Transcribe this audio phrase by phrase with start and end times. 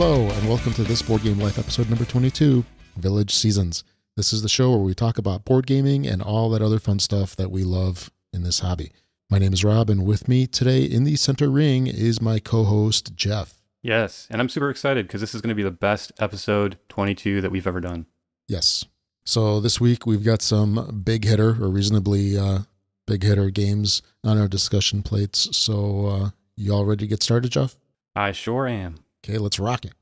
[0.00, 2.64] Hello, and welcome to this Board Game Life episode number 22
[2.98, 3.82] Village Seasons.
[4.16, 7.00] This is the show where we talk about board gaming and all that other fun
[7.00, 8.92] stuff that we love in this hobby.
[9.28, 12.62] My name is Rob, and with me today in the center ring is my co
[12.62, 13.60] host, Jeff.
[13.82, 17.40] Yes, and I'm super excited because this is going to be the best episode 22
[17.40, 18.06] that we've ever done.
[18.46, 18.84] Yes.
[19.24, 22.60] So this week we've got some big hitter or reasonably uh,
[23.04, 25.56] big hitter games on our discussion plates.
[25.56, 27.76] So uh, you all ready to get started, Jeff?
[28.14, 29.00] I sure am.
[29.28, 29.92] Okay, let's rock it.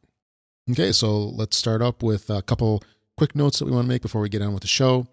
[0.70, 2.82] Okay, so let's start up with a couple
[3.16, 5.06] quick notes that we want to make before we get on with the show.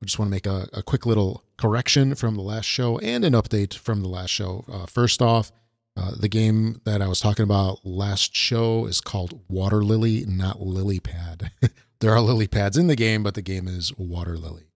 [0.00, 3.24] We just want to make a, a quick little correction from the last show and
[3.24, 4.64] an update from the last show.
[4.70, 5.52] Uh, first off,
[5.96, 10.60] uh, the game that I was talking about last show is called Water Lily, not
[10.60, 11.52] Lily Pad.
[12.00, 14.70] there are lily pads in the game, but the game is Water Lily.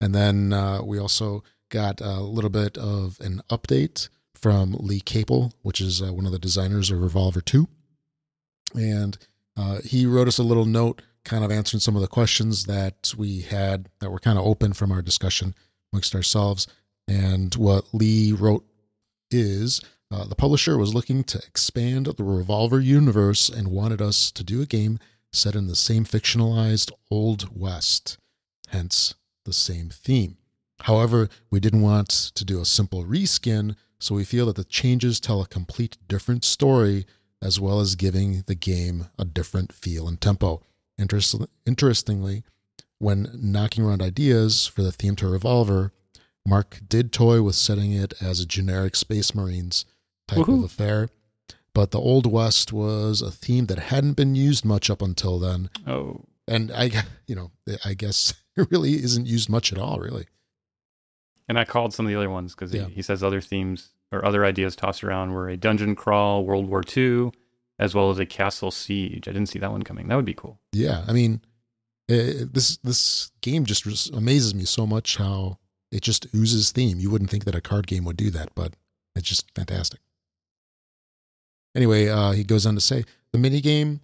[0.00, 4.08] And then uh, we also got a little bit of an update
[4.42, 7.68] from Lee Capel, which is uh, one of the designers of Revolver 2.
[8.74, 9.16] And
[9.56, 13.14] uh, he wrote us a little note kind of answering some of the questions that
[13.16, 15.54] we had that were kind of open from our discussion
[15.92, 16.66] amongst ourselves.
[17.06, 18.64] And what Lee wrote
[19.30, 24.42] is uh, the publisher was looking to expand the Revolver universe and wanted us to
[24.42, 24.98] do a game
[25.32, 28.18] set in the same fictionalized Old West,
[28.68, 30.36] hence the same theme.
[30.82, 35.20] However, we didn't want to do a simple reskin, so we feel that the changes
[35.20, 37.06] tell a complete different story
[37.40, 40.60] as well as giving the game a different feel and tempo.
[40.98, 41.36] Interest-
[41.66, 42.42] interestingly,
[42.98, 45.92] when knocking around ideas for the theme to Revolver,
[46.46, 49.84] Mark did toy with setting it as a generic Space Marines
[50.28, 50.58] type Woohoo.
[50.58, 51.08] of affair,
[51.74, 55.70] but the Old West was a theme that hadn't been used much up until then,
[55.86, 56.90] Oh, and I,
[57.26, 57.50] you know,
[57.84, 60.26] I guess it really isn't used much at all, really.
[61.48, 62.86] and I called some of the other ones because Yeah.
[62.86, 66.68] he, he says other themes or other ideas tossed around were a dungeon crawl, World
[66.68, 67.32] War II,
[67.78, 69.26] as well as a castle siege.
[69.26, 70.08] I didn't see that one coming.
[70.08, 70.60] That would be cool.
[70.72, 71.40] Yeah, I mean,
[72.08, 75.58] eh, this this game just amazes me so much how
[75.90, 77.00] it just oozes theme.
[77.00, 78.74] You wouldn't think that a card game would do that, but
[79.16, 80.00] it's just fantastic.
[81.74, 84.00] Anyway, uh, he goes on to say the mini game.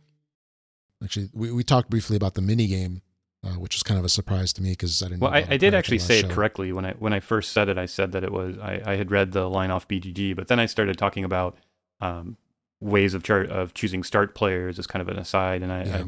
[1.02, 3.02] Actually, we, we talked briefly about the mini game,
[3.44, 5.20] uh, which was kind of a surprise to me because I didn't.
[5.20, 7.52] Well, know I, I did actually say last it correctly when I when I first
[7.52, 7.78] said it.
[7.78, 10.58] I said that it was I, I had read the line off BGG, but then
[10.58, 11.56] I started talking about
[12.00, 12.36] um,
[12.80, 16.04] ways of char- of choosing start players as kind of an aside, and I Yeah.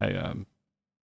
[0.00, 0.46] I, I um,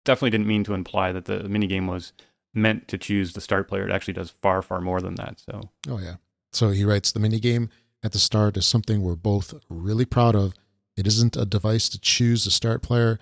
[0.06, 2.14] definitely didn't mean to imply that the mini game was
[2.54, 3.88] meant to choose the start player.
[3.88, 5.40] It actually does far far more than that.
[5.40, 6.16] So Oh yeah.
[6.52, 7.70] So he writes the mini game
[8.04, 10.54] at the start is something we're both really proud of.
[10.96, 13.18] It isn't a device to choose the start player,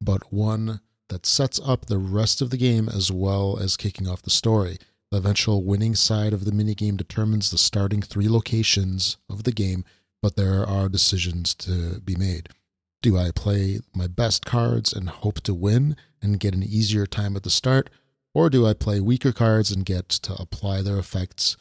[0.00, 4.22] but one that sets up the rest of the game as well as kicking off
[4.22, 4.78] the story.
[5.10, 9.84] The eventual winning side of the minigame determines the starting three locations of the game,
[10.22, 12.48] but there are decisions to be made.
[13.02, 17.34] Do I play my best cards and hope to win and get an easier time
[17.36, 17.90] at the start?
[18.34, 21.56] Or do I play weaker cards and get to apply their effects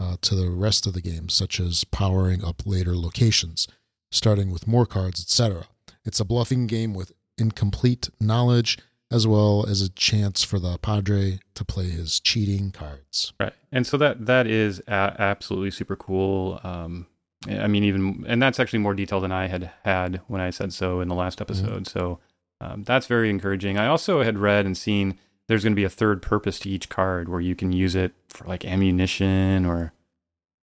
[0.00, 3.68] uh, to the rest of the game, such as powering up later locations,
[4.10, 5.66] starting with more cards, etc.?
[6.04, 8.78] It's a bluffing game with incomplete knowledge,
[9.10, 13.32] as well as a chance for the Padre to play his cheating cards.
[13.38, 13.52] Right.
[13.70, 16.60] And so that that is a- absolutely super cool.
[16.64, 17.06] Um,
[17.48, 20.72] I mean, even and that's actually more detail than I had had when I said
[20.72, 21.86] so in the last episode.
[21.86, 22.18] So
[22.60, 23.78] um, that's very encouraging.
[23.78, 26.88] I also had read and seen there's going to be a third purpose to each
[26.88, 29.92] card where you can use it for like ammunition or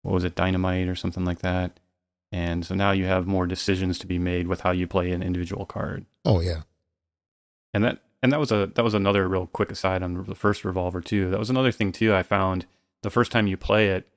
[0.01, 1.79] what was it, dynamite or something like that.
[2.33, 5.21] And so now you have more decisions to be made with how you play an
[5.21, 6.07] individual card.
[6.25, 6.63] Oh yeah,
[7.75, 10.66] And that and that was a that was another real quick aside on the first
[10.66, 11.29] revolver too.
[11.29, 12.16] That was another thing too.
[12.16, 12.66] I found
[13.03, 14.07] the first time you play it,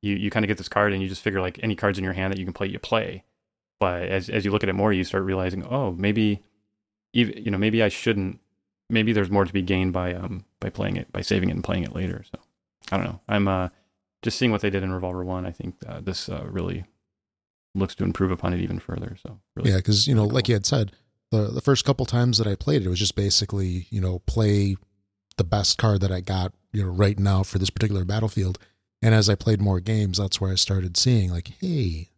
[0.00, 2.04] you you kind of get this card and you just figure like any cards in
[2.04, 3.22] your hand that you can play, you play.
[3.78, 6.42] But as as you look at it more, you start realizing, oh, maybe,
[7.12, 8.40] even you know, maybe I shouldn't.
[8.90, 11.62] Maybe there's more to be gained by um by playing it by saving it and
[11.62, 12.24] playing it later.
[12.28, 12.40] So
[12.90, 13.20] I don't know.
[13.28, 13.68] I'm uh
[14.20, 15.46] just seeing what they did in Revolver One.
[15.46, 16.84] I think uh, this uh, really
[17.74, 19.16] looks to improve upon it even further.
[19.24, 20.92] So really, yeah, because you know, really like you had said,
[21.30, 24.20] the the first couple times that I played it, it was just basically you know
[24.20, 24.76] play
[25.38, 28.58] the best card that I got you know right now for this particular battlefield.
[29.04, 32.10] And as I played more games, that's where I started seeing like, hey,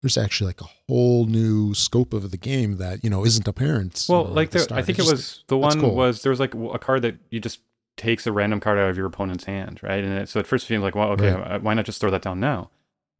[0.00, 4.06] there's actually like a whole new scope of the game that you know isn't apparent.
[4.08, 4.74] you Well, know, like the the.
[4.74, 5.94] I think It it just- was the one cool.
[5.94, 7.60] was there was like a card that you just
[7.96, 10.02] takes a random card out of your opponent's hand, right?
[10.02, 11.52] And it, so at first it seemed like, well, okay, Right.
[11.52, 12.70] uh, why not just throw that down now?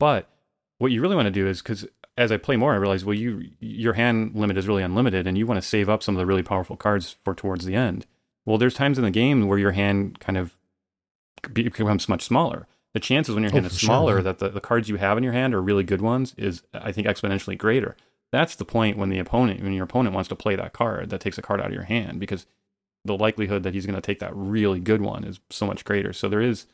[0.01, 0.29] But
[0.79, 1.87] what you really want to do is because
[2.17, 5.37] as I play more, I realize, well, you your hand limit is really unlimited, and
[5.39, 8.07] you want to save up some of the really powerful cards for towards the end.
[8.47, 10.57] Well, there's times in the game where your hand kind of
[11.53, 12.67] becomes much smaller.
[12.93, 14.23] The chances when your Oh, hand for is smaller yeah.
[14.23, 16.93] that the, the cards you have in your hand are really good ones is, I
[16.93, 17.97] think, exponentially greater.
[18.33, 21.21] that's the point when the opponent when your opponent wants to play that card that
[21.21, 22.47] takes a card out of your hand because
[23.05, 26.13] the likelihood that he's going to take that really good one is so much greater.
[26.13, 26.67] So there is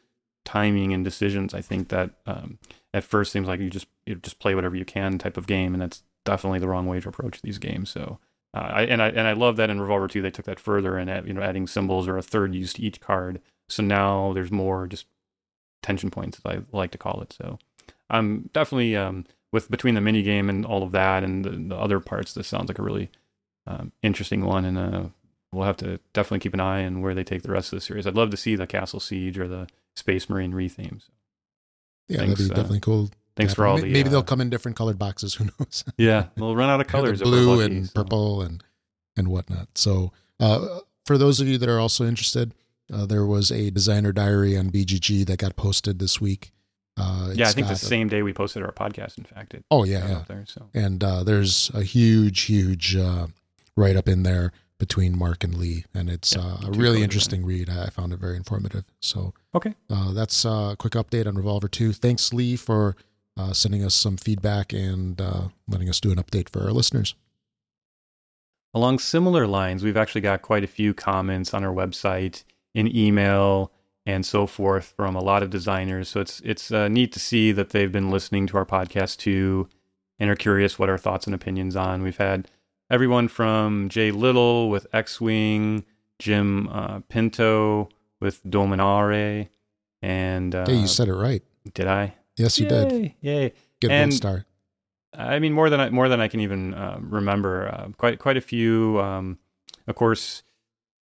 [0.44, 1.52] timing and decisions.
[1.54, 2.58] I think that um,
[2.92, 5.74] at first seems like you just you just play whatever you can type of game,
[5.74, 7.90] and that's definitely the wrong way to approach these games.
[7.90, 8.18] So.
[8.52, 10.98] Uh, I, and I and I love that in Revolver 2 they took that further
[10.98, 13.40] and add, you know adding symbols or a third use to each card.
[13.68, 15.06] So now there's more just
[15.82, 17.32] tension points, as I like to call it.
[17.32, 17.60] So
[18.08, 21.76] I'm definitely um, with between the mini game and all of that and the, the
[21.76, 22.34] other parts.
[22.34, 23.10] This sounds like a really
[23.66, 25.04] um, interesting one, and uh,
[25.52, 27.84] we'll have to definitely keep an eye on where they take the rest of the
[27.84, 28.06] series.
[28.06, 31.08] I'd love to see the Castle Siege or the Space Marine rethemes.
[32.10, 33.10] Yeah, thanks, that'd be uh, definitely cool.
[33.36, 33.92] Thanks for all maybe, the.
[33.94, 35.34] Maybe uh, they'll come in different colored boxes.
[35.34, 35.84] Who knows?
[35.96, 37.22] yeah, they'll run out of colors.
[37.22, 37.92] blue lucky, and so.
[37.94, 38.62] purple and
[39.16, 39.68] and whatnot.
[39.76, 42.52] So, uh, for those of you that are also interested,
[42.92, 46.52] uh, there was a designer diary on BGG that got posted this week.
[46.96, 49.16] Uh, yeah, I think the same day we posted our podcast.
[49.16, 50.24] In fact, it oh yeah, yeah.
[50.26, 50.68] There, so.
[50.74, 53.28] And uh, there's a huge, huge uh,
[53.76, 57.70] write up in there between Mark and Lee, and it's uh, a really interesting read.
[57.70, 58.84] I found it very informative.
[58.98, 61.92] So okay, uh, that's a quick update on Revolver Two.
[61.92, 62.96] Thanks, Lee, for
[63.36, 65.20] uh, sending us some feedback and
[65.68, 67.14] letting us do an update for our listeners.
[68.74, 72.44] Along similar lines, we've actually got quite a few comments on our website,
[72.74, 73.72] in email,
[74.06, 76.08] and so forth from a lot of designers.
[76.08, 79.68] So it's it's uh, neat to see that they've been listening to our podcast too,
[80.18, 82.02] and are curious what our thoughts and opinions on.
[82.02, 82.48] We've had
[82.90, 85.84] everyone from Jay Little with X Wing,
[86.18, 87.88] Jim uh, Pinto
[88.20, 89.48] with Dominare,
[90.02, 91.42] and uh, hey, you said it right.
[91.74, 92.14] Did I?
[92.36, 93.14] Yes, you Yay, did.
[93.20, 93.52] Yay!
[93.80, 94.44] Good and, star.
[95.14, 97.68] I mean, more than I, more than I can even uh, remember.
[97.68, 99.00] Uh, quite quite a few.
[99.00, 99.38] Um,
[99.86, 100.42] of course,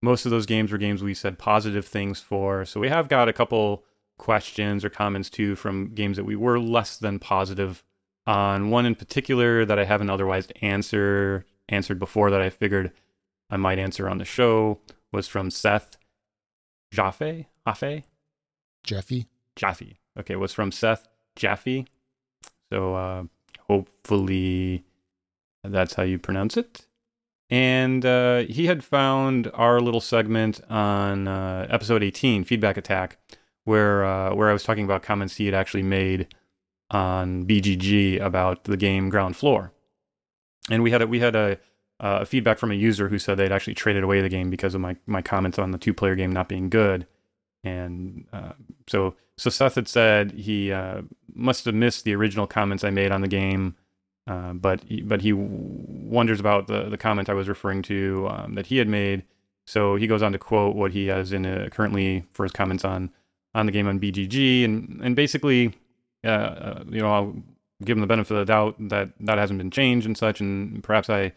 [0.02, 2.64] most of those games were games we said positive things for.
[2.64, 3.84] So we have got a couple
[4.18, 7.82] questions or comments too from games that we were less than positive
[8.26, 8.70] on.
[8.70, 12.92] One in particular that I haven't otherwise answer answered before that I figured
[13.50, 14.78] I might answer on the show
[15.12, 15.96] was from Seth
[16.92, 17.48] Jaffee.
[17.66, 18.04] Jaffe?
[18.84, 19.26] Jeffy.
[19.56, 19.98] Jaffe.
[20.18, 21.86] Okay, was from Seth Jaffee.
[22.72, 23.24] So uh,
[23.68, 24.84] hopefully
[25.64, 26.86] that's how you pronounce it
[27.52, 33.18] and uh, he had found our little segment on uh, episode 18 feedback attack
[33.64, 36.34] where uh, where i was talking about comments he had actually made
[36.90, 39.72] on bgg about the game ground floor
[40.70, 41.58] and we had a, we had a,
[42.00, 44.80] a feedback from a user who said they'd actually traded away the game because of
[44.80, 47.06] my, my comments on the two player game not being good
[47.64, 48.52] and uh,
[48.88, 51.02] so so seth had said he uh,
[51.34, 53.74] must have missed the original comments i made on the game
[54.26, 58.54] uh, but he, but he wonders about the the comment I was referring to um,
[58.54, 59.24] that he had made.
[59.66, 62.84] So he goes on to quote what he has in a, currently for his comments
[62.84, 63.10] on
[63.54, 65.74] on the game on BGG, and and basically,
[66.24, 67.34] uh, uh, you know, I'll
[67.84, 70.82] give him the benefit of the doubt that that hasn't been changed and such, and
[70.82, 71.32] perhaps I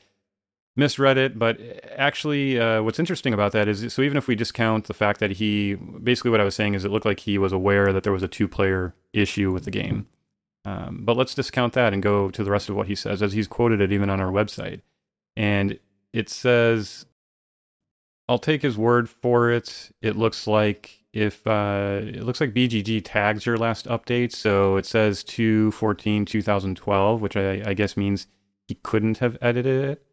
[0.76, 1.38] misread it.
[1.40, 1.60] But
[1.96, 5.32] actually, uh, what's interesting about that is, so even if we discount the fact that
[5.32, 8.14] he basically what I was saying is, it looked like he was aware that there
[8.14, 10.08] was a two player issue with the game.
[10.66, 13.34] Um, but let's discount that and go to the rest of what he says, as
[13.34, 14.82] he's quoted it even on our website.
[15.38, 15.80] And
[16.12, 17.06] it says,
[18.28, 19.92] I'll take his word for it.
[20.02, 24.86] It looks like if uh, it looks like BGG tags your last update, so it
[24.86, 28.28] says 214 2012, which I, I guess means
[28.68, 30.06] he couldn't have edited it.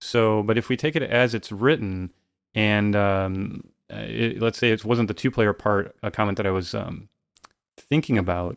[0.00, 2.12] So, but if we take it as it's written,
[2.54, 6.52] and um, it, let's say it wasn't the two player part, a comment that I
[6.52, 7.08] was um,
[7.76, 8.56] thinking about,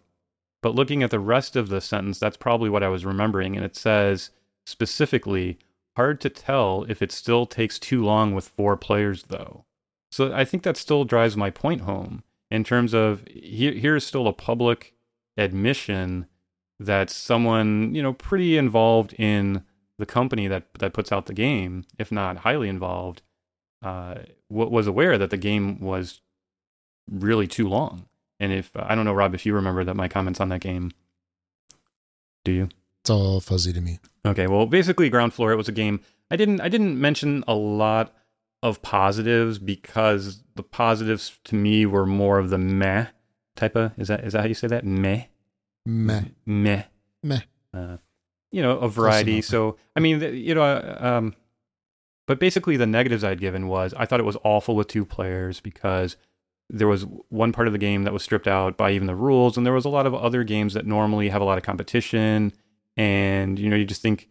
[0.62, 3.56] but looking at the rest of the sentence, that's probably what I was remembering.
[3.56, 4.30] And it says
[4.68, 5.58] specifically,
[5.96, 9.66] hard to tell if it still takes too long with four players, though.
[10.18, 14.28] So I think that still drives my point home in terms of here, here's still
[14.28, 14.96] a public
[15.38, 16.26] admission
[16.80, 19.64] that someone, you know, pretty involved in
[20.00, 23.22] the company that, that puts out the game, if not highly involved,
[23.84, 24.16] uh,
[24.50, 26.20] was aware that the game was
[27.12, 28.08] really too long.
[28.40, 30.94] And if I don't know, Rob, if you remember that my comments on that game,
[32.44, 32.70] do you?
[33.02, 34.00] It's all fuzzy to me.
[34.26, 35.52] Okay, well, basically, Ground Floor.
[35.52, 36.00] It was a game.
[36.32, 36.60] I didn't.
[36.60, 38.17] I didn't mention a lot
[38.64, 43.08] of positives because the positives to me were more of the meh
[43.56, 43.92] type of.
[43.98, 44.86] Is that is that how you say that?
[44.86, 45.24] Meh.
[45.86, 46.24] Meh.
[46.46, 46.84] Meh.
[47.24, 47.42] Meh.
[47.74, 47.98] Uh,
[48.52, 49.42] you know, a variety.
[49.42, 51.36] So I mean, you know, um,
[52.26, 55.60] but basically, the negatives I'd given was I thought it was awful with two players
[55.60, 56.18] because
[56.70, 59.56] there was one part of the game that was stripped out by even the rules
[59.56, 62.52] and there was a lot of other games that normally have a lot of competition
[62.98, 64.28] and you know you just think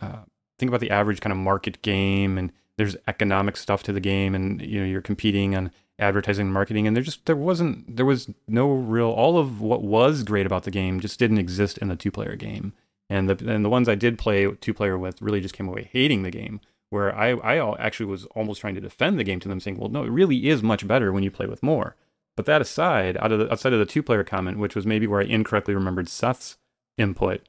[0.00, 0.18] uh,
[0.58, 4.34] think about the average kind of market game and there's economic stuff to the game
[4.34, 8.06] and you know you're competing on advertising and marketing and there just there wasn't there
[8.06, 11.88] was no real all of what was great about the game just didn't exist in
[11.88, 12.72] the two player game
[13.10, 15.90] And the and the ones I did play two player with really just came away
[15.92, 16.60] hating the game.
[16.90, 19.90] Where I I actually was almost trying to defend the game to them, saying, well,
[19.90, 21.96] no, it really is much better when you play with more.
[22.36, 25.06] But that aside, out of the, outside of the two player comment, which was maybe
[25.06, 26.56] where I incorrectly remembered Seth's
[26.96, 27.42] input,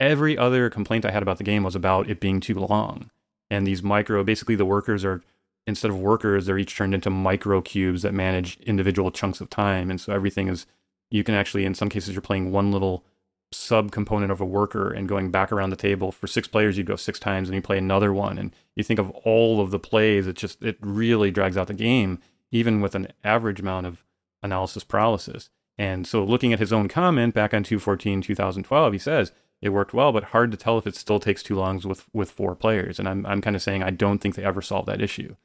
[0.00, 3.10] every other complaint I had about the game was about it being too long.
[3.54, 5.22] And these micro, basically, the workers are
[5.66, 9.90] instead of workers, they're each turned into micro cubes that manage individual chunks of time.
[9.90, 10.66] And so everything is,
[11.10, 13.04] you can actually, in some cases, you're playing one little
[13.52, 16.12] sub component of a worker and going back around the table.
[16.12, 18.36] For six players, you go six times and you play another one.
[18.36, 21.74] And you think of all of the plays, it just, it really drags out the
[21.74, 22.18] game,
[22.50, 24.04] even with an average amount of
[24.42, 25.48] analysis paralysis.
[25.78, 29.32] And so looking at his own comment back on 214, 2012, he says,
[29.64, 32.30] it worked well, but hard to tell if it still takes too long with, with
[32.30, 32.98] four players.
[32.98, 35.36] And I'm, I'm kind of saying I don't think they ever solved that issue.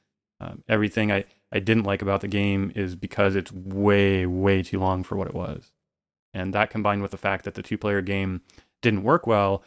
[0.42, 1.24] Um, everything I,
[1.54, 5.30] I didn't like about the game is because it's way, way too long for what
[5.30, 5.72] it was.
[6.34, 8.42] And that combined with the fact that the two player game
[8.82, 9.64] didn't work well,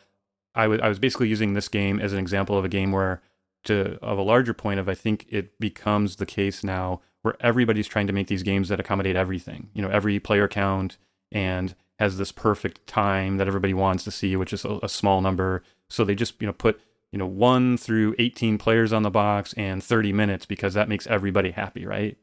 [0.54, 3.22] I, was basically using this game as an example of a game where,
[3.64, 7.88] to of a larger point of, I think it becomes the case now where everybody's
[7.88, 9.70] trying to make these games that accommodate everything.
[9.72, 10.98] You know, every player count
[11.30, 15.20] and has this perfect time that everybody wants to see, which is a, a small
[15.20, 15.62] number.
[15.88, 16.80] So they just you know put
[17.12, 21.06] you know, one through 18 players on the box and 30 minutes because that makes
[21.06, 22.16] everybody happy, right?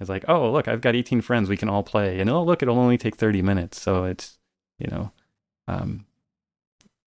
[0.00, 2.20] It's like, oh, look, I've got 18 friends we can all play.
[2.20, 3.80] And oh, look, it'll only take 30 minutes.
[3.80, 4.38] So it's,
[4.78, 5.12] you know,
[5.68, 6.06] um,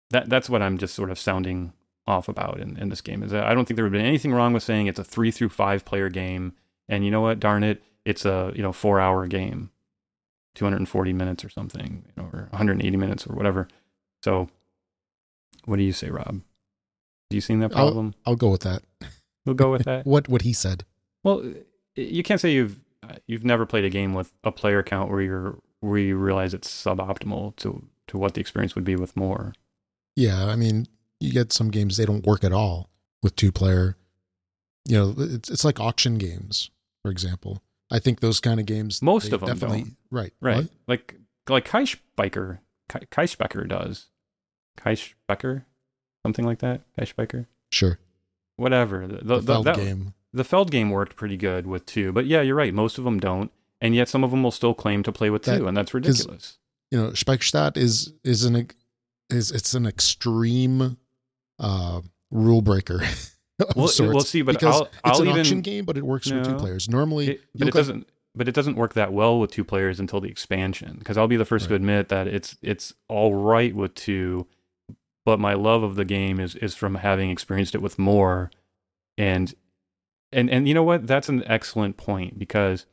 [0.10, 1.72] that that's what I'm just sort of sounding
[2.06, 4.52] off about in, in this game is I don't think there would be anything wrong
[4.52, 6.54] with saying it's a three through five player game.
[6.90, 7.40] And you know what?
[7.40, 9.72] Darn it, it's a, you know, four hour game,
[10.56, 13.68] 240 minutes or something, you know, or 180 minutes or whatever.
[14.24, 14.50] So
[15.66, 16.42] what do you say, Rob?
[17.30, 18.14] Do you see that problem?
[18.26, 18.84] I'll, I'll go with that.
[19.46, 20.06] We'll go with that.
[20.06, 20.86] what what he said.
[21.24, 21.44] Well,
[21.96, 22.80] you can't say you've
[23.28, 26.70] you've never played a game with a player count where you're where you realize it's
[26.70, 29.54] suboptimal to to what the experience would be with more.
[30.16, 30.88] Yeah, I mean,
[31.20, 32.90] you get some games they don't work at all
[33.22, 33.98] with two player.
[34.86, 36.70] You know, it's it's like auction games,
[37.04, 37.62] for example.
[37.94, 39.02] I think those kind of games.
[39.02, 39.98] Most of them definitely don't.
[40.12, 40.56] right, right.
[40.58, 40.68] What?
[40.88, 41.16] Like
[41.48, 42.60] like Kaischbiker,
[42.90, 44.08] Kaischbecker does.
[44.78, 45.64] Kaischbecker,
[46.26, 46.82] something like that.
[47.00, 47.46] Kaischbiker.
[47.72, 48.00] Sure.
[48.56, 49.08] Whatever.
[49.08, 50.14] The, The, the, Feld that- game.
[50.34, 52.74] the Feld game worked pretty good with two, but yeah, you're right.
[52.74, 55.44] Most of them don't, and yet some of them will still claim to play with
[55.44, 56.58] That- two, and that's ridiculous.
[56.92, 58.68] You know, Speicherstadt is is an
[59.30, 60.98] is it's an extreme
[61.60, 63.02] uh rule breaker.
[63.76, 66.06] Well, sorts, we'll see, but because I'll- it's I'll an even- auction game, but it
[66.06, 66.90] works for two players.
[66.90, 68.08] Normally, It- but it doesn't.
[68.36, 70.96] But it doesn't work that well with two players until the expansion.
[70.98, 74.48] Because I'll be the first to admit that it's it's all right with two,
[75.24, 78.50] but my love of the game is is from having experienced it with more,
[79.20, 79.54] and
[80.32, 81.06] and and you know what?
[81.06, 82.88] That's an excellent point because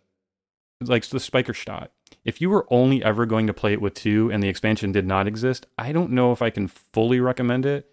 [0.82, 1.88] like the Speicherstadt.
[2.22, 5.06] If you were only ever going to play it with two and the expansion did
[5.06, 7.89] not exist, I don't know if I can fully recommend it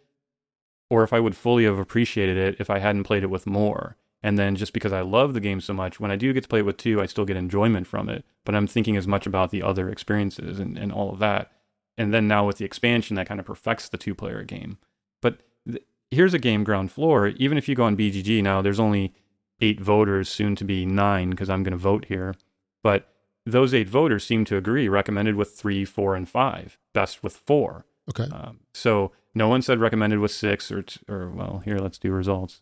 [0.89, 3.97] or if I would fully have appreciated it if I hadn't played it with more.
[4.23, 6.49] And then just because I love the game so much, when I do get to
[6.49, 8.25] play it with two, I still get enjoyment from it.
[8.45, 11.51] But I'm thinking as much about the other experiences and, and all of that.
[11.97, 14.77] And then now with the expansion, that kind of perfects the two player game.
[15.21, 15.39] But
[15.69, 17.27] th- here's a game ground floor.
[17.27, 19.13] Even if you go on BGG now, there's only
[19.61, 22.35] eight voters, soon to be nine, because I'm going to vote here.
[22.83, 23.09] But
[23.45, 27.85] those eight voters seem to agree recommended with three, four, and five, best with four.
[28.09, 28.29] okay.
[28.31, 32.11] Um, so no one said recommended was six or t- or well, here let's do
[32.11, 32.61] results.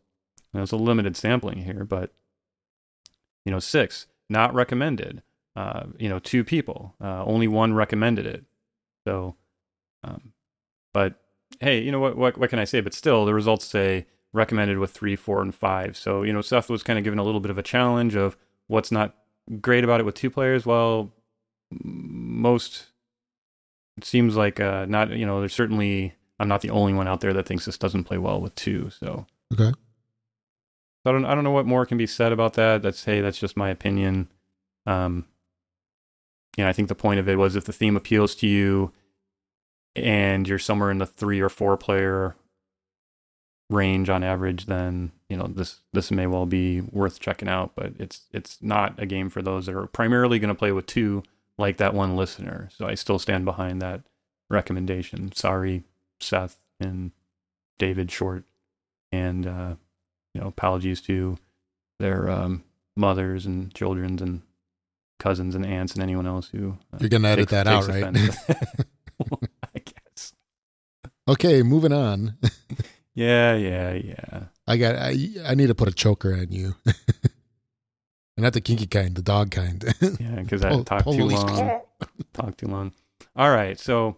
[0.53, 2.13] Now, it's a limited sampling here, but
[3.45, 5.23] you know, six not recommended.
[5.55, 8.43] Uh, you know, two people, uh, only one recommended it.
[9.07, 9.35] So,
[10.03, 10.33] um,
[10.93, 11.15] but
[11.61, 12.37] hey, you know what, what?
[12.37, 12.81] What can I say?
[12.81, 15.95] But still, the results say recommended with three, four, and five.
[15.95, 18.35] So you know, Seth was kind of given a little bit of a challenge of
[18.67, 19.15] what's not
[19.61, 20.65] great about it with two players.
[20.65, 21.13] Well,
[21.71, 22.87] most
[23.97, 27.21] it seems like uh, not you know there's certainly I'm not the only one out
[27.21, 28.89] there that thinks this doesn't play well with two.
[28.89, 29.71] So Okay.
[29.71, 32.81] So I don't I don't know what more can be said about that.
[32.81, 34.27] That's hey, that's just my opinion.
[34.85, 35.25] Um,
[36.57, 38.91] yeah, I think the point of it was if the theme appeals to you,
[39.95, 42.35] and you're somewhere in the three or four player
[43.69, 47.73] range on average, then you know this this may well be worth checking out.
[47.75, 50.85] But it's it's not a game for those that are primarily going to play with
[50.87, 51.23] two,
[51.57, 52.69] like that one listener.
[52.75, 54.01] So I still stand behind that
[54.49, 55.31] recommendation.
[55.33, 55.83] Sorry,
[56.19, 57.11] Seth and
[57.77, 58.43] David Short,
[59.11, 59.75] and uh,
[60.33, 61.37] you know apologies to
[61.99, 62.63] their um,
[62.95, 64.41] mothers and children's and
[65.19, 68.03] cousins and aunts and anyone else who uh, You're gonna edit takes- that out, right?
[69.75, 70.33] I guess.
[71.27, 72.37] okay, moving on.
[73.17, 74.43] Yeah, yeah, yeah.
[74.67, 74.95] I got.
[74.95, 76.95] I, I need to put a choker on you, and
[78.43, 79.81] not the kinky kind, the dog kind.
[80.19, 81.79] Yeah, because I talked too long.
[82.33, 82.91] talked too long.
[83.37, 84.17] All right, so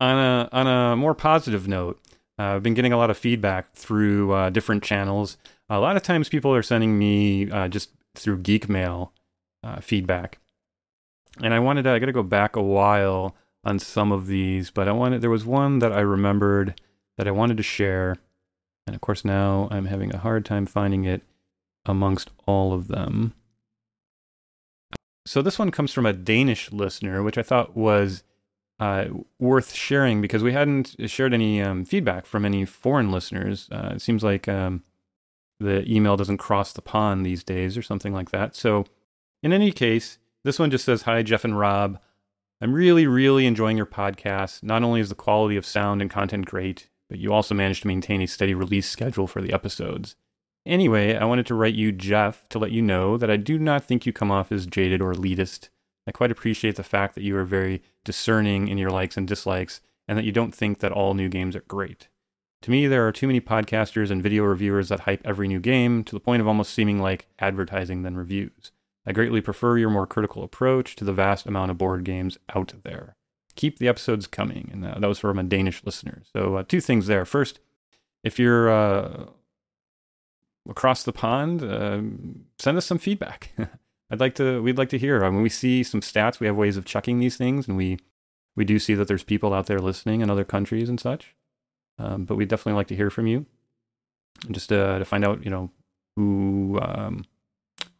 [0.00, 2.00] on a on a more positive note,
[2.38, 5.36] uh, I've been getting a lot of feedback through uh, different channels.
[5.68, 9.12] A lot of times, people are sending me uh, just through Geek Mail
[9.62, 10.38] uh, feedback,
[11.40, 14.70] and I wanted to, I got to go back a while on some of these,
[14.70, 16.80] but I wanted there was one that I remembered
[17.18, 18.16] that I wanted to share,
[18.86, 21.22] and of course now I'm having a hard time finding it
[21.84, 23.34] amongst all of them.
[25.26, 28.22] So this one comes from a Danish listener, which I thought was
[28.80, 29.04] uh,
[29.38, 33.68] worth sharing because we hadn't shared any um, feedback from any foreign listeners.
[33.70, 34.82] Uh, it seems like um,
[35.60, 38.56] the email doesn't cross the pond these days or something like that.
[38.56, 38.86] So,
[39.42, 42.00] in any case, this one just says Hi, Jeff and Rob.
[42.62, 44.62] I'm really, really enjoying your podcast.
[44.62, 47.86] Not only is the quality of sound and content great, but you also manage to
[47.86, 50.16] maintain a steady release schedule for the episodes.
[50.66, 53.84] Anyway, I wanted to write you, Jeff, to let you know that I do not
[53.84, 55.68] think you come off as jaded or elitist.
[56.06, 59.80] I quite appreciate the fact that you are very discerning in your likes and dislikes,
[60.08, 62.08] and that you don't think that all new games are great.
[62.62, 66.04] To me, there are too many podcasters and video reviewers that hype every new game
[66.04, 68.72] to the point of almost seeming like advertising than reviews.
[69.06, 72.74] I greatly prefer your more critical approach to the vast amount of board games out
[72.84, 73.16] there.
[73.56, 74.68] Keep the episodes coming.
[74.72, 76.22] And uh, that was from a Danish listener.
[76.34, 77.24] So, uh, two things there.
[77.24, 77.60] First,
[78.22, 79.24] if you're uh,
[80.68, 82.00] across the pond, uh,
[82.58, 83.52] send us some feedback.
[84.10, 84.62] I'd like to.
[84.62, 85.24] We'd like to hear.
[85.24, 86.40] I mean, we see some stats.
[86.40, 87.98] We have ways of checking these things, and we
[88.56, 91.34] we do see that there's people out there listening in other countries and such.
[91.98, 93.46] Um, but we'd definitely like to hear from you,
[94.50, 95.70] just uh, to find out, you know,
[96.16, 97.24] who um,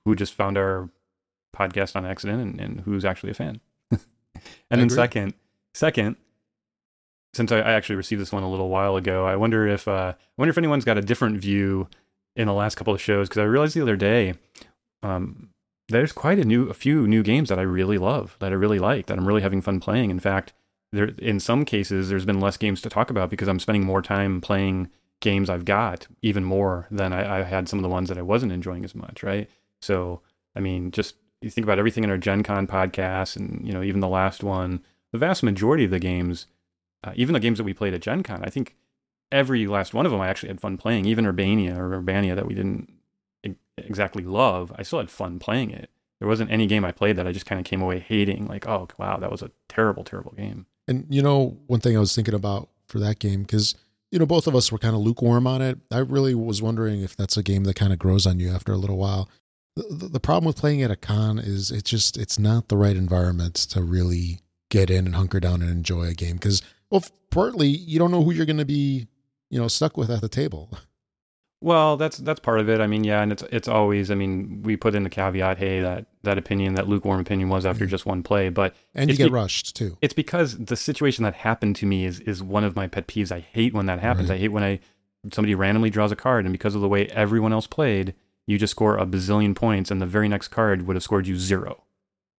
[0.04, 0.88] who just found our
[1.54, 3.60] podcast on accident and, and who's actually a fan.
[3.90, 4.00] and
[4.70, 4.96] I then agree.
[4.96, 5.34] second,
[5.74, 6.16] second,
[7.34, 10.14] since I, I actually received this one a little while ago, I wonder if uh,
[10.16, 11.88] I wonder if anyone's got a different view
[12.36, 14.34] in the last couple of shows because I realized the other day
[15.02, 15.50] um,
[15.90, 18.78] there's quite a new a few new games that I really love that I really
[18.78, 20.10] like that I'm really having fun playing.
[20.10, 20.52] In fact,
[20.92, 24.02] there in some cases there's been less games to talk about because I'm spending more
[24.02, 28.08] time playing games I've got even more than I, I had some of the ones
[28.08, 29.22] that I wasn't enjoying as much.
[29.22, 29.48] Right.
[29.80, 30.20] So
[30.56, 33.82] I mean, just you think about everything in our Gen Con podcast and you know
[33.82, 36.46] even the last one, the vast majority of the games,
[37.04, 38.76] uh, even the games that we played at Gen Con, I think
[39.32, 41.04] every last one of them I actually had fun playing.
[41.06, 42.92] Even Urbania or Urbania that we didn't
[43.86, 45.90] exactly love, I still had fun playing it.
[46.18, 48.68] There wasn't any game I played that I just kind of came away hating, like,
[48.68, 50.66] oh wow, that was a terrible, terrible game.
[50.86, 53.74] And you know, one thing I was thinking about for that game because
[54.10, 55.78] you know both of us were kind of lukewarm on it.
[55.90, 58.72] I really was wondering if that's a game that kind of grows on you after
[58.72, 59.28] a little while.
[59.76, 62.96] The, the, problem with playing at a con is it's just it's not the right
[62.96, 67.68] environment to really get in and hunker down and enjoy a game because well, partly
[67.68, 69.06] you don't know who you're going to be,
[69.48, 70.70] you know, stuck with at the table.
[71.62, 72.80] Well, that's that's part of it.
[72.80, 74.10] I mean, yeah, and it's it's always.
[74.10, 77.66] I mean, we put in the caveat, hey, that that opinion, that lukewarm opinion, was
[77.66, 77.90] after Mhm.
[77.90, 79.98] just one play, but And you get be- rushed too.
[80.00, 83.30] it's because the situation that happened to me is is one of my pet peeves.
[83.30, 84.30] I hate when that happens.
[84.30, 84.36] Right.
[84.36, 84.80] I hate when I
[85.32, 88.14] somebody randomly draws a card, and because of the way everyone else played,
[88.46, 91.36] you just score a bazillion points, and the very next card would have scored you
[91.36, 91.84] zero.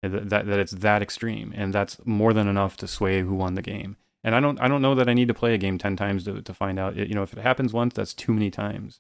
[0.02, 3.54] That, that that it's that extreme, and that's more than enough to sway who won
[3.54, 3.98] the game.
[4.24, 6.24] And I don't I don't know that I need to play a game ten times
[6.24, 6.96] to to find out.
[6.96, 9.00] You know, if it happens once, that's too many times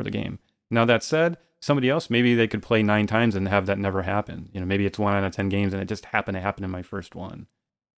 [0.00, 0.38] for the game.
[0.70, 4.02] Now that said, somebody else maybe they could play nine times and have that never
[4.02, 4.48] happen.
[4.52, 6.64] You know, maybe it's one out of ten games, and it just happened to happen
[6.64, 7.46] in my first one.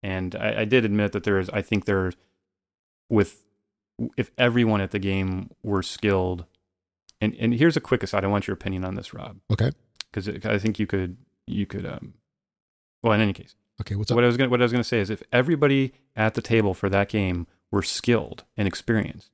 [0.04, 1.50] And I, I did admit that there is.
[1.52, 2.12] I think there,
[3.10, 3.44] with
[4.18, 6.46] if everyone at the game were skilled,
[7.20, 8.24] and and here's a quick aside.
[8.24, 9.72] I want your opinion on this, Rob, Okay.
[10.12, 11.86] because I think you could you could.
[11.86, 12.16] Um,
[13.04, 13.96] well, in any case, Okay.
[13.96, 14.16] What's up?
[14.16, 16.74] what I was gonna what I was gonna say is if everybody at the table
[16.74, 19.30] for that game were skilled and experienced,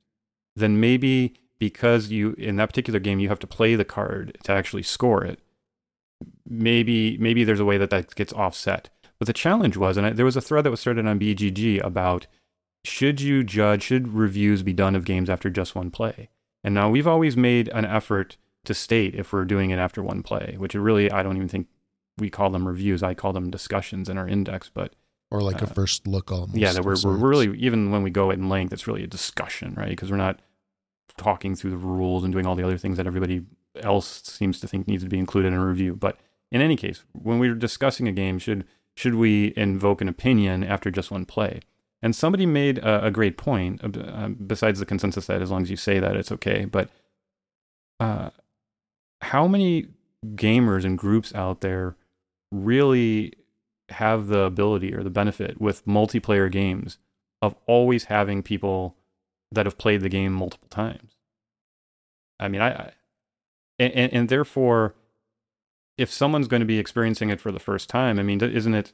[0.54, 4.52] then maybe because you in that particular game you have to play the card to
[4.52, 5.40] actually score it.
[6.48, 8.88] Maybe maybe there's a way that that gets offset.
[9.18, 11.84] But the challenge was, and I, there was a thread that was started on BGG
[11.84, 12.26] about
[12.84, 16.28] should you judge should reviews be done of games after just one play?
[16.62, 20.22] And now we've always made an effort to state if we're doing it after one
[20.22, 21.68] play, which really I don't even think
[22.18, 23.02] we call them reviews.
[23.02, 24.94] I call them discussions in our index, but
[25.30, 26.56] or like a uh, first look almost.
[26.56, 29.74] yeah, that we're, we're really even when we go in length, it's really a discussion,
[29.74, 29.90] right?
[29.90, 30.40] Because we're not
[31.16, 33.44] talking through the rules and doing all the other things that everybody
[33.80, 35.94] else seems to think needs to be included in a review.
[35.94, 36.18] But
[36.50, 38.64] in any case, when we're discussing a game, should
[38.96, 41.60] should we invoke an opinion after just one play?
[42.02, 43.82] And somebody made a, a great point.
[43.82, 46.64] uh, uh, besides the consensus that as long as you say that, it's okay.
[46.64, 46.90] But
[48.00, 48.30] uh,
[49.20, 49.88] how many
[50.34, 51.96] gamers and groups out there
[52.50, 53.34] really
[53.90, 56.98] have the ability or the benefit with multiplayer games
[57.40, 58.96] of always having people
[59.52, 61.16] that have played the game multiple times.
[62.38, 62.92] I mean, I, I
[63.78, 64.94] and, and, therefore,
[65.96, 68.92] if someone's going to be experiencing it for the first time, I mean, isn't it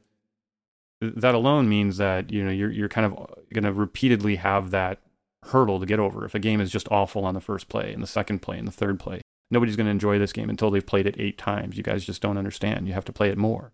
[1.01, 3.12] that alone means that you know you're you're kind of
[3.53, 5.01] going to repeatedly have that
[5.45, 6.25] hurdle to get over.
[6.25, 8.67] If a game is just awful on the first play and the second play and
[8.67, 11.77] the third play, nobody's going to enjoy this game until they've played it eight times.
[11.77, 12.87] You guys just don't understand.
[12.87, 13.73] You have to play it more,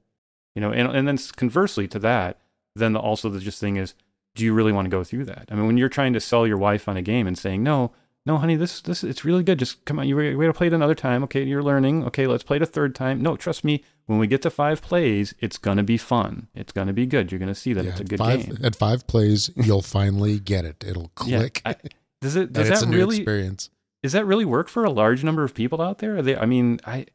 [0.55, 0.73] you know.
[0.73, 2.41] And and then conversely to that,
[2.75, 3.95] then the, also the just thing is,
[4.35, 5.49] do you really want to go through that?
[5.51, 7.93] I mean, when you're trying to sell your wife on a game and saying no,
[8.27, 9.59] no, honey, this this it's really good.
[9.59, 11.25] Just come on, you we to play it another time.
[11.25, 12.05] Okay, you're learning.
[12.05, 13.23] Okay, let's play it a third time.
[13.23, 13.83] No, trust me.
[14.07, 16.49] When we get to five plays, it's gonna be fun.
[16.55, 17.33] It's gonna be good.
[17.33, 18.59] You're gonna see that yeah, it's a good five, game.
[18.63, 20.85] At five plays, you'll finally get it.
[20.87, 21.63] It'll click.
[21.65, 21.89] Yeah, I,
[22.21, 22.53] does it?
[22.53, 23.71] Does that really experience?
[24.03, 26.21] Does that really work for a large number of people out there?
[26.23, 27.07] They, I mean, I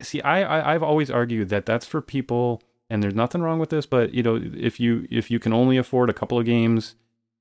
[0.00, 0.20] see.
[0.22, 3.86] I, I I've always argued that that's for people, and there's nothing wrong with this.
[3.86, 6.94] But you know, if you if you can only afford a couple of games,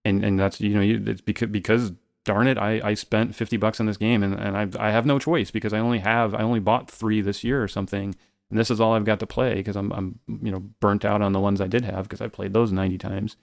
[0.05, 1.91] and and that's you know, it's because because
[2.27, 5.05] darn it, I, I spent 50 bucks on this game and, and I, I have
[5.05, 8.15] no choice because I only have, I only bought three this year or something.
[8.49, 11.21] And this is all I've got to play because I'm, I'm, you know, burnt out
[11.21, 13.38] on the ones I did have because I played those 90 times.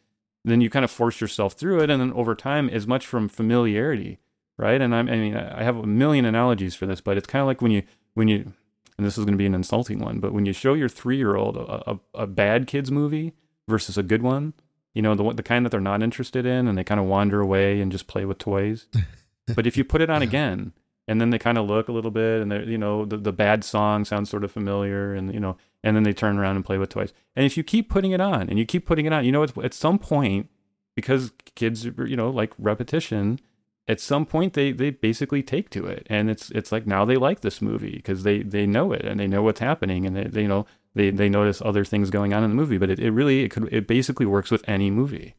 [0.45, 1.91] Then you kind of force yourself through it.
[1.91, 4.19] And then over time, as much from familiarity,
[4.59, 4.81] right?
[4.81, 7.47] And I'm, I mean, I have a million analogies for this, but it's kind of
[7.47, 8.53] like when you, when you,
[8.97, 11.17] and this is going to be an insulting one, but when you show your three
[11.17, 13.33] year old a, a, a bad kids movie
[13.69, 14.55] versus a good one,
[14.95, 17.41] you know, the the kind that they're not interested in, and they kind of wander
[17.41, 18.87] away and just play with toys.
[19.55, 20.73] but if you put it on again,
[21.09, 23.33] and then they kind of look a little bit, and they're, you know the the
[23.33, 26.65] bad song sounds sort of familiar, and you know, and then they turn around and
[26.65, 27.13] play with toys.
[27.35, 29.45] And if you keep putting it on, and you keep putting it on, you know,
[29.63, 30.49] at some point,
[30.95, 33.41] because kids, you know, like repetition.
[33.87, 37.17] At some point, they they basically take to it, and it's it's like now they
[37.17, 40.25] like this movie because they they know it and they know what's happening, and they,
[40.25, 42.79] they you know they they notice other things going on in the movie.
[42.79, 45.35] But it, it really it could it basically works with any movie.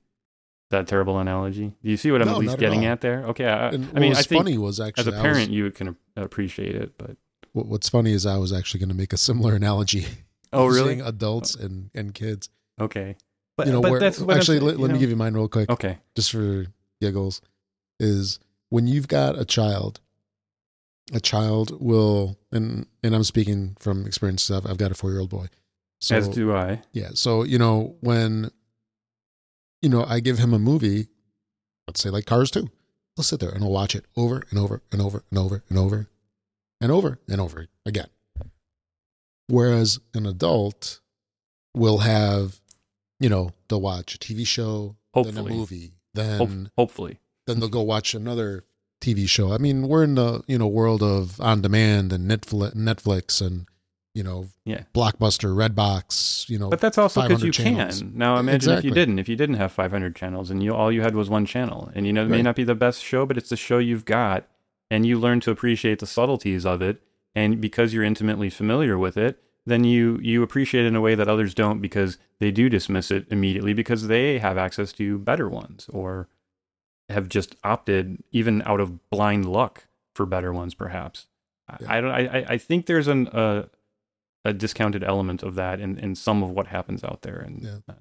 [0.69, 1.75] That terrible analogy.
[1.84, 3.23] Do you see what I'm no, at least getting at, at, there?
[3.27, 5.95] Okay, I, I mean, I think funny was actually as a parent was, you can
[6.15, 7.17] appreciate it, but
[7.53, 10.05] what's funny is I was actually going to make a similar analogy.
[10.51, 10.99] Oh, really?
[10.99, 11.65] Adults oh.
[11.65, 12.49] and and kids.
[12.79, 13.15] Okay,
[13.58, 15.69] but you know, but where, that's actually let, let me give you mine real quick.
[15.69, 16.65] Okay, just for
[16.99, 17.41] giggles,
[17.99, 19.99] is when you've got a child
[21.13, 25.19] a child will and and I'm speaking from experience I've, I've got a four year
[25.19, 25.47] old boy.
[26.01, 26.81] So, As do I.
[26.91, 27.12] Yeah.
[27.13, 28.51] So, you know, when
[29.81, 31.10] you know, I give him a movie,
[31.88, 32.67] let's say like Cars 2.
[33.15, 35.77] He'll sit there and he'll watch it over and over and over and over and
[35.77, 36.10] over
[36.81, 38.08] and over and over again.
[39.47, 41.01] Whereas an adult
[41.75, 42.60] will have,
[43.19, 45.36] you know, they'll watch a TV show, hopefully.
[45.36, 47.19] then a movie, then hopefully.
[47.47, 48.65] Then they'll go watch another
[49.01, 49.51] TV show.
[49.51, 53.67] I mean, we're in the you know world of on demand and Netflix, Netflix and
[54.15, 56.69] you know, yeah, Blockbuster, Redbox, you know.
[56.69, 57.99] But that's also because you channels.
[57.99, 58.17] can.
[58.17, 58.77] Now imagine exactly.
[58.77, 61.29] if you didn't, if you didn't have 500 channels and you all you had was
[61.29, 62.31] one channel, and you know it right.
[62.38, 64.47] may not be the best show, but it's the show you've got,
[64.89, 67.01] and you learn to appreciate the subtleties of it,
[67.36, 71.13] and because you're intimately familiar with it, then you you appreciate it in a way
[71.13, 75.49] that others don't because they do dismiss it immediately because they have access to better
[75.49, 76.29] ones or
[77.10, 81.28] have just opted, even out of blind luck, for better ones, perhaps.
[81.82, 81.88] Yeah.
[81.89, 82.12] I don't.
[82.12, 83.65] I I think there's an uh,
[84.46, 87.78] a discounted element of that in, in some of what happens out there, and yeah.
[87.89, 87.94] uh,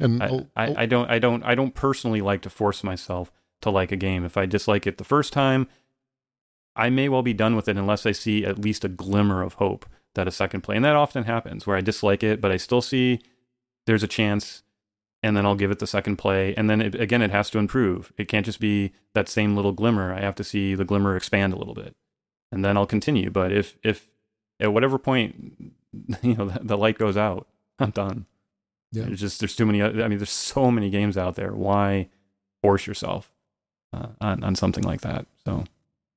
[0.00, 0.74] and I, oh, I, oh.
[0.78, 3.30] I don't I don't I don't personally like to force myself
[3.60, 4.24] to like a game.
[4.24, 5.68] If I dislike it the first time,
[6.74, 9.54] I may well be done with it unless I see at least a glimmer of
[9.54, 12.56] hope that a second play, and that often happens where I dislike it, but I
[12.56, 13.20] still see
[13.86, 14.63] there's a chance
[15.24, 16.54] and then I'll give it the second play.
[16.54, 18.12] And then it, again, it has to improve.
[18.18, 20.12] It can't just be that same little glimmer.
[20.12, 21.96] I have to see the glimmer expand a little bit,
[22.52, 23.30] and then I'll continue.
[23.30, 24.10] But if if
[24.60, 25.72] at whatever point
[26.22, 28.26] you know the, the light goes out, I'm done.
[28.92, 29.04] Yeah.
[29.04, 29.82] There's just there's too many.
[29.82, 31.54] I mean, there's so many games out there.
[31.54, 32.10] Why
[32.62, 33.32] force yourself
[33.94, 35.26] uh, on on something like that?
[35.46, 35.64] So.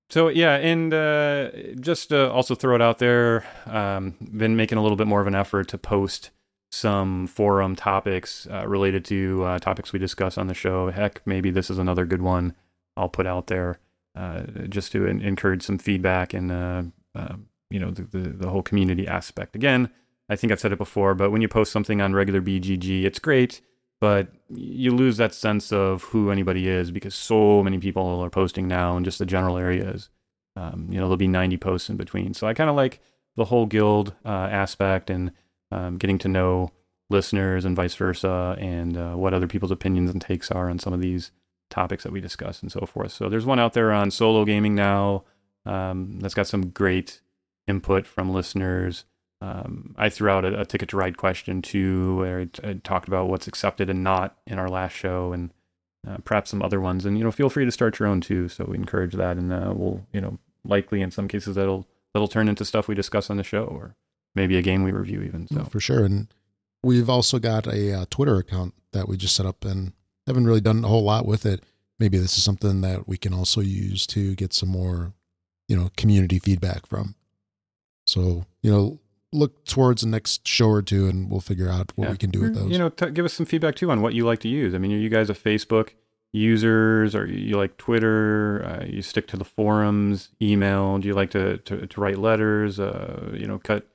[0.10, 3.46] So yeah, and uh, just uh, also throw it out there.
[3.66, 6.30] Um, been making a little bit more of an effort to post
[6.72, 10.90] some forum topics uh, related to uh, topics we discuss on the show.
[10.92, 12.56] Heck, maybe this is another good one
[12.96, 13.80] I'll put out there
[14.16, 16.84] uh, just to in- encourage some feedback and uh,
[17.16, 17.36] uh,
[17.70, 19.56] you know the, the, the whole community aspect.
[19.56, 19.90] Again,
[20.30, 23.20] I think I've said it before, but when you post something on regular BGG, it's
[23.20, 23.62] great,
[24.02, 28.68] but you lose that sense of who anybody is because so many people are posting
[28.68, 30.10] now in just the general areas.
[30.56, 32.34] Um, you know, there'll be 90 posts in between.
[32.34, 33.00] So I kind of like
[33.36, 35.32] the whole guild uh, aspect and
[35.72, 36.72] um, getting to know
[37.10, 40.94] listeners and vice versa, and uh, what other people's opinions and takes are on some
[40.94, 41.32] of these
[41.70, 43.12] topics that we discuss and so forth.
[43.12, 45.24] So there's one out there on solo gaming now
[45.66, 47.22] um, that's got some great
[47.68, 49.06] input from listeners.
[49.42, 53.08] Um, I threw out a, a, ticket to ride question too, where I, I, talked
[53.08, 55.52] about what's accepted and not in our last show, and
[56.08, 57.06] uh, perhaps some other ones.
[57.06, 58.48] And you know, feel free to start your own too.
[58.50, 62.28] So we encourage that, and uh, we'll you know likely in some cases that'll that'll
[62.28, 63.96] turn into stuff we discuss on the show or
[64.38, 65.48] maybe a game we review even.
[65.52, 66.28] So for sure, and
[66.82, 69.92] we've also got a uh, Twitter account that we just set up and
[70.26, 71.62] haven't really done a whole lot with it.
[72.00, 75.14] Maybe this is something that we can also use to get some more,
[75.68, 77.16] you know, community feedback from.
[78.06, 79.00] So, you know,
[79.34, 82.12] look towards the next show or two and we'll figure out what Yeah.
[82.12, 82.72] we can do with those.
[82.72, 84.74] You know, t- give us some feedback too on what you like to use.
[84.74, 85.90] I mean, are you guys a Facebook
[86.32, 87.16] users?
[87.16, 88.64] Or you like Twitter?
[88.64, 90.98] Uh, you stick to the forums, email?
[91.00, 92.80] Do you like to, to, to write letters?
[92.80, 93.88] Uh, you know, cut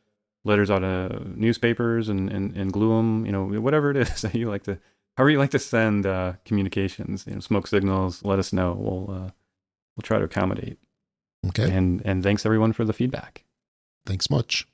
[0.44, 3.26] letters out of newspapers and, and, and glue them?
[3.26, 4.78] You know, whatever it is that you like to,
[5.16, 8.72] however you like to send uh, communications, you know, smoke signals, let us know.
[8.78, 9.30] We'll, uh,
[9.96, 10.78] we'll try to accommodate.
[11.48, 11.70] okay.
[11.70, 13.44] And, and thanks everyone for the feedback.
[14.06, 14.66] Thanks much.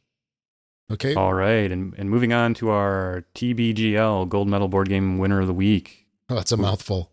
[0.90, 1.14] Okay.
[1.14, 1.70] All right.
[1.70, 6.07] And, and moving on to our TBGL gold medal board game winner of the week.
[6.31, 7.11] Oh, that's a mouthful.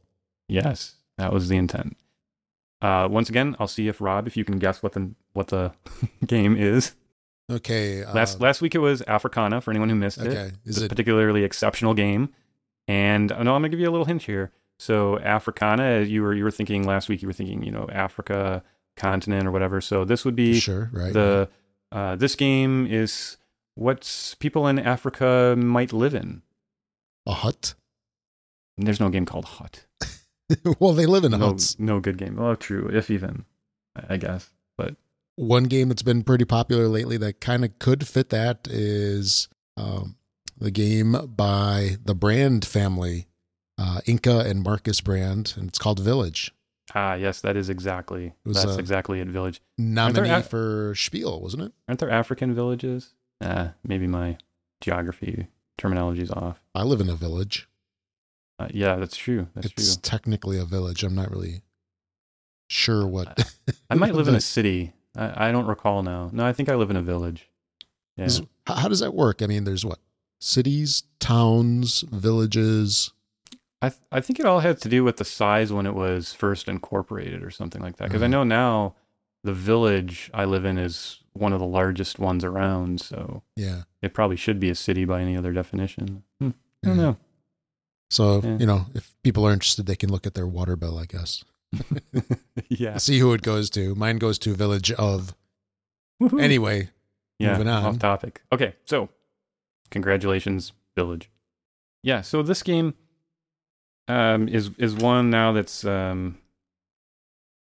[0.48, 1.98] Yes, that was the intent.
[2.82, 5.72] Uh, once again, I'll see if Rob, if you can guess what the what the
[6.26, 6.94] game is.
[7.52, 8.04] Okay.
[8.04, 10.28] Uh, Last last week it was Africana for anyone who missed it.
[10.28, 10.52] okay.
[10.66, 12.30] It's Is a particularly exceptional game.
[12.88, 14.52] And uh, no, I'm gonna give you a little hint here.
[14.80, 17.22] So Africana, you were you were thinking last week.
[17.22, 18.64] You were thinking, you know, Africa
[18.98, 19.80] continent or whatever.
[19.82, 20.90] So this would be sure?
[20.92, 21.14] Right.
[21.14, 21.50] the
[21.92, 23.38] uh, this game is
[23.76, 26.42] what people in Africa might live in.
[27.28, 27.76] a hut.
[28.78, 29.86] There's no game called Hut.
[30.80, 31.80] well, they live in No, huts.
[31.80, 32.38] no good game.
[32.40, 32.90] Oh, true.
[32.92, 33.46] If even,
[34.10, 34.50] I guess.
[35.36, 40.15] One game that's been pretty popular lately that kind of could fit that is um,
[40.58, 43.28] the game by the Brand family,
[43.78, 46.54] uh, Inka and Markus Brand, and it's called Village.
[46.93, 48.34] Ah, yes, that is exactly.
[48.45, 49.28] That's uh, exactly it.
[49.28, 49.62] Village.
[49.78, 51.74] Nominee Af- for Spiel, wasn't it?
[51.88, 53.13] Aren't there African villages?
[53.41, 54.38] Ah, maybe my
[54.82, 56.62] geography terminology is off.
[56.74, 57.67] I live in a village.
[58.60, 59.48] Uh, yeah, that's true.
[59.56, 60.02] That's it's true.
[60.02, 61.04] technically a village.
[61.04, 61.63] I'm not really
[62.69, 63.52] sure what.
[63.89, 64.93] I might live in a city.
[65.15, 66.30] I, I don't recall now.
[66.34, 67.49] No, I think I live in a village.
[68.17, 68.25] Yeah.
[68.25, 69.41] is- how, does that work?
[69.41, 69.99] I mean, there's what
[70.39, 73.12] cities, towns, villages.
[73.82, 76.34] I th- I think it all had to do with the size when it was
[76.34, 78.08] first incorporated or something like that.
[78.08, 78.32] Because I Mhm.
[78.32, 78.95] know now
[79.43, 83.84] the village I live in is one of the largest ones around, so Yeah.
[84.01, 86.23] it probably should be a city by any other definition.
[86.39, 86.49] Hmm,
[86.84, 87.01] I don't Yeah.
[87.04, 87.17] know.
[88.10, 88.58] So Yeah.
[88.58, 90.97] you know, if people are interested, they can look at their water bill.
[90.97, 91.43] I guess
[92.70, 92.98] yeah.
[92.98, 93.96] see who it goes to.
[93.96, 95.36] Mine goes to Village of.
[96.22, 96.42] Woohoo.
[96.42, 96.90] Anyway,
[97.40, 97.84] yeah, moving on.
[97.86, 98.42] off topic.
[98.52, 99.10] Okay, so
[99.92, 101.30] congratulations, Village.
[102.04, 102.94] Yeah, so this game
[104.08, 106.38] um, is is one now that's um,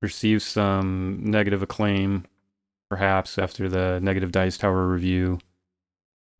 [0.03, 2.25] received some negative acclaim,
[2.88, 5.38] perhaps after the negative Dice Tower review.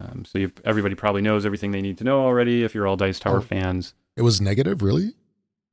[0.01, 2.97] Um, so you, everybody probably knows everything they need to know already if you're all
[2.97, 3.43] Dice Tower Oh.
[3.43, 3.93] fans.
[4.17, 5.13] it was negative, really.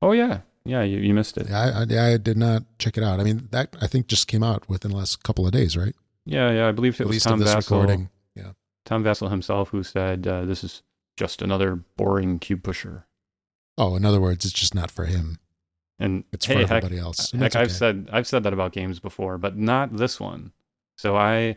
[0.02, 1.50] Oh yeah, yeah, you, you missed it.
[1.50, 3.18] I, I I did not check it out.
[3.20, 5.94] I mean, that I think just came out within the last couple of days, right?
[6.24, 7.56] Yeah, yeah, I believe it At was least Tom this Vasel.
[7.70, 8.10] recording.
[8.88, 10.82] Tom Vasel himself who said uh, this is
[11.18, 13.06] just another boring cube pusher.
[13.76, 15.38] Oh, in other words, it's just not for him.
[15.98, 17.32] And It's hey, for heck, everybody else.
[17.32, 20.52] Heck, that's I've said I've said that about games before, but not this one.
[20.96, 21.56] So I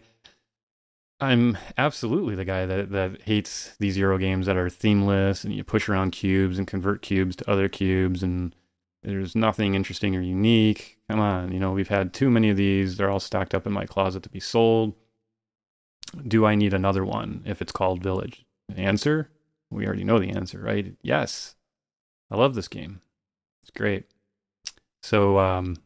[1.22, 5.64] I'm absolutely the guy that that hates these Euro games that are themeless and you
[5.64, 8.54] push around cubes and convert cubes to other cubes and
[9.04, 10.98] there's nothing interesting or unique.
[11.10, 12.98] Come on, you know, we've had too many of these.
[12.98, 14.94] They're all stacked up in my closet to be sold.
[16.28, 18.46] Do I need another one if it's called Village?
[18.76, 19.30] Answer?
[19.70, 20.94] We already know the answer, right?
[21.02, 21.56] Yes.
[22.30, 23.02] I love this game.
[23.64, 24.06] It's great.
[25.02, 25.78] So, um,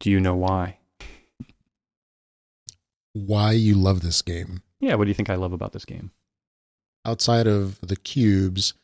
[0.00, 0.78] do you know why?
[3.12, 4.62] why you love this game.
[4.80, 6.10] Yeah, what do you think I love about this game?
[7.04, 8.74] Outside of the cubes,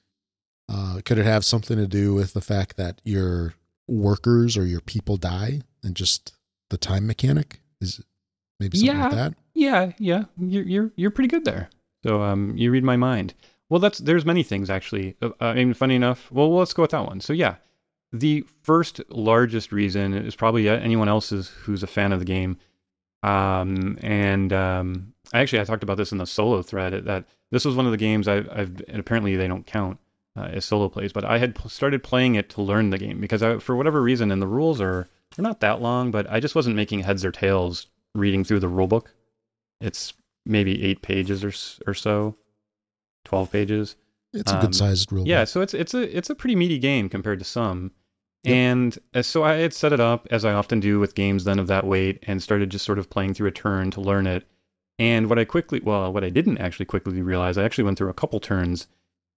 [0.68, 3.54] uh, could it have something to do with the fact that your
[3.86, 6.32] workers or your people die and just
[6.70, 7.60] the time mechanic?
[7.80, 8.00] Is
[8.60, 9.16] maybe something like Yeah.
[9.16, 9.34] that?
[9.54, 11.68] Yeah, yeah, you're you're you're pretty good there.
[12.04, 13.34] So, um, you read my mind.
[13.68, 15.16] Well, that's there's many things actually.
[15.20, 16.30] Uh, I mean, funny enough.
[16.30, 17.20] Well, let's go with that one.
[17.20, 17.56] So, yeah,
[18.12, 22.56] the first largest reason is probably anyone else's who's a fan of the game.
[23.24, 27.74] Um, and um, actually I talked about this in the solo thread that this was
[27.74, 29.98] one of the games I've, I've and apparently they don't count
[30.38, 33.20] uh, as solo plays, but I had p- started playing it to learn the game
[33.20, 36.40] because I, for whatever reason, and the rules are they're not that long, but I
[36.40, 39.12] just wasn't making heads or tails reading through the rule book.
[39.80, 40.14] It's
[40.46, 41.52] maybe eight pages or
[41.90, 42.36] or so,
[43.24, 43.96] twelve pages.
[44.32, 45.26] It's a Um, good sized rule.
[45.26, 47.92] Yeah, so it's it's a it's a pretty meaty game compared to some.
[48.44, 48.54] Yep.
[48.54, 51.58] And uh, so I had set it up as I often do with games then
[51.58, 54.46] of that weight and started just sort of playing through a turn to learn it.
[55.00, 58.10] And what I quickly, well, what I didn't actually quickly realize, I actually went through
[58.10, 58.86] a couple turns.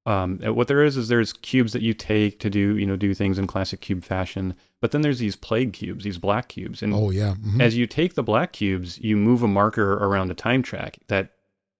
[0.06, 2.96] Um, uh, what there is is there's cubes that you take to do, you know,
[2.96, 4.56] do things in classic cube fashion.
[4.82, 7.36] But then there's these plague cubes, these black cubes, and Oh yeah.
[7.36, 7.62] mhm.
[7.62, 11.34] as you take the black cubes, you move a marker around a time track that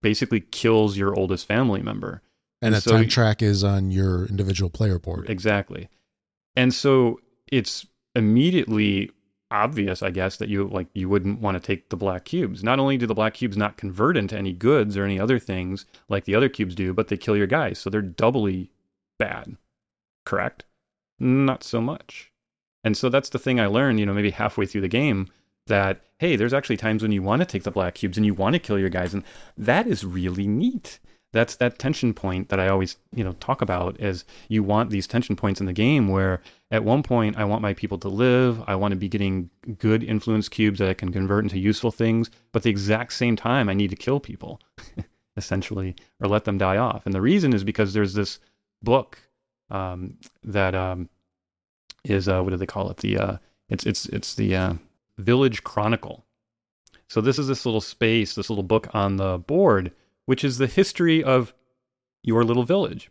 [0.04, 2.22] basically kills your oldest family member.
[2.62, 5.28] And, And so- time track is on your individual player board.
[5.28, 5.90] Exactly.
[6.56, 7.20] And so
[7.52, 9.10] it's immediately
[9.52, 12.64] obvious, I guess, that you like you wouldn't want to take the black cubes.
[12.64, 15.86] Not only do the black cubes not convert into any goods or any other things
[16.10, 17.78] like the other cubes do, but they kill your guys.
[17.80, 18.72] So they're doubly
[19.20, 19.56] bad.
[20.26, 20.66] Correct?
[21.20, 22.32] Not so much.
[22.84, 25.28] And so that's the thing I learned, you know, maybe halfway through the game
[25.68, 28.34] that hey, there's actually times when you want to take the black cubes and you
[28.34, 29.24] want to kill your guys and
[29.58, 31.00] that is really neat
[31.34, 35.08] that's that tension point that I always you know talk about is you want these
[35.08, 36.42] tension points in the game where
[36.72, 40.04] at one point I want my people to live, I want to be getting good
[40.04, 43.74] influence cubes that I can convert into useful things, but the exact same time I
[43.74, 44.60] need to kill people
[45.38, 47.06] essentially or let them die off.
[47.06, 48.40] And the reason is because there's this
[48.84, 49.18] book
[49.70, 51.10] um, that um,
[52.04, 52.98] is uh, what do they call it?
[52.98, 53.38] The uh,
[53.70, 54.74] it's it's it's the uh,
[55.18, 56.26] Village Chronicle.
[57.08, 59.92] So this is this little space, this little book on the board
[60.26, 61.54] which is the history of
[62.24, 63.10] your little village.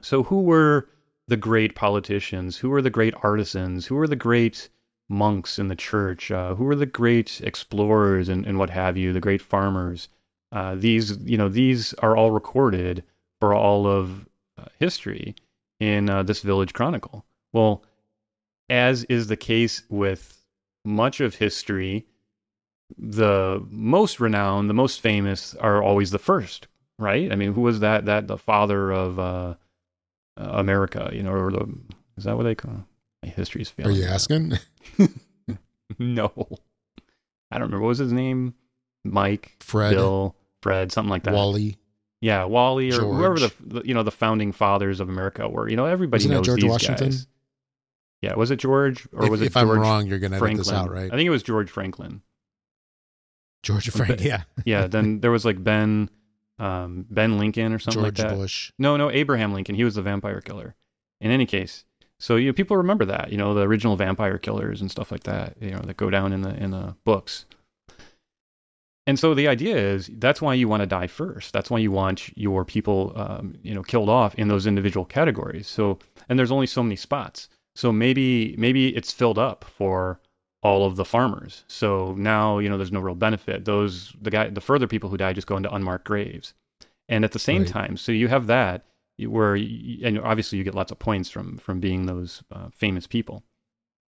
[0.00, 0.88] So, who were
[1.28, 2.58] the great politicians?
[2.58, 3.86] Who were the great artisans?
[3.86, 4.68] Who were the great
[5.08, 6.30] monks in the church?
[6.30, 9.12] Uh, who were the great explorers and, and what have you?
[9.12, 10.08] The great farmers.
[10.52, 13.02] Uh, these, you know, these are all recorded
[13.40, 15.34] for all of uh, history
[15.80, 17.24] in uh, this village chronicle.
[17.52, 17.84] Well,
[18.68, 20.40] as is the case with
[20.84, 22.06] much of history,
[22.96, 26.68] the most renowned, the most famous are always the first,
[26.98, 27.30] right?
[27.32, 28.04] I mean, who was that?
[28.06, 29.54] That the father of uh,
[30.36, 31.66] America, you know, or the
[32.16, 32.86] is that what they call?
[33.22, 34.54] My history's Are you asking?
[35.98, 36.32] No,
[37.50, 37.80] I don't remember.
[37.80, 38.54] What was his name?
[39.04, 41.32] Mike, Fred, Bill, Fred, something like that.
[41.32, 41.78] Wally.
[42.20, 45.68] Yeah, Wally or whoever the, the you know the founding fathers of America were.
[45.68, 47.10] You know, everybody Wasn't knows George these Washington?
[47.10, 47.26] guys.
[48.20, 50.38] Yeah, was it George or if was it if George I'm wrong, you're going to
[50.38, 51.12] edit this out, right?
[51.12, 52.22] I think it was George Franklin.
[53.66, 54.42] George Frank, yeah.
[54.64, 56.08] yeah, then there was like Ben,
[56.60, 58.36] um, Ben Lincoln or something George like that.
[58.36, 58.72] Bush.
[58.78, 59.74] No, no, Abraham Lincoln.
[59.74, 60.76] He was the vampire killer.
[61.20, 61.84] In any case,
[62.20, 65.24] so you know, people remember that, you know, the original vampire killers and stuff like
[65.24, 67.44] that, you know, that go down in the in the books.
[69.08, 71.52] And so the idea is that's why you want to die first.
[71.52, 75.66] That's why you want your people, um, you know, killed off in those individual categories.
[75.66, 75.98] So,
[76.28, 77.48] and there's only so many spots.
[77.74, 80.20] So maybe maybe it's filled up for
[80.66, 81.64] all of the farmers.
[81.68, 83.64] So now you know there's no real benefit.
[83.64, 86.54] Those the guy the further people who die just go into unmarked graves.
[87.08, 87.70] And at the same Right.
[87.78, 88.84] time, so you have that
[89.18, 93.44] where and obviously you get lots of points from from being those uh, famous people.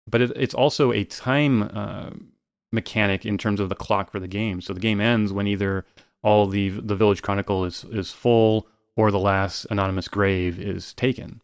[0.10, 2.12] But it, it's also a time uh,
[2.72, 4.62] mechanic in terms of the clock for the game.
[4.62, 5.86] So the game ends when either
[6.24, 11.42] all the the village chronicle is is full or the last anonymous grave is taken.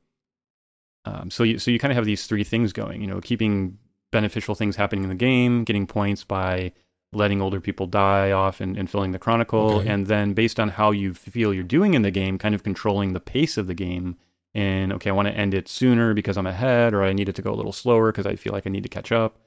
[1.06, 3.02] Um, so you so you kind of have these three things going.
[3.02, 3.78] You know, keeping
[4.13, 6.71] beneficial things happening in the game, getting points by
[7.12, 9.89] letting older people die off and, and filling the chronicle, Okay.
[9.89, 13.13] and then based on how you feel you're doing in the game, kind of controlling
[13.13, 14.15] the pace of the game.
[14.56, 17.36] And okay, I want to end it sooner because I'm ahead, or I need it
[17.36, 19.38] to go a little slower because I feel like I need to catch up,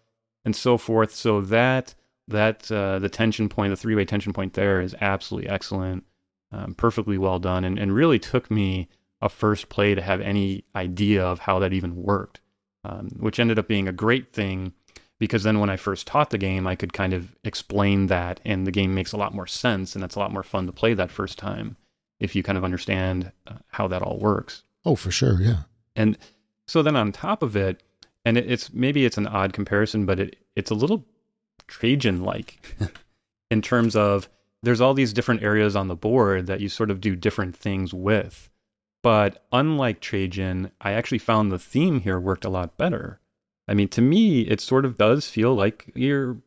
[0.44, 1.14] and so forth.
[1.14, 1.94] So that
[2.28, 6.04] that uh, the tension point, the three way tension point there is absolutely excellent,
[6.52, 8.88] um, perfectly well done, and, and really took me
[9.22, 12.40] a first play to have any idea of how that even worked,
[12.86, 14.72] um, which ended up being a great thing
[15.18, 18.66] because then when I first taught the game, I could kind of explain that, and
[18.66, 20.94] the game makes a lot more sense, and that's a lot more fun to play
[20.94, 21.76] that first time
[22.20, 24.62] if you kind of understand uh, how that all works.
[24.84, 25.40] Oh, for sure.
[25.40, 25.62] Yeah.
[25.94, 26.18] And
[26.66, 27.82] so then on top of it,
[28.24, 31.04] and it, it's maybe it's an odd comparison, but it it's a little
[31.66, 32.76] Trajan like
[33.50, 34.28] in terms of
[34.62, 37.94] there's all these different areas on the board that you sort of do different things
[37.94, 38.50] with.
[39.06, 43.20] But unlike Trajan, I actually found the theme here worked a lot better.
[43.68, 46.38] I mean, to me, it sort of does feel like you're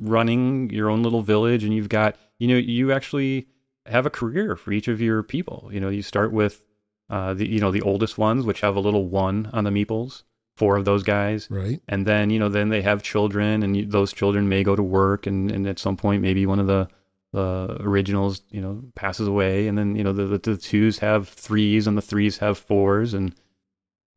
[0.00, 3.48] running your own little village and you've got, you know, you actually
[3.84, 5.68] have a career for each of your people.
[5.70, 6.64] You know, you start with
[7.10, 10.22] uh, the, you know, the oldest ones, which have a little one on the meeples,
[10.56, 11.82] four of those guys Right.
[11.86, 14.82] and then you know then they have children and you, those children may go to
[14.82, 16.88] work and, and at some point maybe one of the
[17.34, 19.66] the originals you know passes away.
[19.66, 23.12] And then you know the, the, the twos have threes and the threes have fours.
[23.12, 23.34] And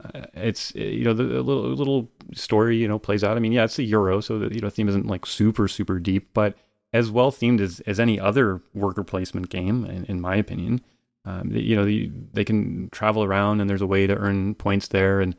[0.04, 3.36] uh, it's uh, you know the, the little little story you know plays out.
[3.36, 6.00] I mean yeah it's the euro so the you know theme isn't like super super
[6.00, 6.56] deep but
[6.94, 10.82] as well themed as, as any other worker placement game in, in my opinion.
[11.26, 14.88] Um, you know the, they can travel around and there's a way to earn points
[14.90, 15.20] there.
[15.20, 15.36] And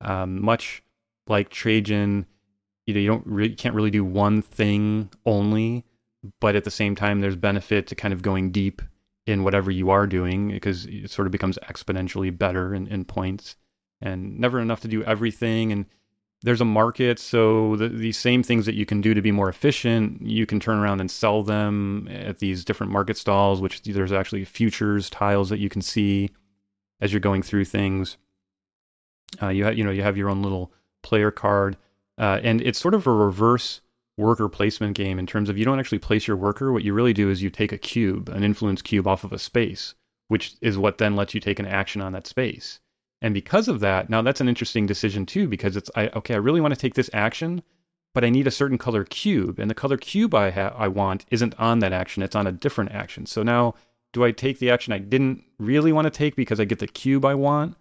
[0.00, 0.82] um, much
[1.28, 2.26] like Trajan,
[2.86, 5.84] you know, you don't really, can't really do one thing only,
[6.40, 8.82] but at the same time, there's benefit to kind of going deep
[9.26, 13.56] in whatever you are doing because it sort of becomes exponentially better in, in points
[14.00, 15.70] and never enough to do everything.
[15.70, 15.86] And
[16.42, 19.48] there's a market, so the, these same things that you can do to be more
[19.48, 23.60] efficient, you can turn around and sell them at these different market stalls.
[23.60, 26.30] Which there's actually futures tiles that you can see
[27.00, 28.16] as you're going through things.
[29.42, 31.76] Uh, you have you know you have your own little player card,
[32.18, 33.80] uh, and it's sort of a reverse
[34.18, 36.72] worker placement game in terms of you don't actually place your worker.
[36.72, 39.38] What you really do is you take a cube, an influence cube off of a
[39.38, 39.94] space,
[40.26, 42.80] which is what then lets you take an action on that space.
[43.20, 46.34] And because of that, now that's an interesting decision too, because it's I, okay.
[46.34, 47.62] I really want to take this action,
[48.14, 51.24] but I need a certain color cube, and the color cube I ha- I want
[51.30, 53.26] isn't on that action; it's on a different action.
[53.26, 53.74] So now,
[54.12, 56.86] do I take the action I didn't really want to take because I get the
[56.86, 57.76] cube I want,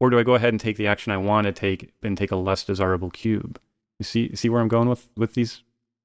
[0.00, 2.30] or do I go ahead and take the action I want to take and take
[2.30, 3.60] a less desirable cube?
[3.98, 5.62] You see, see where I'm going with with these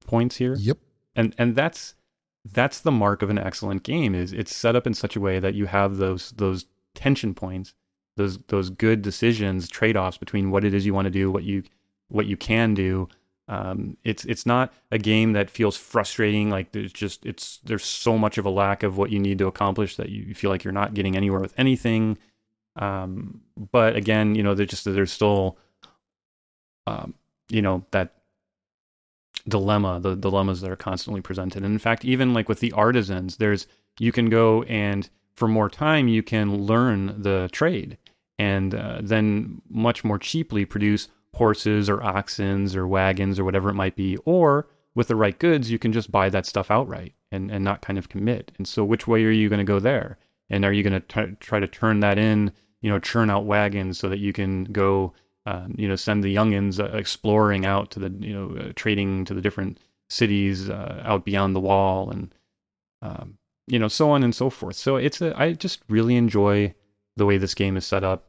[0.07, 0.55] points here?
[0.59, 0.77] Yep.
[1.15, 1.95] And and that's
[2.51, 4.13] that's the mark of an excellent game.
[4.15, 7.73] Is it's set up in such a way that you have those those tension points
[8.15, 11.43] those those good decisions, trade offs between what it is you want to do, what
[11.43, 11.63] you
[12.07, 13.07] what you can do.
[13.47, 16.49] Um, it's it's not a game that feels frustrating.
[16.49, 19.47] Like there's just it's there's so much of a lack of what you need to
[19.47, 22.17] accomplish that you feel like you're not getting anywhere with anything.
[22.77, 23.41] Um,
[23.71, 25.57] but again, you know, there's just there's still,
[26.87, 27.13] um,
[27.49, 28.14] you know, that
[29.47, 31.63] dilemma, the dilemmas that are constantly presented.
[31.63, 33.67] And in fact, even like with the artisans, there's
[33.99, 37.97] you can go and for more time you can learn the trade
[38.37, 43.75] and uh, then much more cheaply produce horses or oxens or wagons or whatever it
[43.75, 44.17] might be.
[44.25, 47.81] Or with the right goods, you can just buy that stuff outright and, and not
[47.81, 48.51] kind of commit.
[48.57, 50.17] And so, which way are you going to go there?
[50.49, 53.97] And are you going to try to turn that in, you know, churn out wagons
[53.97, 55.13] so that you can go,
[55.45, 59.25] uh, you know, send the youngins uh, exploring out to the, you know, uh, trading
[59.25, 59.79] to the different
[60.09, 62.33] cities uh, out beyond the wall and,
[63.01, 63.37] um,
[63.67, 64.75] you know, so on and so forth.
[64.75, 66.73] So it's a, I just really enjoy
[67.15, 68.27] the way this game is set up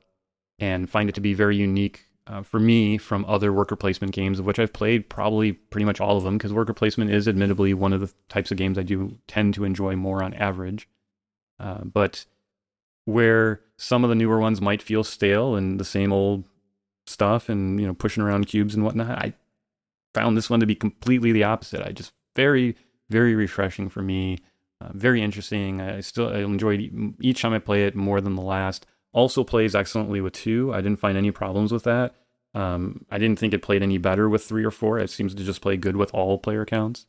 [0.59, 4.39] and find it to be very unique uh, for me from other worker placement games,
[4.39, 7.73] of which I've played probably pretty much all of them, because worker placement is admittedly
[7.75, 10.89] one of the types of games I do tend to enjoy more on average.
[11.61, 12.25] Uh, but
[13.05, 16.45] where some of the newer ones might feel stale and the same old
[17.07, 19.35] stuff and you know pushing around cubes and whatnot, I
[20.15, 21.83] found this one to be completely the opposite.
[21.83, 22.77] I just very
[23.09, 24.39] very refreshing for me
[24.81, 25.81] uh, very interesting.
[25.81, 28.87] I still I enjoyed each time I play it more than the last.
[29.13, 30.73] Also plays excellently with two.
[30.75, 32.15] I didn't find any problems with that.
[32.55, 34.99] Um, I didn't think it played any better with three or four.
[34.99, 37.07] It seems to just play good with all player counts.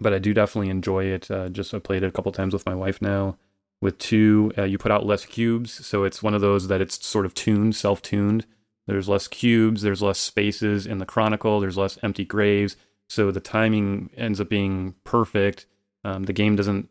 [0.00, 1.30] But I do definitely enjoy it.
[1.30, 3.36] Uh, just I played it a couple times with my wife now.
[3.80, 7.04] With two, uh, you put out less cubes, so it's one of those that it's
[7.04, 8.46] sort of tuned, self-tuned.
[8.86, 12.76] There's less cubes, there's less spaces in the chronicle, there's less empty graves,
[13.08, 15.66] so the timing ends up being perfect
[16.04, 16.88] um, the game doesn't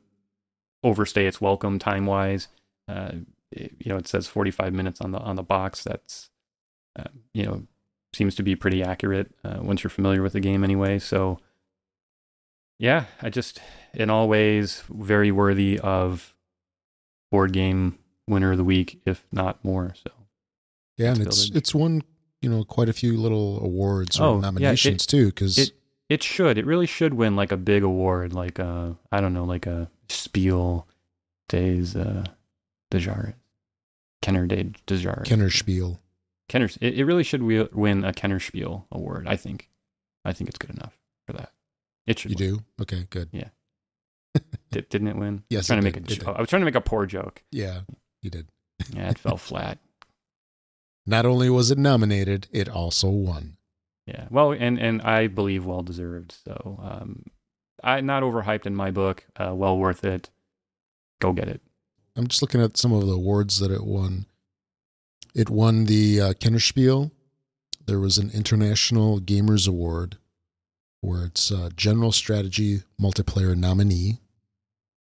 [0.84, 2.48] overstay its welcome time wise.
[2.88, 3.12] Uh,
[3.56, 5.84] you know, it says 45 minutes on the on the box.
[5.84, 6.30] That's
[6.98, 7.64] uh, you know
[8.14, 11.00] seems to be pretty accurate uh, once you're familiar with the game anyway.
[11.00, 11.39] So
[12.80, 13.62] yeah, I just
[13.94, 16.34] in all ways very worthy of
[17.32, 19.94] board game winner of the week, if not more.
[20.04, 20.12] So
[20.98, 22.04] yeah, and it's it's won
[22.41, 25.72] you know quite a few little awards or oh, nominations yeah, it, too because it
[26.10, 26.58] it should.
[26.58, 29.66] It really should win like a big award, like a uh, I don't know, like
[29.66, 30.88] a Spiel
[31.50, 32.24] des uh,
[32.94, 33.34] Jahres,
[34.22, 36.00] Kenner des Jahres, Kenner Spiel.
[36.50, 36.70] Kenner.
[36.82, 39.28] It, it really should win a Kenner Spiel award.
[39.28, 39.70] I think.
[40.26, 41.52] I think it's good enough for that.
[42.06, 42.39] It should.
[42.39, 42.56] You win.
[42.56, 42.64] do?
[42.82, 43.30] Okay, good.
[43.32, 43.50] Yeah.
[44.72, 45.44] Did, didn't it win?
[45.50, 45.58] Yes.
[45.58, 46.00] I was trying to make a.
[46.02, 47.44] Jo- I was trying to make a poor joke.
[47.52, 47.82] Yeah,
[48.22, 48.48] you did.
[48.94, 49.78] yeah, it fell flat.
[51.06, 53.58] Not only was it nominated, it also won.
[54.06, 56.36] Yeah, well, and and I believe well deserved.
[56.43, 57.24] So, um,
[57.84, 59.26] I not overhyped in my book.
[59.38, 60.30] Uh, well worth it.
[61.20, 61.62] Go get it.
[62.16, 64.26] I'm just looking at some of the awards that it won.
[65.34, 67.12] It won the uh, Kennerspiel.
[67.86, 70.18] There was an International Gamers Award,
[71.01, 74.20] where it's uh, General Strategy Multiplayer nominee.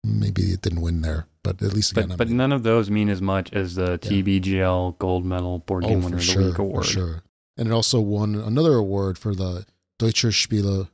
[0.05, 3.21] Maybe it didn't win there, but at least but, but none of those mean as
[3.21, 4.11] much as the yeah.
[4.11, 6.85] TBGL Gold Medal Board Game oh, Winner of the sure, Week award.
[6.85, 7.23] For sure
[7.57, 9.67] and it also won another award for the
[9.99, 10.89] Deutscher Spiele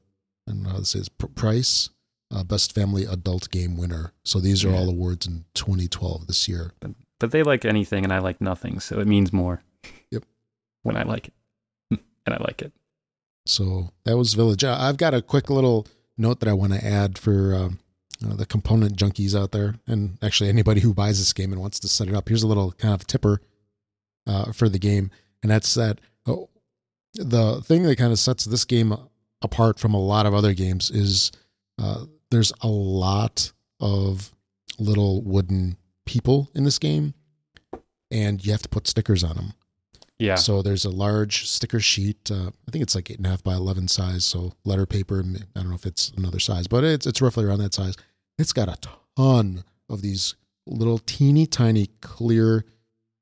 [0.47, 1.91] and how this is price
[2.31, 4.13] uh, best family adult game winner.
[4.25, 4.77] So these are yeah.
[4.77, 6.73] all awards in 2012 this year.
[6.81, 9.63] But, but they like anything and I like nothing, so it means more.
[10.11, 10.25] Yep.
[10.85, 11.35] When I like it,
[12.25, 12.73] and I like it.
[13.45, 14.65] So that was Village.
[14.65, 15.87] I've got a quick little
[16.17, 17.81] note that I want to add for um,
[18.25, 21.79] uh, the component junkies out there, and actually anybody who buys this game and wants
[21.81, 22.29] to set it up.
[22.29, 23.41] Here's a little kind of tipper
[24.27, 25.11] uh, for the game,
[25.43, 26.51] and that's that Oh,
[27.15, 28.95] the thing that kind of sets this game
[29.41, 31.33] apart from a lot of other games is
[31.81, 34.35] uh, there's a lot of
[34.79, 37.15] little wooden people in this game,
[38.11, 39.53] and you have to put stickers on them.
[40.19, 40.35] Yeah.
[40.35, 42.31] So there's a large sticker sheet.
[42.31, 44.25] Uh, I think it's like eight and a half by eleven size.
[44.25, 45.21] So letter paper.
[45.21, 47.97] I don't know if it's another size, but it's it's roughly around that size.
[48.39, 48.77] It's got a
[49.17, 50.35] ton of these
[50.67, 52.65] little teeny tiny clear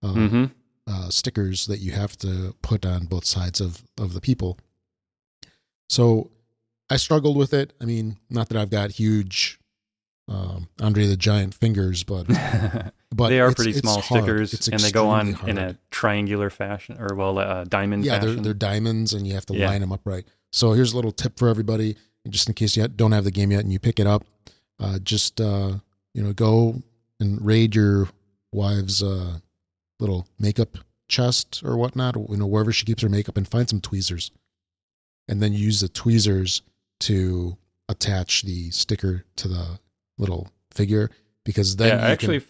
[0.03, 0.45] uh, hmm
[0.89, 4.57] uh, stickers that you have to put on both sides of of the people.
[5.89, 6.31] So
[6.91, 7.73] I struggled with it.
[7.81, 9.59] I mean, not that I've got huge
[10.29, 12.27] um, Andre the Giant fingers, but
[13.14, 14.23] but they are it's- pretty it's small hard.
[14.25, 18.19] stickers, and they go on extremely in a triangular fashion, or well, uh, diamond yeah
[18.19, 19.69] they're, they're diamonds and you have to Yeah.
[19.69, 21.97] line them up right so here's a little tip for everybody
[22.29, 24.25] just in case you don't have the game yet and you pick it up
[24.81, 25.72] uh, just uh,
[26.14, 26.83] you know go
[27.20, 28.09] and raid your
[28.53, 29.39] wife's uh,
[30.01, 33.81] little makeup chest or whatnot you know wherever she keeps her makeup and find some
[33.81, 34.31] tweezers
[35.29, 36.62] and then use the tweezers
[36.99, 37.57] to
[37.89, 39.79] attach the sticker to the
[40.18, 41.11] little figure
[41.45, 42.43] because then yeah, you can actually,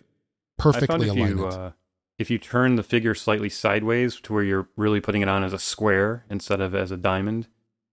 [0.57, 1.71] perfectly align you it uh,
[2.19, 5.53] if you turn the figure slightly sideways to where you're really putting it on as
[5.53, 7.47] a square instead of as a diamond,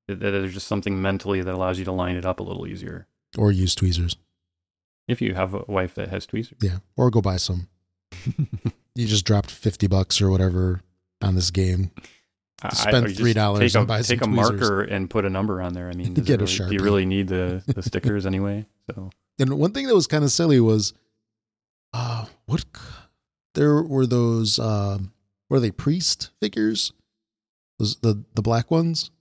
[0.07, 3.07] there's just something mentally that allows you to line it up a little easier.
[3.37, 4.15] Or use tweezers
[5.07, 6.57] If you have a wife that has tweezers.
[6.61, 7.67] Yeah, or go buy some.
[8.95, 10.81] you just dropped fifty bucks or whatever
[11.21, 11.91] on this game.
[12.71, 14.51] Spend or $3 Take and a, buy some take a tweezers.
[14.51, 15.89] marker and put a number on there.
[15.89, 18.65] I mean, Get a really, do you really need the, the stickers anyway?
[18.89, 20.93] So And one thing that was kind of silly was,
[21.91, 22.63] uh, what?
[23.55, 24.59] There were those.
[24.59, 25.11] Um,
[25.49, 26.93] were they priest figures?
[27.79, 29.11] Those the the black ones.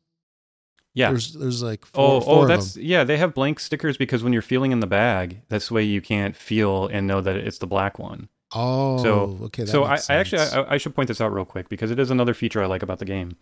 [0.95, 1.11] Yeah.
[1.11, 3.05] There's there's like Oh, four, four oh, that's yeah.
[3.05, 6.01] They have blank stickers because when you're feeling in the bag, that's the way you
[6.01, 8.29] can't feel and know that it's the black one.
[8.55, 9.67] Oh, so- okay.
[9.67, 10.43] So I, I actually.
[10.43, 12.83] I, I should point this out real quick because it is another feature I like
[12.83, 13.37] about the game.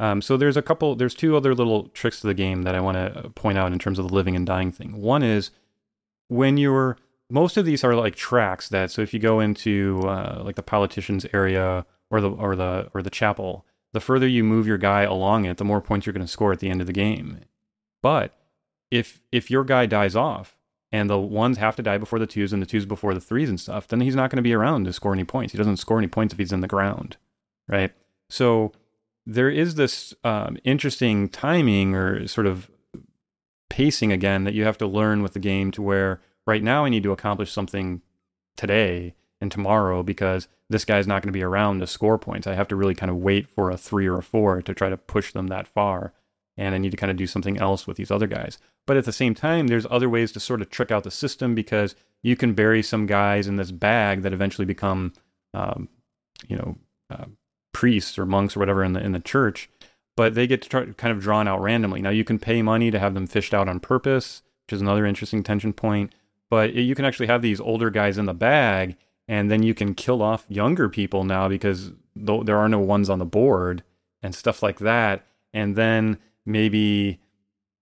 [0.00, 2.80] Um, so there's a couple, there's two other little tricks to the game that I
[2.80, 5.00] want to point out in terms of the living and dying thing.
[5.00, 5.50] One is
[6.28, 6.96] when you're
[7.30, 10.62] most of these are like tracks that so if you go into uh, like the
[10.62, 13.64] politicians area or the or the or the chapel,
[13.94, 16.52] the further you move your guy along it, the more points you're going to score
[16.52, 17.38] at the end of the game.
[18.02, 18.36] But
[18.90, 20.56] if if your guy dies off
[20.90, 23.48] and the ones have to die before the twos and the twos before the threes
[23.48, 25.52] and stuff, then he's not going to be around to score any points.
[25.52, 27.16] He doesn't score any points if he's in the ground,
[27.68, 27.92] right?
[28.28, 28.72] So
[29.24, 32.68] there is this um, interesting timing or sort of
[33.70, 36.88] pacing again that you have to learn with the game to where right now I
[36.88, 38.02] need to accomplish something
[38.56, 39.14] today
[39.44, 42.46] and tomorrow because this guy's not going to be around to score points.
[42.46, 44.88] I have to really kind of wait for a three or a four to try
[44.88, 46.12] to push them that far.
[46.56, 48.58] And I need to kind of do something else with these other guys.
[48.86, 51.54] But at the same time, there's other ways to sort of trick out the system
[51.54, 55.12] because you can bury some guys in this bag that eventually become,
[55.52, 55.88] um,
[56.48, 56.76] you know,
[57.10, 57.26] uh,
[57.72, 59.68] priests or monks or whatever in the in the church.
[60.16, 62.00] But they get to kind of drawn out randomly.
[62.00, 65.04] Now you can pay money to have them fished out on purpose, which is another
[65.04, 66.14] interesting tension point.
[66.50, 68.96] But you can actually have these older guys in the bag,
[69.28, 73.08] and then you can kill off younger people now because th- there are no ones
[73.08, 73.82] on the board
[74.22, 75.26] and stuff like that.
[75.52, 77.20] And then maybe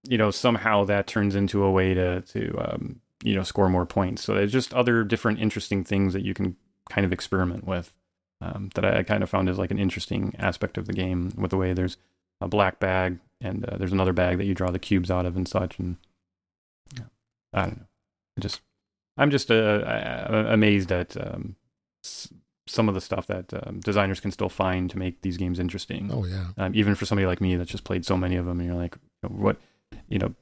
[0.09, 3.87] you know somehow that turns into a way to to um, you know score more
[3.87, 4.23] points.
[4.23, 6.57] So there's just other different interesting things that you can
[6.91, 7.95] kind of experiment with
[8.41, 11.51] um, that I, kind of found is like an interesting aspect of the game with
[11.51, 11.97] the way there's
[12.41, 15.37] a black bag and uh, there's another bag that you draw the cubes out of
[15.37, 15.97] and such and
[16.97, 17.05] yeah,
[17.53, 17.87] I don't know.
[18.41, 18.61] Just
[19.17, 21.57] I'm just uh, uh, amazed at um,
[22.67, 26.11] some of the stuff that um, designers can still find to make these games interesting
[26.13, 26.47] Oh yeah.
[26.59, 28.79] um, even for somebody like me that's just played so many of them and you're
[28.79, 28.97] like
[29.27, 29.57] what
[30.09, 30.35] you know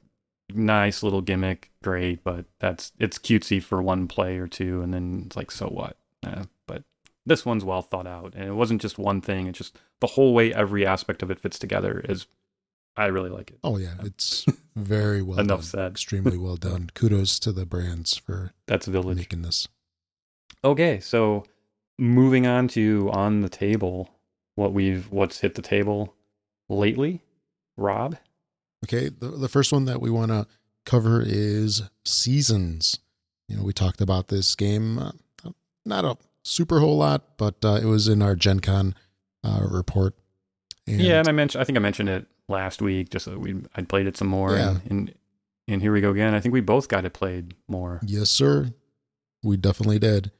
[0.53, 5.23] nice little gimmick great but that's it's cutesy for one play or two and then
[5.25, 6.83] it's like so what uh, but
[7.25, 10.33] this one's well thought out and it wasn't just one thing it's just the whole
[10.33, 12.27] way every aspect of it fits together is
[13.01, 13.95] i really like it Oh yeah.
[14.03, 14.45] It's
[14.75, 15.63] very well Enough done.
[15.63, 15.91] said.
[15.91, 16.89] Extremely well done.
[16.93, 19.67] Kudos to the Brands for that's village making this.
[20.63, 21.43] okay so
[21.99, 24.09] moving on to on the table
[24.55, 26.15] what we've what's hit the table
[26.69, 27.21] lately
[27.77, 28.17] rob
[28.83, 30.47] Okay, the, the first one that we want to
[30.87, 32.97] cover is Seasons.
[33.47, 35.11] You know, we talked about this game, uh,
[35.85, 38.95] not a super whole lot, but uh, it was in our Gen Con
[39.43, 40.15] uh, report.
[40.87, 43.55] And yeah, and I mentioned I think I mentioned it last week just so we
[43.75, 44.69] I'd played it some more Yeah.
[44.71, 45.15] and, and
[45.67, 46.33] and here we go again.
[46.35, 47.99] I think we both got it played more.
[48.05, 48.73] Yes, sir.
[49.43, 50.31] We definitely did.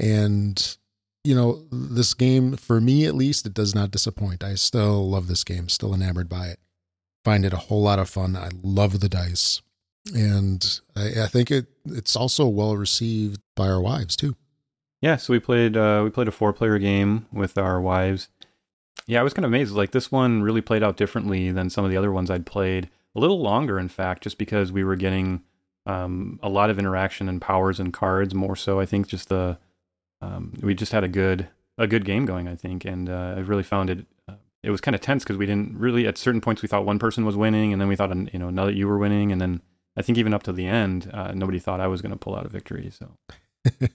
[0.00, 0.76] And,
[1.24, 4.42] you know, this game, for me at least, it does not disappoint.
[4.42, 6.58] I still love this game, still enamored by it.
[7.24, 8.34] Find it a whole lot of fun.
[8.34, 9.60] I love the dice.
[10.14, 14.34] And I, I think it it's also well received by our wives too.
[15.00, 18.28] Yeah, so we played uh we played a four player game with our wives.
[19.06, 19.74] Yeah, I was kind of amazed.
[19.74, 22.88] Like this one really played out differently than some of the other ones I'd played.
[23.14, 25.42] A little longer, in fact, just because we were getting
[25.86, 28.34] um, a lot of interaction and powers and cards.
[28.34, 29.58] More so, I think, just the
[30.20, 31.48] um, we just had a good
[31.78, 32.48] a good game going.
[32.48, 34.06] I think, and uh, I really found it
[34.62, 36.98] it was kind of tense because we didn't really at certain points we thought one
[36.98, 39.60] person was winning, and then we thought you know another you were winning, and then
[39.96, 42.36] I think even up to the end, uh, nobody thought I was going to pull
[42.36, 42.90] out a victory.
[42.90, 43.16] So,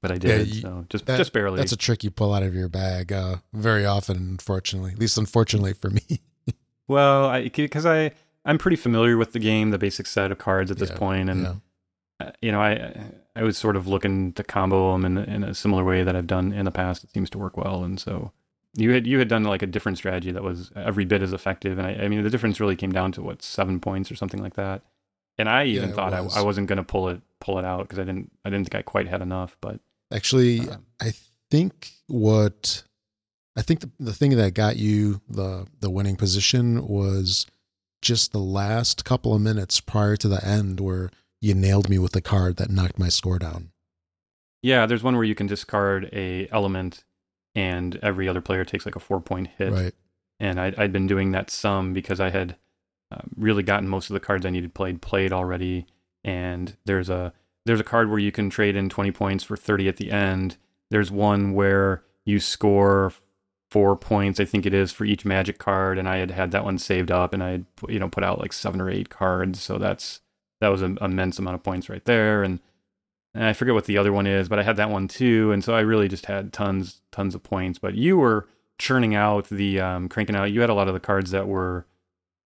[0.00, 0.48] but I did.
[0.48, 1.56] you- so just that- just barely.
[1.58, 4.92] That's a trick you pull out of your bag uh, very often, unfortunately.
[4.92, 6.02] At least, unfortunately for me.
[6.88, 8.12] well, because I
[8.44, 11.30] I'm pretty familiar with the game, the basic set of cards at this Yeah, point,
[11.30, 12.26] and yeah.
[12.26, 12.94] uh, you know I
[13.36, 16.26] I was sort of looking to combo them in in a similar way that I've
[16.26, 17.04] done in the past.
[17.04, 18.32] It seems to work well, and so.
[18.74, 21.78] You had you had done like a different strategy that was every bit as effective,
[21.78, 24.40] and I, I mean the difference really came down to what seven points or something
[24.42, 24.82] like that.
[25.38, 26.36] And I even Yeah, thought I, was.
[26.36, 28.74] I wasn't going to pull it pull it out because I didn't I didn't think
[28.76, 29.56] I quite had enough.
[29.62, 29.80] But
[30.12, 31.12] Actually, um, I
[31.50, 32.82] think what
[33.56, 37.46] I think the, the thing that got you the the winning position was
[38.00, 42.12] just the last couple of minutes prior to the end where you nailed me with
[42.12, 43.70] the card that knocked my score down.
[44.62, 47.04] yeah, there's one where you can discard a element,
[47.54, 49.72] and every other player takes like a four point hit.
[49.72, 49.94] Right.
[50.40, 52.56] and I'd, I'd been doing that some because I had
[53.10, 55.86] um, really gotten most of the cards I needed played played already.
[56.24, 57.32] And there's a
[57.68, 60.56] there's a card where you can trade in 20 points for 30 at the end.
[60.90, 63.12] There's one where you score
[63.70, 66.64] four points, I think it is, for each magic card, and I had had that
[66.64, 69.60] one saved up, and I had you know put out like seven or eight cards,
[69.60, 70.20] so that's
[70.60, 72.60] that was an immense amount of points right there, and.
[73.34, 75.62] And I forget what the other one is, but I had that one too, and
[75.62, 77.78] so I really just had tons, tons of points.
[77.78, 78.48] But you were
[78.78, 80.50] churning out the um, cranking out.
[80.50, 81.86] You had a lot of the cards that were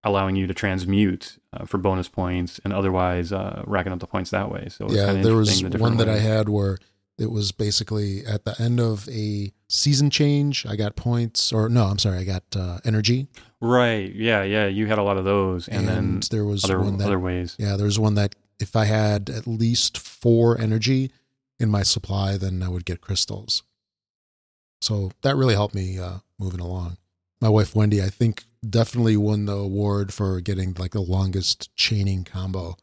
[0.05, 4.31] allowing you to transmute uh, for bonus points, and otherwise uh, racking up the points
[4.31, 4.69] that way.
[4.69, 6.79] So it was yeah, there was the one that I had where
[7.19, 11.85] it was basically at the end of a season change, I got points, or no,
[11.85, 13.29] I'm sorry, I got uh, energy,
[13.63, 14.13] Right?
[14.13, 14.67] Yeah, yeah.
[14.67, 17.21] You had a lot of those, and, and, then there was other one that other
[17.21, 17.55] ways.
[17.61, 21.13] Yeah, there was one that if I had at least four energy
[21.61, 23.63] in my supply, then I would get crystals.
[24.81, 26.97] So that really helped me uh, moving along.
[27.41, 32.25] My wife Wendy, I think, definitely won the award for getting like the longest chaining
[32.25, 32.77] combo.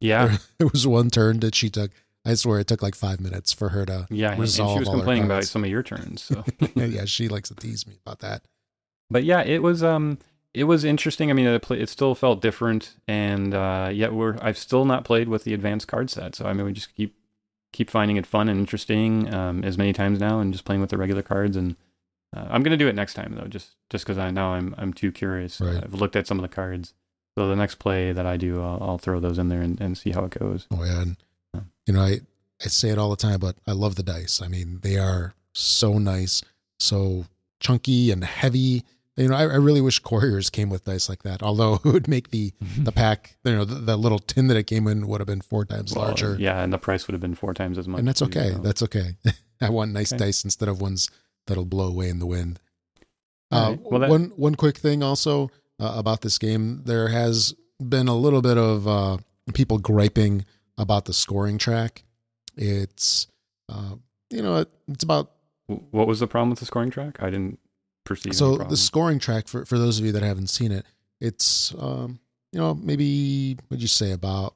[0.00, 1.90] Yeah, There was one turn that she took.
[2.26, 4.06] I swear it took like five minutes for her to.
[4.10, 4.32] yeah.
[4.32, 6.22] And, and she was complaining about some of your turns.
[6.22, 6.42] So,
[6.74, 8.42] yeah, she likes to tease me about that.
[9.10, 10.18] but yeah, it was um,
[10.54, 11.30] it was interesting.
[11.30, 15.28] I mean, it, it still felt different, and uh, yet we're I've still not played
[15.28, 16.34] with the advanced card set.
[16.34, 17.14] So I mean, we just keep
[17.72, 20.90] keep finding it fun and interesting um, as many times now, and just playing with
[20.90, 21.56] the regular cards.
[21.56, 21.76] And
[22.34, 24.92] uh, I'm gonna do it next time though, just just because I now I'm I'm
[24.92, 25.60] too curious.
[25.60, 25.82] Right.
[25.82, 26.94] I've looked at some of the cards,
[27.36, 29.96] so the next play that I do, I'll, I'll throw those in there and, and
[29.96, 30.66] see how it goes.
[30.70, 31.16] Oh yeah, and
[31.54, 31.60] Yeah.
[31.86, 32.20] you know, I
[32.64, 34.40] I say it all the time, but I love the dice.
[34.42, 36.42] I mean, they are so nice,
[36.78, 37.26] so
[37.60, 38.82] chunky and heavy.
[39.16, 41.40] You know, I, I really wish Quarriors came with dice like that.
[41.42, 44.64] Although it would make the the pack, you know, the, the little tin that it
[44.66, 47.20] came in would have been four times Well, larger, Yeah, and the price would have
[47.20, 48.00] been four times as much.
[48.00, 48.50] and that's too, okay.
[48.52, 49.16] so- That's okay.
[49.60, 50.24] I want nice Okay.
[50.26, 51.10] dice instead of ones
[51.46, 52.60] that'll blow away in the wind.
[53.50, 53.80] All Uh, right.
[53.82, 57.54] Well, that- one one quick thing also uh, about this game, there has
[57.86, 59.18] been a little bit of uh,
[59.52, 60.44] people griping
[60.78, 62.04] about the scoring track.
[62.56, 63.26] It's
[63.68, 63.96] uh,
[64.30, 65.32] you know it, it's about
[65.66, 67.22] What was the problem with the scoring track?
[67.22, 67.58] I didn't
[68.04, 68.26] perceive.
[68.30, 70.86] any so the scoring track for for those of you that haven't seen it,
[71.20, 72.20] it's um,
[72.52, 74.54] you know maybe what'd you say about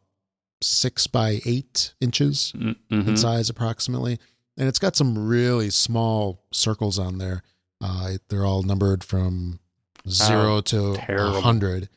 [0.63, 4.19] six by eight inches Mm, in size approximately,
[4.59, 7.43] and it's got some really small circles on there.
[7.81, 9.61] Uh, they're all numbered from
[10.09, 11.89] zero to a hundred,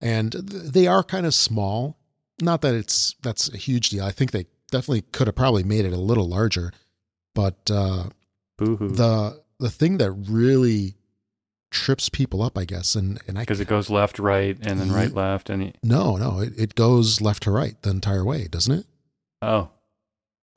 [0.00, 1.98] and th- they are kind of small.
[2.40, 4.04] Not that it's that's a huge deal.
[4.04, 6.72] I think they definitely could have probably made it a little larger,
[7.34, 8.04] but uh,
[8.58, 10.96] the the thing that really
[11.70, 14.90] trips people up, I guess, and and I because it goes left, right, and then
[14.92, 18.48] right, left, and it- no no it, it goes left to right the entire way,
[18.48, 18.86] doesn't it?
[19.42, 19.68] oh.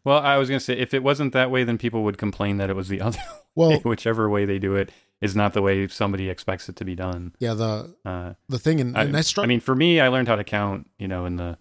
[0.06, 2.70] Well, I was gonna say if it wasn't that way, then people would complain that
[2.70, 3.20] it was the other.
[3.56, 3.80] Well, way.
[3.84, 4.92] Whichever way they do it
[5.22, 7.34] is not the way somebody expects it to be done.
[7.40, 9.44] yeah the Uh, the thing, and, I, and I struck.
[9.44, 11.58] I mean, for me, I learned how to count, you know, in the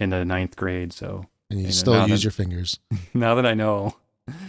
[0.00, 0.92] in the ninth grade.
[0.92, 2.78] So and you you know, still use that- your fingers.
[3.14, 3.94] now that I know,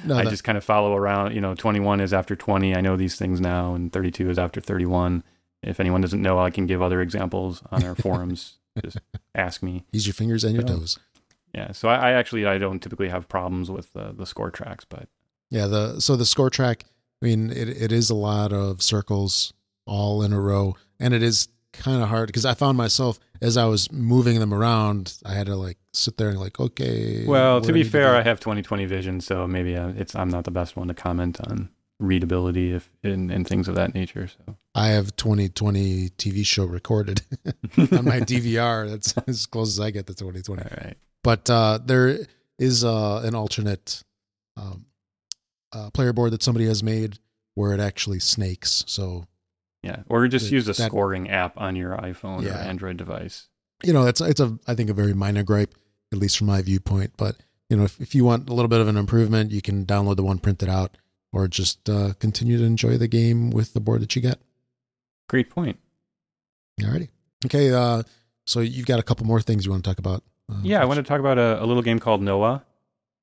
[0.05, 1.33] No, I that- just kind of follow around.
[1.35, 2.73] You know, 21 is after 20.
[2.75, 5.23] I know these things now, and 32 is after 31.
[5.61, 8.57] If anyone doesn't know, I can give other examples on our forums.
[8.83, 8.97] Just
[9.35, 9.83] ask me.
[9.91, 10.75] use your fingers and your Yeah.
[10.75, 10.99] toes.
[11.53, 11.71] Yeah.
[11.71, 15.07] So I, I actually I don't typically have problems with the the score tracks, but
[15.49, 16.85] Yeah, the so the score track.
[17.21, 19.53] I mean, it it is a lot of circles
[19.85, 23.57] all in a row, and it is kind of hard because I found myself as
[23.57, 27.25] I was moving them around, I had to like sit there and like, okay.
[27.25, 28.17] well, to be fair, do?
[28.17, 31.41] I have 20/20 vision, so maybe uh, it's I'm not the best one to comment
[31.41, 34.27] on readability if and, and things of that nature.
[34.27, 37.21] So I have 2020 TV show recorded
[37.77, 38.89] on my DVR.
[38.89, 40.63] That's as close as I get to 2020.
[40.63, 40.97] all right.
[41.23, 42.19] But uh, there
[42.59, 44.03] is uh, an alternate
[44.57, 44.85] um,
[45.71, 47.17] uh, player board that somebody has made
[47.55, 48.83] where it actually snakes.
[48.87, 49.25] So
[49.81, 53.47] Yeah, or just The- use a that- scoring app on your iPhone or Android device.
[53.83, 55.73] you know, it's it's a I think a very minor gripe,
[56.11, 57.13] at least from my viewpoint.
[57.17, 57.37] But
[57.69, 60.15] you know, if, if you want a little bit of an improvement, you can download
[60.17, 60.97] the one printed out,
[61.31, 64.39] or just uh, continue to enjoy the game with the board that you get.
[65.29, 65.79] Great point.
[66.81, 67.09] Alrighty,
[67.45, 67.71] okay.
[67.71, 68.03] Uh,
[68.45, 70.23] so you've got a couple more things you want to talk about?
[70.51, 72.63] Uh, Yeah, I wanted to talk about a, a little game called Noah,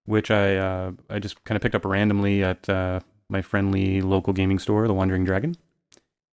[0.05, 4.33] which I uh, I just kind of picked up randomly at uh, my friendly local
[4.33, 5.57] gaming store, The Wandering Dragon,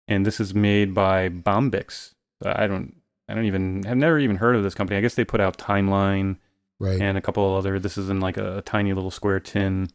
[0.08, 2.14] and this is made by Bombyx.
[2.44, 2.96] Uh, I don't
[3.28, 4.98] I don't even have never even heard of this company.
[4.98, 6.38] I guess they put out Timeline
[6.80, 7.02] right.
[7.02, 7.80] and a couple other.
[7.80, 9.90] This is in like a, tiny little square tin.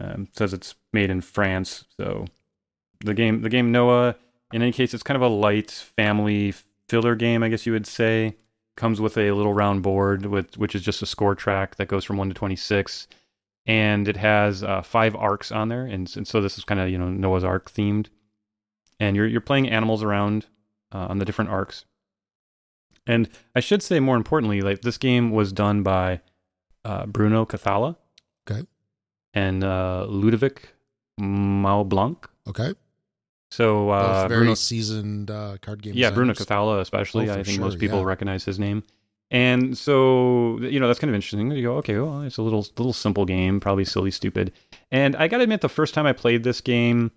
[0.00, 1.84] Um, says it's made in France.
[1.96, 2.26] So
[3.00, 4.16] the game the game Noah.
[4.52, 6.54] In any case, it's kind of a light family
[6.88, 8.36] filler game, I guess you would say.
[8.78, 12.04] Comes with a little round board with which is just a score track that goes
[12.04, 13.08] from one to twenty six,
[13.66, 16.88] and it has uh, five arcs on there, and, and so this is kind of
[16.88, 18.06] you know Noah's Ark themed,
[19.00, 20.46] and you're you're playing animals around
[20.94, 21.86] uh, on the different arcs.
[23.04, 26.20] And I should say more importantly, like this game was done by
[26.84, 27.96] uh, Bruno Cathala.
[28.48, 28.64] Okay.
[29.34, 30.74] And uh, Ludovic
[31.20, 32.26] Maublanc.
[32.48, 32.74] okay.
[33.50, 35.94] So uh, very Bruno, seasoned uh, card game.
[35.96, 36.34] yeah, Bruno.
[36.34, 37.30] Cathala especially.
[37.30, 38.04] Oh, I think sure, most people yeah.
[38.04, 38.82] recognize his name.
[39.30, 41.50] And so you know that's kind of interesting.
[41.50, 44.52] You go, okay, well, it's a little little simple game, probably silly, stupid.
[44.90, 47.10] And I got to admit, the first time I played this game,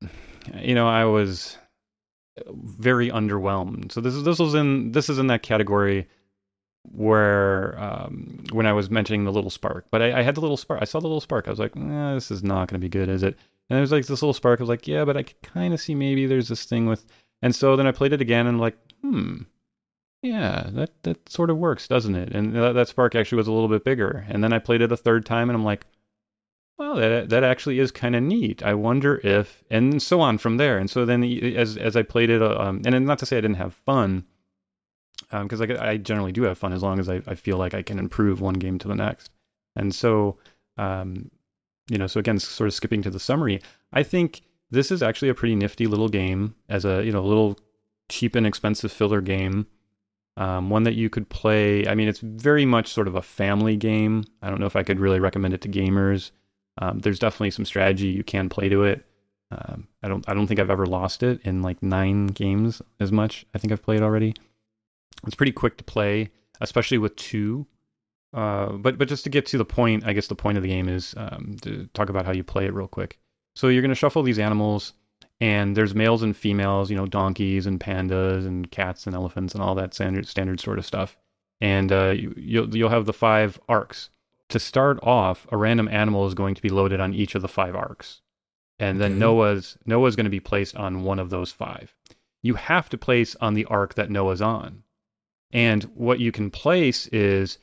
[0.60, 1.56] you know, I was
[2.48, 3.92] very underwhelmed.
[3.92, 6.08] So this is this was in this is in that category
[6.82, 10.56] where um, when I was mentioning the little spark, but I, I had the little
[10.56, 10.82] spark.
[10.82, 11.46] I saw the little spark.
[11.46, 13.38] I was like, eh, this is not going to be good, is it?
[13.68, 14.60] And there was like this little spark.
[14.60, 17.06] of like, yeah, but I could kind of see maybe there's this thing with.
[17.42, 19.42] And so then I played it again and I'm like, hmm,
[20.22, 22.34] yeah, that that sort of works, doesn't it?
[22.34, 24.24] And that, that spark actually was a little bit bigger.
[24.28, 25.86] And then I played it a third time and I'm like,
[26.78, 28.62] well, that that actually is kind of neat.
[28.62, 30.78] I wonder if, and so on from there.
[30.78, 33.42] And so then as as I played it, uh, um, and not to say I
[33.42, 34.24] didn't have fun,
[35.30, 37.82] because I, I generally do have fun as long as I, I feel like I
[37.82, 39.30] can improve one game to the next.
[39.76, 40.38] And so,
[40.76, 41.30] um,
[41.88, 43.60] you know, so again, sort of skipping to the summary,
[43.92, 47.58] I think this is actually a pretty nifty little game as a you know little
[48.08, 49.66] cheap and expensive filler game.
[50.36, 51.86] Um, one that you could play.
[51.86, 54.24] I mean, it's very much sort of a family game.
[54.42, 56.32] I don't know if I could really recommend it to gamers.
[56.78, 59.06] Um, there's definitely some strategy you can play to it.
[59.52, 60.28] Um, I don't.
[60.28, 63.46] I don't think I've ever lost it in like nine games as much.
[63.54, 64.34] I think I've played already.
[65.26, 66.30] It's pretty quick to play,
[66.60, 67.66] especially with two.
[68.34, 70.68] Uh, but but just to get to the point, I guess the point of the
[70.68, 73.18] game is um, to talk about how you play it real quick.
[73.54, 74.92] So you're going to shuffle these animals,
[75.40, 76.90] and there's males and females.
[76.90, 80.80] You know, donkeys and pandas and cats and elephants and all that standard standard sort
[80.80, 81.16] of stuff.
[81.60, 84.10] And uh, you, you'll you'll have the five arcs.
[84.50, 87.48] To start off, a random animal is going to be loaded on each of the
[87.48, 88.20] five arcs,
[88.78, 89.20] and then Okay.
[89.20, 91.94] Noah's Noah's going to be placed on one of those five.
[92.42, 94.82] You have to place on the arc that Noah's on.
[95.52, 97.58] And what you can place is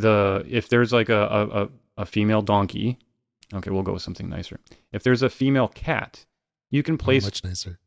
[0.00, 2.98] the if there's like a, a, a- female donkey,
[3.54, 4.60] okay, we'll go with something nicer.
[4.92, 6.24] If there's a female cat,
[6.70, 7.78] you can Oh, place much nicer.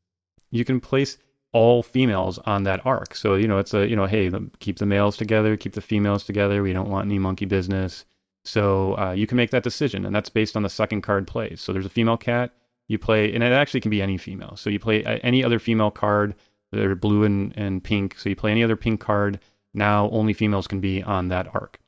[0.51, 1.17] you can place
[1.51, 3.15] all females on that arc.
[3.15, 6.23] So you know it's a you know hey keep the males together, keep the females
[6.23, 6.63] together.
[6.63, 8.05] We don't want any monkey business.
[8.45, 11.61] So uh, you can make that decision, and that's based on the second card plays.
[11.61, 12.51] So there's a female cat.
[12.87, 14.55] You play, and it actually can be any female.
[14.55, 16.33] So you play uh, any other female card.
[16.71, 18.17] They're blue and, and pink.
[18.17, 19.39] So you play any other pink card.
[19.73, 21.79] Now only females can be on that arc.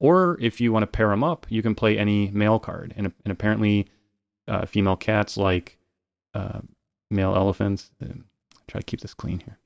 [0.00, 2.92] Or if you want to pair them up, you can play any male card.
[2.96, 3.86] And, and apparently,
[4.48, 5.78] uh, female cats like
[6.34, 6.60] uh,
[7.10, 7.90] male elephants.
[8.02, 8.24] Um,
[8.66, 9.58] try to keep this clean here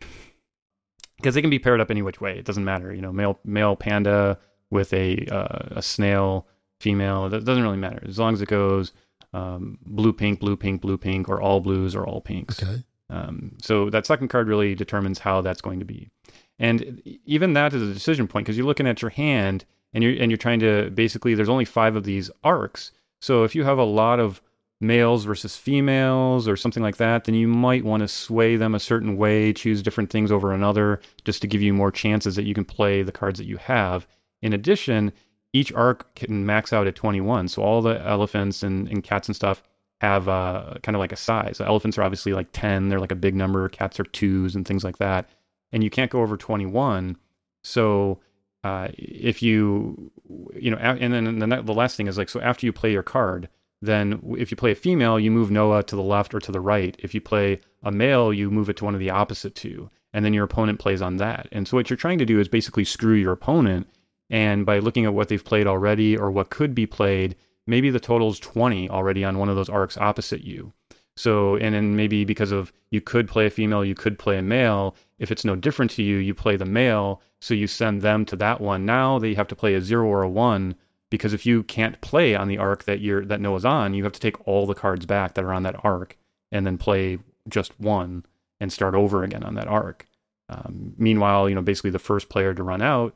[1.16, 2.38] because they can be paired up any which way.
[2.38, 2.92] It doesn't matter.
[2.92, 4.38] You know, male male panda
[4.70, 6.46] with a uh, a snail
[6.80, 7.28] female.
[7.28, 8.92] That doesn't really matter as long as it goes
[9.32, 12.62] um, blue pink blue pink blue pink or all blues or all pinks.
[12.62, 12.82] Okay.
[13.10, 16.10] Um, so that second card really determines how that's going to be,
[16.58, 20.20] and even that is a decision point because you're looking at your hand and you're
[20.20, 22.92] and you're trying to basically there's only five of these arcs.
[23.22, 24.42] So if you have a lot of
[24.80, 28.80] males versus females or something like that, then you might want to sway them a
[28.80, 32.54] certain way, choose different things over another, just to give you more chances that you
[32.54, 34.06] can play the cards that you have.
[34.42, 35.12] In addition,
[35.54, 37.48] each arc can max out at 21.
[37.48, 39.62] So all the elephants and, and cats and stuff
[40.00, 41.56] have uh, kind of like a size.
[41.58, 43.68] So Elephants are obviously like 10, they're like a big number.
[43.68, 45.28] Cats are twos and things like that.
[45.72, 47.16] And you can't go over 21.
[47.62, 48.20] So
[48.64, 50.10] uh, if you,
[50.54, 53.50] you know, and then the, last thing is like, so after you play your card,
[53.82, 56.60] then if you play a female, you move Noah to the left or to the
[56.60, 56.96] right.
[56.98, 59.90] If you play a male, you move it to one of the opposite two.
[60.14, 61.46] And then your opponent plays on that.
[61.52, 63.86] And so what you're trying to do is basically screw your opponent.
[64.30, 67.36] And by looking at what they've played already or what could be played,
[67.66, 70.72] maybe the total is 20 already on one of those arcs opposite you.
[71.16, 74.42] So, and then maybe because of you could play a female, you could play a
[74.42, 74.96] male.
[75.18, 77.22] If it's no different to you, you play the male.
[77.40, 78.84] So you send them to that one.
[78.84, 80.74] Now they have to play a zero or a one
[81.10, 84.12] because if you can't play on the arc that you're that Noah's on, you have
[84.12, 86.16] to take all the cards back that are on that arc
[86.50, 88.24] and then play just one
[88.60, 90.06] and start over again on that arc.
[90.48, 93.14] Um, meanwhile, you know, basically the first player to run out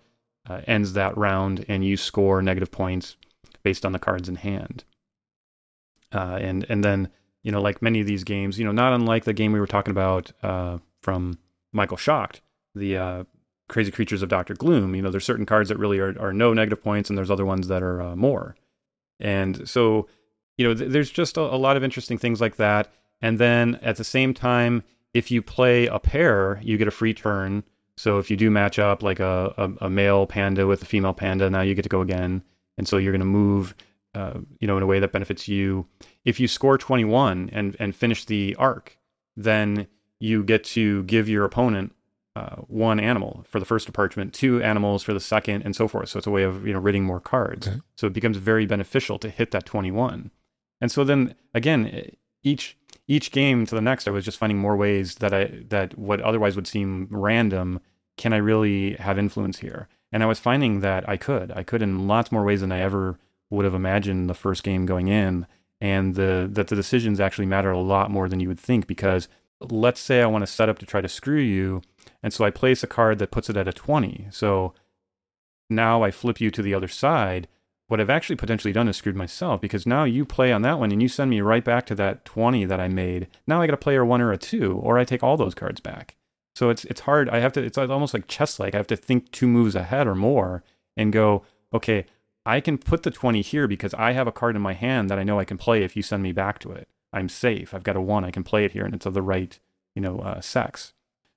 [0.48, 3.16] uh, ends that round, and you score negative points
[3.62, 4.84] based on the cards in hand.
[6.12, 7.08] Uh, and and then
[7.42, 9.66] you know, like many of these games, you know, not unlike the game we were
[9.66, 11.38] talking about uh, from
[11.72, 12.40] Michael Schacht,
[12.74, 13.24] the uh,
[13.68, 14.94] Crazy Creatures of Doctor Gloom.
[14.94, 17.46] You know, there's certain cards that really are, are no negative points, and there's other
[17.46, 18.56] ones that are uh, more.
[19.20, 20.08] And so,
[20.56, 22.92] you know, th- there's just a, a lot of interesting things like that.
[23.20, 24.82] And then at the same time,
[25.14, 27.64] if you play a pair, you get a free turn.
[27.96, 31.14] So if you do match up like a, a, a male panda with a female
[31.14, 32.42] panda, now you get to go again.
[32.76, 33.74] And so you're going to move,
[34.14, 35.86] uh, you know, in a way that benefits you.
[36.24, 38.96] If you score 21 and, and finish the arc,
[39.36, 39.88] then
[40.20, 41.94] you get to give your opponent
[42.36, 46.08] uh, one animal for the first department, two animals for the second, and so forth.
[46.08, 47.66] So it's a way of you know ridding more cards.
[47.66, 47.78] Okay.
[47.96, 50.30] So it becomes very beneficial to hit that 21.
[50.80, 52.12] And so then again,
[52.42, 52.76] each
[53.08, 56.20] each game to the next, I was just finding more ways that I that what
[56.20, 57.80] otherwise would seem random.
[58.16, 59.88] Can I really have influence here?
[60.12, 61.52] And I was finding that I could.
[61.52, 63.18] I could in lots more ways than I ever
[63.50, 65.46] would have imagined the first game going in.
[65.80, 69.28] And the that the decisions actually matter a lot more than you would think because
[69.60, 71.82] let's say I want to set up to try to screw you,
[72.22, 74.28] and so I place a card that puts it at a 20.
[74.30, 74.74] So
[75.70, 77.48] now I flip you to the other side
[77.88, 80.92] what I've actually potentially done is screwed myself because now you play on that one
[80.92, 83.28] and you send me right back to that 20 that I made.
[83.46, 85.80] Now I got a player one or a two, or I take all those cards
[85.80, 86.14] back.
[86.54, 87.30] So it's it's hard.
[87.30, 87.62] I have to.
[87.62, 88.74] It's almost like chess like.
[88.74, 90.62] I have to think two moves ahead or more
[90.96, 92.04] and go, okay,
[92.44, 95.18] I can put the 20 here because I have a card in my hand that
[95.18, 96.88] I know I can play if you send me back to it.
[97.12, 97.74] I'm safe.
[97.74, 98.24] I've got a one.
[98.24, 99.58] I can play it here, and it's of the right,
[99.94, 100.92] you know, uh, sex.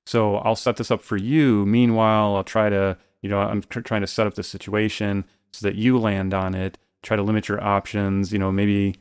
[0.06, 1.66] So I'll set this up for you.
[1.66, 5.68] Meanwhile, I'll try to, you know, I'm tr- trying to set up the situation so
[5.68, 6.78] that you land on it.
[7.04, 8.96] Try to limit your options, you know, maybe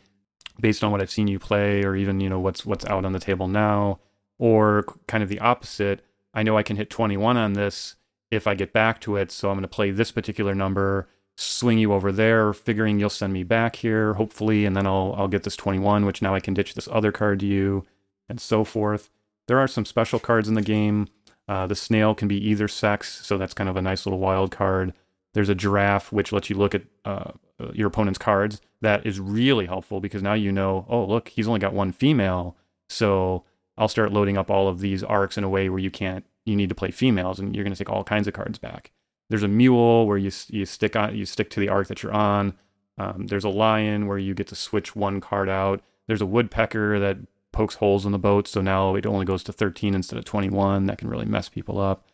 [0.60, 3.12] based on what I've seen you play or even, you know, what's what's out on
[3.12, 3.98] the table now
[4.38, 6.00] or kind of the opposite.
[6.32, 7.96] I know I can hit 21 on this
[8.30, 11.78] if I get back to it, so I'm going to play this particular number, swing
[11.78, 15.44] you over there, figuring you'll send me back here hopefully and then I'll I'll get
[15.44, 17.84] this 21 which now I can ditch this other card to you
[18.28, 19.10] and so forth.
[19.48, 21.08] There are some special cards in the game.
[21.48, 24.52] Uh, the snail can be either sex, so that's kind of a nice little wild
[24.52, 24.94] card.
[25.34, 27.32] There's a giraffe which lets you look at uh,
[27.72, 28.60] your opponent's cards.
[28.80, 32.56] That is really helpful because now you know, oh, look, he's only got one female.
[32.88, 33.44] So
[33.76, 36.56] I'll start loading up all of these arcs in a way where you can't, you
[36.56, 38.92] need to play females and you're going to take all kinds of cards back.
[39.30, 42.12] There's a mule where you, you stick on, you stick to the arc that you're
[42.12, 42.54] on.
[42.98, 45.82] Um, there's a lion where you get to switch one card out.
[46.06, 47.16] There's a woodpecker that
[47.52, 48.46] pokes holes in the boat.
[48.46, 50.86] So now it only goes to 13 instead of 21.
[50.86, 52.04] That can really mess people up.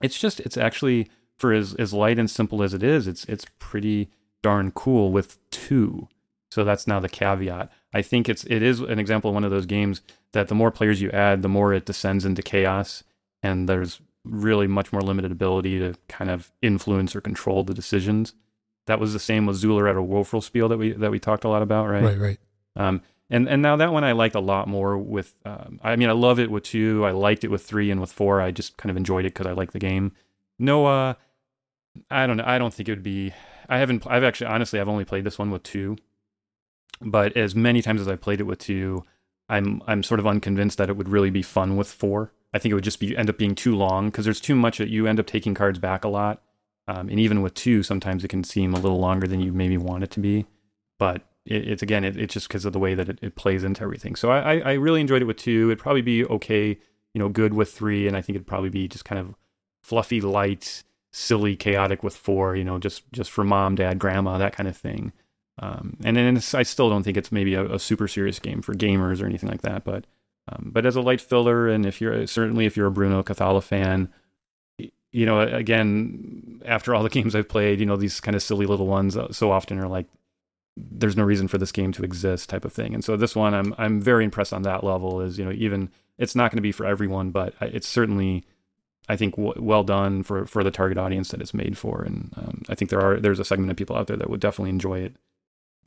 [0.00, 3.44] It's just, it's actually, for as, as light and simple as it is, it's it's
[3.58, 4.10] pretty
[4.42, 6.08] darn cool with two.
[6.50, 7.72] So that's now the caveat.
[7.94, 10.02] I think it's it is an example of one of those games
[10.32, 13.02] that the more players you add, the more it descends into chaos,
[13.42, 18.34] and there's really much more limited ability to kind of influence or control the decisions.
[18.86, 21.88] That was the same with Zooloretto Wurfelspiel that we that we talked a lot about,
[21.88, 22.02] right?
[22.02, 22.38] Right, right.
[22.76, 25.34] Um, and and now that one I liked a lot more with.
[25.44, 27.04] Um, I mean, I love it with two.
[27.04, 28.40] I liked it with three and with four.
[28.40, 30.12] I just kind of enjoyed it because I like the game.
[30.58, 31.16] Noah,
[32.10, 32.44] I don't know.
[32.46, 33.32] I don't think it would be.
[33.68, 34.06] I haven't.
[34.06, 35.96] I've actually, honestly, I've only played this one with two.
[37.00, 39.04] But as many times as I've played it with two,
[39.48, 42.32] I'm I'm sort of unconvinced that it would really be fun with four.
[42.54, 44.78] I think it would just be end up being too long because there's too much
[44.78, 46.42] that you end up taking cards back a lot.
[46.88, 49.78] Um, and even with two, sometimes it can seem a little longer than you maybe
[49.78, 50.46] want it to be.
[50.98, 53.64] But it, it's again, it, it's just because of the way that it, it, plays
[53.64, 54.16] into everything.
[54.16, 55.68] So I, I really enjoyed it with two.
[55.68, 56.78] It'd probably be okay,
[57.14, 59.34] you know, good with three, and I think it'd probably be just kind of
[59.82, 60.82] fluffy, light,
[61.12, 64.76] silly, chaotic with four, you know, just just for mom, dad, grandma, that kind of
[64.76, 65.12] thing.
[65.58, 68.74] Um, and then I still don't think it's maybe a, a, super serious game for
[68.74, 69.84] gamers or anything like that.
[69.84, 70.06] But
[70.48, 73.62] um, but as a light filler, and if you're certainly if you're a Bruno Cathala
[73.62, 74.12] fan,
[75.12, 78.66] you know, again, after all the games I've played, you know, these kind of silly
[78.66, 80.06] little ones uh, so often are like,
[80.76, 82.94] there's no reason for this game to exist type of thing.
[82.94, 85.20] And so this one, I'm I'm very impressed on that level.
[85.20, 88.44] Is you know, even it's not going to be for everyone, but it's certainly
[89.08, 92.32] I think w- well done for for the target audience that it's made for, and
[92.36, 94.70] um, I think there are there's a segment of people out there that would definitely
[94.70, 95.14] enjoy it.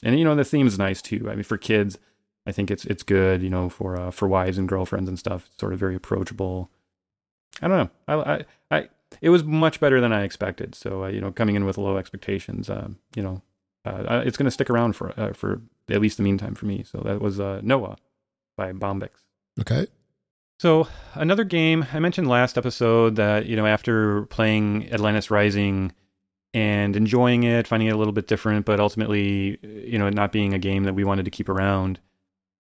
[0.04, 1.28] And you know the theme is nice too.
[1.30, 1.98] I mean, for kids,
[2.46, 3.42] I think it's it's good.
[3.42, 6.70] You know, for uh, for wives and girlfriends and stuff, it's sort of very approachable.
[7.62, 7.90] I don't know.
[8.08, 8.90] I I, I
[9.22, 10.76] it was much better than I expected.
[10.76, 13.42] So uh, you know, coming in with low expectations, uh, you know,
[13.86, 16.84] uh, it's going to stick around for uh, for at least the meantime for me.
[16.84, 17.98] So that was uh, Noah.
[18.58, 19.10] by Bombyx.
[19.60, 19.88] Okay.
[20.60, 25.92] So another game I mentioned last episode that you know after playing Atlantis Rising
[26.54, 30.54] and enjoying it, finding it a little bit different, but ultimately you know not being
[30.54, 32.00] a game that we wanted to keep around,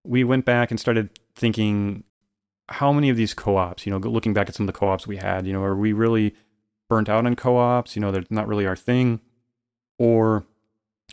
[0.06, 2.03] we went back and started thinking
[2.70, 5.18] how many of these co-ops, you know, looking back at some of the co-ops we
[5.18, 6.36] had, you know, are we really
[6.89, 7.95] burnt out on co-ops?
[7.95, 9.20] You know, they're not really our thing,
[9.97, 10.45] or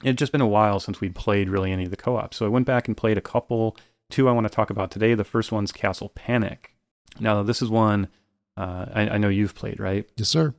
[0.02, 2.36] it had just been a while since we'd played really any of the co-ops.
[2.36, 3.76] So I went back and played a couple.
[4.10, 5.14] Two I want to talk about today.
[5.14, 6.74] The first one's Castle Panic.
[7.20, 8.08] Now this is one
[8.56, 10.08] uh, I, I know you've played, right?
[10.16, 10.54] Yes, sir.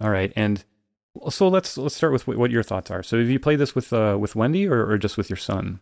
[0.00, 0.64] All right, and
[1.28, 3.02] so let's let's start with what your thoughts are.
[3.02, 5.80] So have you played this with uh, with Wendy or, or just with your son?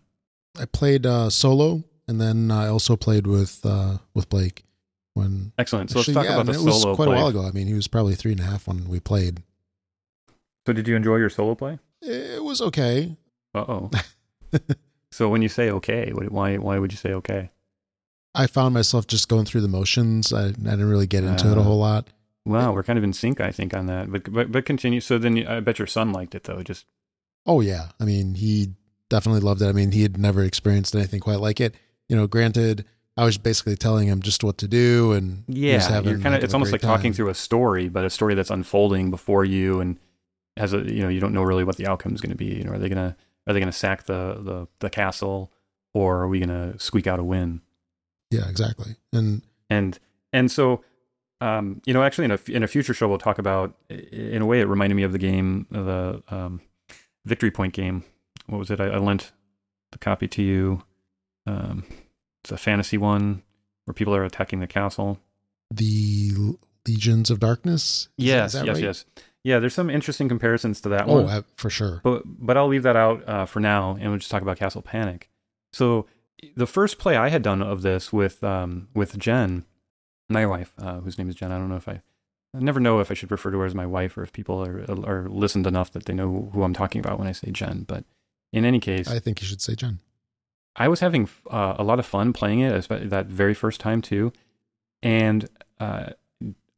[0.58, 4.64] I played uh, solo, and then I also played with uh, with Blake.
[5.14, 5.90] When excellent.
[5.90, 7.16] So actually, let's talk yeah, about the it was solo quite play.
[7.16, 7.46] a while ago.
[7.46, 9.42] I mean, he was probably three and a half when we played.
[10.66, 11.78] So did you enjoy your solo play?
[12.02, 13.16] It was okay.
[13.54, 13.90] Uh oh.
[15.10, 17.50] so when you say okay, why why would you say okay?
[18.34, 20.32] I found myself just going through the motions.
[20.32, 22.06] I, I didn't really get into it a Uh, whole lot.
[22.46, 24.10] Wow, we're kind of in sync, I think, on that.
[24.10, 25.00] But but but continue.
[25.00, 26.62] So then you, I bet your son liked it though.
[26.62, 26.86] Just
[27.46, 28.74] Oh yeah, I mean, he
[29.10, 29.66] definitely loved it.
[29.66, 31.74] I mean, he had never experienced anything quite like it.
[32.08, 32.86] You know, granted,
[33.16, 36.42] I was basically telling him just what to do, and yeah, having, you're kind of.
[36.42, 39.98] It's almost like talking through a story, but a story that's unfolding before you, and
[40.56, 42.46] has a you know you don't know really what the outcome is going to be.
[42.46, 45.52] You know, are they gonna are they gonna sack the the the castle,
[45.92, 47.60] or are we gonna squeak out a win?
[48.30, 48.96] Yeah, exactly.
[49.12, 49.98] And and
[50.32, 50.82] and so
[51.40, 54.46] um, you know actually in a in a future show we'll talk about in a
[54.46, 56.60] way it reminded me of the game the um,
[57.24, 58.04] victory point game
[58.50, 59.32] what was it I, I lent
[59.92, 60.82] the copy to you
[61.46, 61.84] um,
[62.44, 63.42] it's a fantasy one
[63.84, 65.18] where people are attacking the castle
[65.72, 68.08] the Legions of Darkness.
[68.18, 68.82] Is- yes that yes right?
[68.84, 69.04] yes
[69.44, 72.00] yeah there's some interesting comparisons to that Oh, one I- for sure.
[72.02, 74.82] but but I'll leave that out uh, for now, and we'll just talk about Castle
[74.82, 75.28] Panic.
[75.72, 76.06] So
[76.56, 79.64] the first play I had done of this with um, with Jen,
[80.28, 81.52] my wife, uh, whose name is Jen.
[81.52, 82.02] I don't know if I,
[82.54, 84.62] I never know if I should refer to her as my wife or if people
[84.64, 87.84] are are listened enough that they know who I'm talking about when I say Jen.
[87.86, 88.04] But
[88.52, 90.00] in any case, I think you should say Jen.
[90.76, 94.32] I was having uh, a lot of fun playing it that very first time too,
[95.02, 95.48] and
[95.78, 96.10] uh,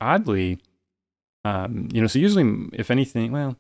[0.01, 0.59] oddly,
[1.45, 3.57] um, you know, so usually, if anything, well,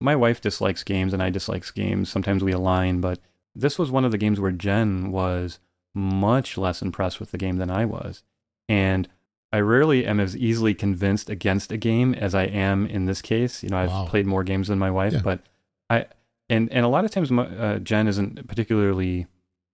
[0.00, 2.08] my wife dislikes games and I dislikes games.
[2.10, 3.20] Sometimes we align, but
[3.54, 5.60] this was one of the games where Jen was
[5.94, 8.22] much less impressed with the game than I was,
[8.68, 9.08] and
[9.52, 13.62] I rarely am as easily convinced against a game as I am in this case.
[13.62, 14.06] You know, I've Wow.
[14.06, 15.20] played more games than my wife, Yeah.
[15.22, 15.40] but
[15.88, 16.06] I
[16.48, 19.26] and and a lot of times uh, Jen isn't particularly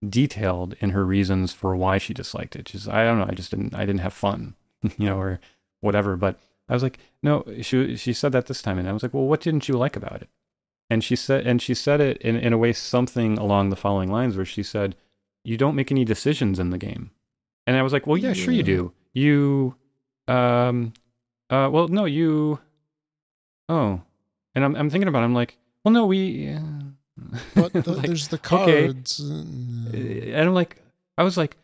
[0.07, 2.69] detailed in her reasons for why she disliked it.
[2.69, 4.55] She's I don't know, I just didn't I didn't have fun,
[4.97, 5.39] you know, or
[5.81, 6.15] whatever.
[6.15, 9.13] But I was like, no, she she said that this time, and I was like,
[9.13, 10.29] well, what didn't you like about it?
[10.89, 14.11] And she said and she said it in in a way something along the following
[14.11, 14.95] lines, where she said,
[15.43, 17.11] you don't make any decisions in the game,
[17.67, 18.93] and I was like, well, yeah, sure you do.
[19.13, 19.75] You,
[20.27, 20.93] um,
[21.49, 22.59] uh, well, no, you,
[23.67, 24.01] oh,
[24.55, 26.49] and I'm I'm thinking about, it, I'm like, well, no, we.
[27.21, 29.19] Uh, But the, like, there's the cards.
[29.19, 30.81] and- and I'm like,
[31.17, 31.55] I was like,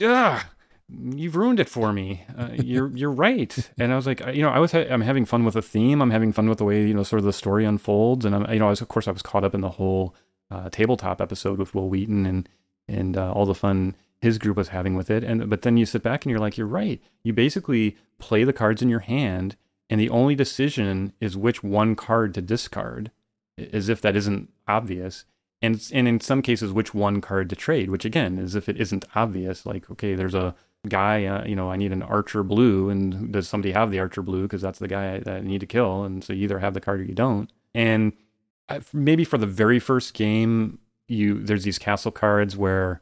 [0.00, 0.42] yeah,
[0.88, 2.24] you've ruined it for me.
[2.36, 3.56] Uh, you're you're right.
[3.78, 6.00] And I was like, you know, I was ha- I'm having fun with the theme.
[6.02, 8.24] I'm having fun with the way you know sort of the story unfolds.
[8.24, 10.14] And I'm you know, I was of course I was caught up in the whole
[10.50, 12.48] uh, tabletop episode with Wil Wheaton and
[12.88, 15.22] and uh, all the fun his group was having with it.
[15.22, 17.00] And but then you sit back and you're like, you're right.
[17.22, 19.54] You basically play the cards in your hand,
[19.90, 23.10] and the only decision is which one card to discard,
[23.72, 25.24] as if that isn't obvious.
[25.60, 28.80] And and in some cases which one card to trade which again is if it
[28.80, 30.54] isn't obvious like okay there's a
[30.88, 34.22] guy uh, you know i need an archer blue and does somebody have the archer
[34.22, 34.42] blue?
[34.42, 36.04] Because that's the guy that i need to kill.
[36.04, 37.50] And so you either have the card or you don't.
[37.74, 38.12] And
[38.68, 40.78] I, maybe for the very first game
[41.08, 43.00] you there's these castle cards where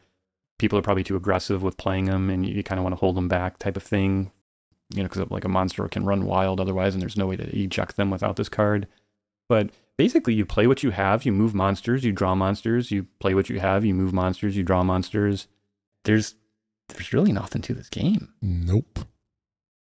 [0.58, 3.00] people are probably too aggressive with playing them and you, you kind of want to
[3.00, 4.30] hold them back type of thing
[4.94, 7.58] you know because like a monster can run wild otherwise and there's no way to
[7.58, 8.86] eject them without this card.
[9.48, 13.34] But basically you play what you have you move monsters you draw monsters you play
[13.34, 15.48] what you have you move monsters you draw monsters.
[16.04, 16.34] There's
[16.88, 18.32] there's really nothing to this game.
[18.40, 19.00] Nope.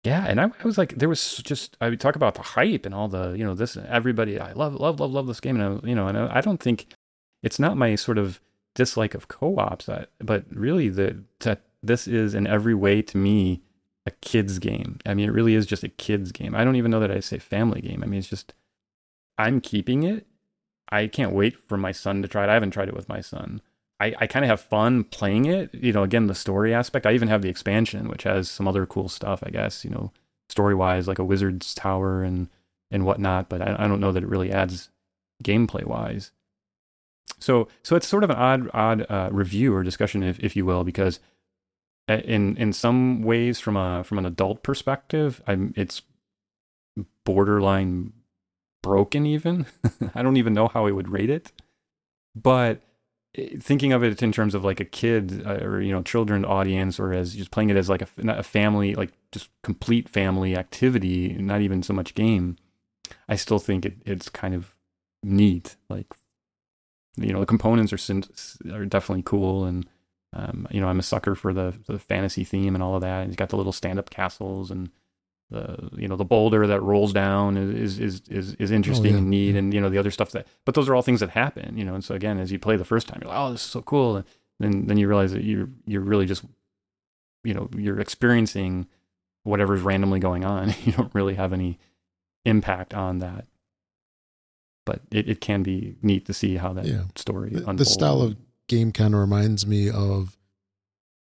[0.04, 2.86] yeah and i, I was like there was just i would talk about the hype
[2.86, 5.82] and all the you know this everybody i love love love love this game and
[5.84, 6.88] I, you know and I, I don't think
[7.44, 8.42] it's not my sort of
[8.76, 9.90] dislike of co-ops
[10.20, 13.62] but really the that this is in every way to me
[14.06, 14.98] a kids game.
[15.06, 16.56] I mean it really is just a kids game.
[16.56, 18.02] I don't even know that i say family game.
[18.04, 18.54] I mean it's just
[19.42, 20.28] i'm keeping it.
[20.94, 22.50] I can't wait for my son to try it.
[22.50, 23.62] I haven't tried it with my son.
[24.02, 27.06] I, I kind of have fun playing it you know again the story aspect.
[27.06, 30.12] I even have the expansion which has some other cool stuff i guess you know
[30.50, 32.50] story wise like a wizard's tower and
[32.90, 34.90] and whatnot but I, I don't know that it really adds
[35.44, 36.32] gameplay wise
[37.40, 40.66] so so it's sort of an odd odd uh, review or discussion if, if you
[40.66, 41.20] will because
[42.08, 46.02] in in some ways from a from an adult perspective, I'm it's
[47.26, 48.14] borderline
[48.82, 49.66] broken even.
[50.16, 51.52] I don't even know how I would rate it.
[52.36, 52.82] But
[53.36, 56.46] eh, thinking of it in terms of like a kid uh, or you know children
[56.46, 60.56] audience or as just playing it as like a, a family like just complete family
[60.56, 62.58] activity not even so much game
[63.30, 64.76] i still think it, it's kind of
[65.24, 66.08] neat like
[67.18, 69.88] you know the components are are definitely cool and
[70.34, 73.22] um, you know i'm a sucker for the the fantasy theme and all of that
[73.22, 74.90] and it's got the little stand-up castles and
[75.52, 79.10] the you know the boulder that rolls down is is is is oh, interesting oh,
[79.12, 79.18] yeah.
[79.18, 81.30] and neat and you know the other stuff that but those are all things that
[81.30, 83.52] happen you know and so again as you play the first time you're like oh
[83.52, 84.26] this is so cool and
[84.60, 86.44] then then you realize that you're you're really just
[87.44, 88.88] you know you're experiencing
[89.44, 91.78] whatever's randomly going on you don't really have any
[92.46, 93.46] impact on that
[94.86, 97.04] but it, it can be neat to see how that yeah.
[97.16, 97.80] story the, unfolds.
[97.80, 98.36] the style of
[98.68, 100.38] game kind of reminds me of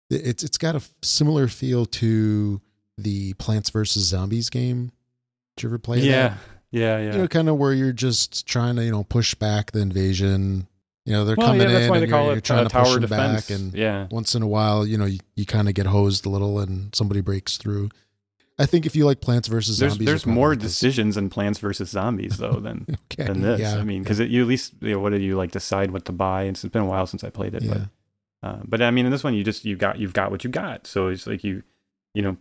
[0.10, 2.62] it's it's got a similar feel to
[2.98, 4.92] the Plants vs Zombies game.
[5.56, 6.30] Did you ever play yeah.
[6.30, 6.38] that?
[6.72, 9.72] Yeah, yeah, You know, kind of where you're just trying to, you know, push back
[9.72, 10.68] the invasion.
[11.06, 13.02] You know, they're well, coming yeah, in and you're, you're, trying uh, to push them
[13.02, 13.48] defense.
[13.48, 13.58] back.
[13.58, 14.08] And yeah.
[14.12, 16.94] once in a while, you know, you, you kind of get hosed a little and
[16.94, 17.90] somebody breaks through.
[18.60, 22.38] I think if you like Plants vs Zombies, there's more decisions in Plants vs Zombies
[22.38, 23.60] though than okay, than this.
[23.62, 26.06] Yeah, I mean, because you at least you know, what did you like decide what
[26.06, 26.44] to buy?
[26.44, 27.86] And it's been a while since I played it, yeah.
[28.42, 30.44] but uh, but I mean, in this one, you just you got you've got what
[30.44, 30.88] you got.
[30.88, 31.62] So it's like you
[32.16, 32.38] you know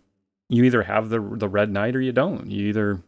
[0.49, 2.49] you either have the the red knight or you don't.
[2.49, 3.01] You either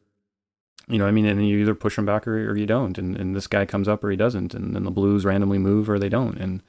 [0.88, 3.16] you know, I mean, and you either push them back or, or you don't, and,
[3.16, 6.00] and this guy comes up or he doesn't, and then the blues randomly move or
[6.00, 6.64] they don't, and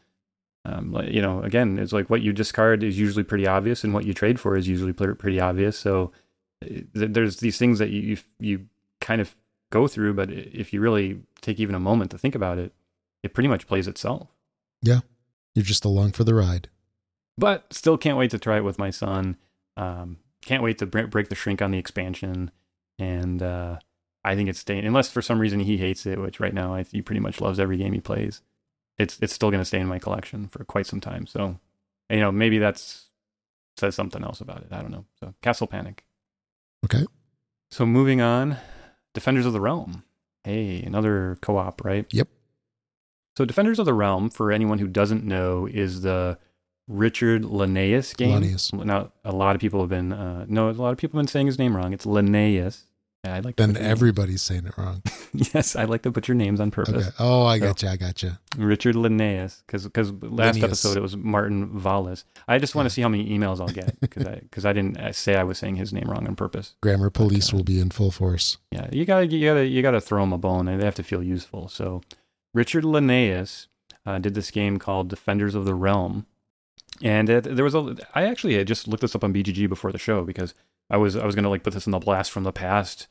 [0.67, 4.05] um, you know, again, it's like what you discard is usually pretty obvious, and what
[4.05, 5.79] you trade for is usually pretty obvious.
[5.79, 6.13] So
[6.63, 8.67] eh, there's these things that you, you you
[9.01, 9.35] kind of
[9.71, 12.73] go through, but if you really take even a moment to think about it,
[13.23, 14.29] it pretty much plays itself.
[14.83, 15.01] Yeah,
[15.55, 16.69] you're just along for the ride.
[17.39, 19.37] But still can't wait to try it with my son.
[19.79, 22.51] Um, can't wait to break the shrink on the expansion,
[22.99, 23.79] and uh,
[24.25, 24.85] I think it's staying.
[24.85, 27.61] Unless for some reason he hates it, which right now I, he pretty much loves
[27.61, 28.43] every game he plays.
[28.99, 31.27] It's it's still going to stay in my collection for quite some time.
[31.27, 31.59] So,
[32.09, 33.11] you know, maybe that's
[33.77, 34.69] says something else about it.
[34.71, 35.07] I don't know.
[35.19, 36.05] So, Castle Panic.
[36.85, 37.07] Okay.
[37.71, 38.57] So moving on,
[39.15, 40.05] Defenders of the Realm.
[40.45, 42.07] Hey, another co-op, right?
[42.13, 42.29] Yep.
[43.37, 46.39] So Defenders of the Realm, for anyone who doesn't know, is the
[46.91, 48.35] Richard Linnaeus game.
[48.35, 48.73] Linnaeus.
[48.73, 51.31] Now, a lot of people have been uh, no, a lot of people have been
[51.31, 51.93] saying his name wrong.
[51.93, 52.85] It's Linnaeus.
[53.25, 53.57] Yeah, I like.
[53.57, 55.03] Then everybody's saying it wrong.
[55.55, 57.09] yes, I like to put your names on purpose.
[57.09, 57.17] Okay.
[57.19, 57.93] Oh, I got so, you.
[57.93, 58.33] I got you.
[58.57, 60.65] Richard Linnaeus, because because last Linnaeus.
[60.65, 62.25] episode it was Martin Valles.
[62.49, 62.89] I just want yeah.
[62.89, 65.45] to see how many emails I'll get because I because I didn't uh, say I
[65.45, 66.75] was saying his name wrong on purpose.
[66.83, 68.57] Grammar police will be in full force.
[68.73, 70.67] Yeah, you gotta you gotta you gotta throw them a bone.
[70.67, 71.69] They have to feel useful.
[71.69, 72.01] So,
[72.55, 73.69] Richard Linnaeus
[74.07, 76.27] uh, did this game called Defenders of the Realm
[77.03, 79.99] and there was a, I actually had just looked this up on BGG before the
[79.99, 80.55] show because
[80.91, 83.07] I was, I was going to like put this in the blast from the past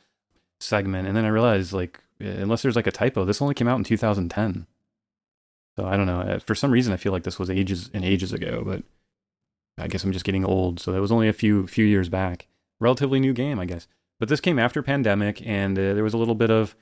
[0.59, 1.07] segment.
[1.07, 3.83] And then I realized like, unless there's like a typo, this only came out in
[3.83, 4.67] 2010.
[5.77, 6.19] So I don't know.
[6.19, 8.83] Uh, for some reason, I feel like this was ages and ages ago, but
[9.77, 10.79] I guess I'm just getting old.
[10.79, 12.47] So that was only a few, few years back.
[12.79, 13.87] Relatively new game, I guess.
[14.19, 16.75] But this came after pandemic, and uh, there was a little bit of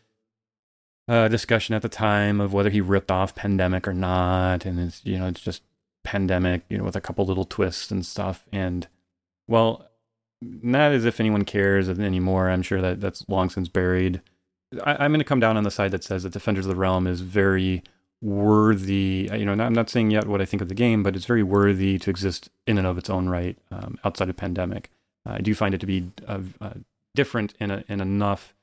[1.07, 4.65] uh, discussion at the time of whether he ripped off pandemic or not.
[4.65, 5.61] And it's, you know, it's just
[6.07, 8.45] pandemic, you know, with a couple little twists and stuff.
[8.53, 8.87] And
[9.45, 9.89] well,
[10.41, 12.49] not as if anyone cares anymore.
[12.49, 14.21] I'm sure that that's long since buried.
[14.85, 16.79] I, am going to come down on the side that says that Defenders of the
[16.79, 17.83] Realm is very
[18.21, 19.29] worthy.
[19.33, 21.43] You know, I'm not saying yet what I think of the game, but it's very
[21.43, 24.89] worthy to exist in and of its own right um, outside of pandemic.
[25.27, 26.73] Uh, I do find it to be uh, uh,
[27.15, 28.53] different in, a, in enough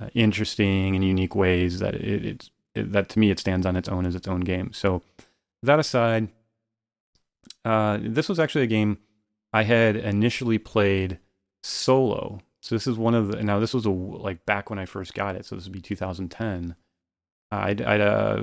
[0.00, 3.74] uh, interesting and unique ways that it, it's it, that to me it stands on
[3.74, 4.72] its own as its own game.
[4.72, 5.02] So
[5.62, 6.28] that aside,
[7.64, 8.98] uh, this was actually a game
[9.52, 11.18] I had initially played
[11.62, 12.40] solo.
[12.60, 15.14] So this is one of the now this was a like back when I first
[15.14, 15.46] got it.
[15.46, 16.74] So this would be 2010.
[17.50, 18.42] I'd, I'd uh,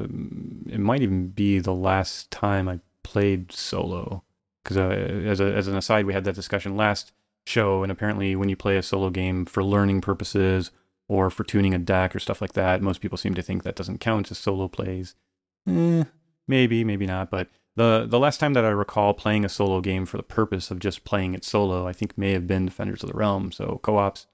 [0.68, 4.24] it might even be the last time I played solo
[4.64, 7.12] because uh, as a as an aside, we had that discussion last
[7.46, 10.72] show, and apparently when you play a solo game for learning purposes
[11.10, 13.76] or for tuning a deck or stuff like that, most people seem to think that
[13.76, 15.16] doesn't count as solo plays.
[15.68, 16.04] Eh,
[16.48, 20.06] maybe, maybe not, but the the last time that I recall playing a solo game
[20.06, 23.10] for the purpose of just playing it solo, I think may have been Defenders of
[23.10, 24.28] the Realm, so co-ops.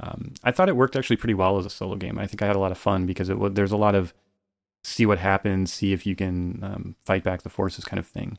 [0.00, 2.18] Um, I thought it worked actually pretty well as a solo game.
[2.18, 4.12] I think I had a lot of fun because it there's a lot of
[4.84, 8.38] see what happens, see if you can um, fight back the forces kind of thing.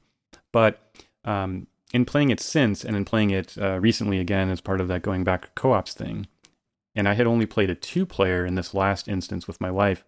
[0.52, 0.80] But
[1.24, 4.90] um, in playing it since, and in playing it uh, recently again as part of
[4.90, 6.28] that going back co-ops thing,
[6.96, 10.04] and I had only played a two-player in this last instance with my wife,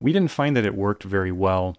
[0.00, 1.76] we didn't find that it worked very well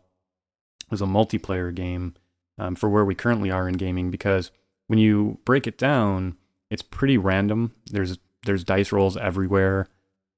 [0.91, 2.15] as a multiplayer game
[2.57, 4.51] um, for where we currently are in gaming because
[4.87, 6.35] when you break it down,
[6.69, 7.73] it's pretty random.
[7.91, 9.87] There's there's dice rolls everywhere,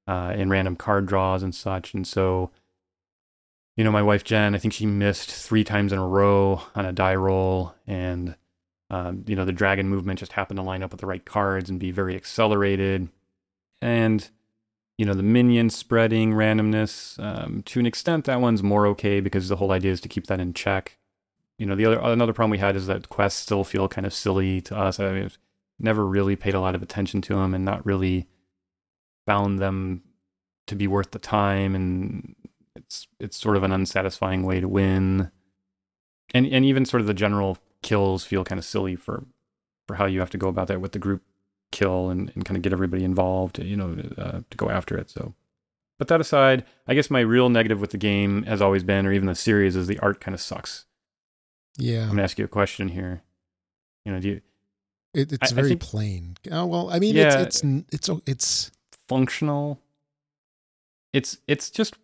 [0.08, 1.94] uh, and random card draws and such.
[1.94, 2.52] And so,
[3.76, 6.86] you know, my wife Jen, I think she missed three times in a row on
[6.86, 8.36] a die roll, and
[8.90, 11.70] um, you know, the dragon movement just happened to line up with the right cards
[11.70, 13.10] and be very accelerated.
[13.82, 14.30] And
[14.98, 19.49] you know, the minion spreading randomness, um, to an extent, that one's more okay because
[19.49, 20.98] the whole idea is to keep that in check.
[21.57, 24.14] You know, the other another problem we had is that quests still feel kind of
[24.14, 24.99] silly to us.
[24.99, 25.32] I mean,
[25.80, 28.28] never really paid a lot of attention to them and not really
[29.26, 30.03] found them
[30.68, 32.36] to be worth the time and
[32.76, 35.30] it's it's sort of an unsatisfying way to win
[36.34, 39.26] and and even sort of the general kills feel kind of silly for
[39.88, 41.22] for how you have to go about that with the group
[41.74, 45.10] kill and, and kind of get everybody involved, you know, uh, to go after it.
[45.10, 45.34] So,
[46.00, 49.12] but that aside, I guess my real negative with the game has always been, or
[49.12, 50.86] even the series, is the art kind of sucks.
[51.78, 53.24] Yeah, I'm gonna ask you a question here.
[54.06, 54.41] You know, do you?
[55.14, 56.38] It, it's I, very I think, plain.
[56.52, 58.72] Oh well, I mean, yeah, it's it's it's it's
[59.10, 59.80] functional.
[61.12, 61.95] It's it's just.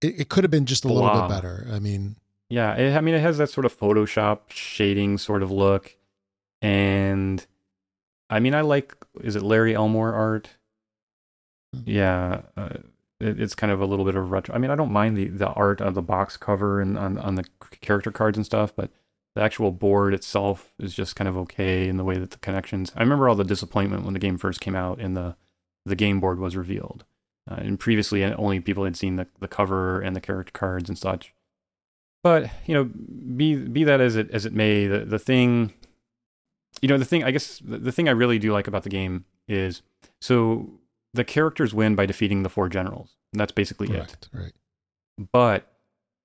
[0.00, 1.12] It, it could have been just a blah.
[1.12, 1.68] little bit better.
[1.72, 2.16] I mean,
[2.48, 5.96] yeah, it, I mean, it has that sort of Photoshop shading sort of look,
[6.60, 7.46] and
[8.32, 8.96] I mean, I like.
[9.22, 10.48] Is it Larry Elmore art?
[11.76, 11.90] Mm-hmm.
[11.90, 12.70] Yeah, uh,
[13.20, 14.54] it, it's kind of a little bit of retro.
[14.54, 17.34] I mean, I don't mind the the art of the box cover and on on
[17.34, 17.44] the
[17.82, 18.90] character cards and stuff, but
[19.34, 22.90] the actual board itself is just kind of okay in the way that the connections.
[22.96, 25.36] I remember all the disappointment when the game first came out and the
[25.84, 27.04] the game board was revealed.
[27.50, 30.96] Uh, and previously, only people had seen the the cover and the character cards and
[30.96, 31.34] such.
[32.22, 35.74] But you know, be be that as it as it may, the the thing
[36.82, 38.90] you know the thing i guess the, the thing i really do like about the
[38.90, 39.82] game is
[40.20, 40.68] so
[41.14, 43.16] the characters win by defeating the four generals.
[43.32, 44.52] That's basically Correct, it right.
[45.32, 45.72] But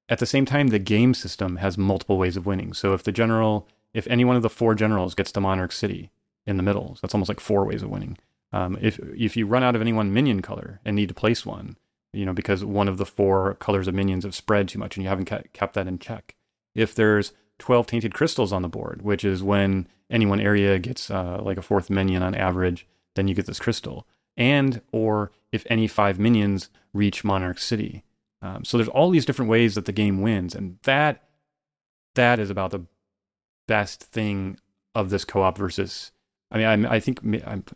[0.09, 2.73] at the same time the game system has multiple ways of winning.
[2.73, 6.11] So if the general if any one of the four generals gets to monarch city
[6.45, 8.17] in the middle so that's almost like four ways of winning.
[8.53, 11.45] Um, if if you run out of any one minion color and need to place
[11.45, 11.77] one
[12.13, 15.03] you know because one of the four colors of minions have spread too much and
[15.03, 16.35] you haven't kept that in check.
[16.75, 21.09] If there's 12 tainted crystals on the board, which is when any one area gets
[21.09, 24.07] uh, like a fourth minion on average, then you get this crystal.
[24.35, 28.03] And, or if any five minions reach Monarch City.
[28.41, 30.53] Um, so there's all these different ways that the game wins.
[30.53, 31.23] And that,
[32.15, 32.85] that is about the
[33.67, 34.59] best thing
[34.93, 36.11] of this co-op versus
[36.49, 37.19] I mean, I, I think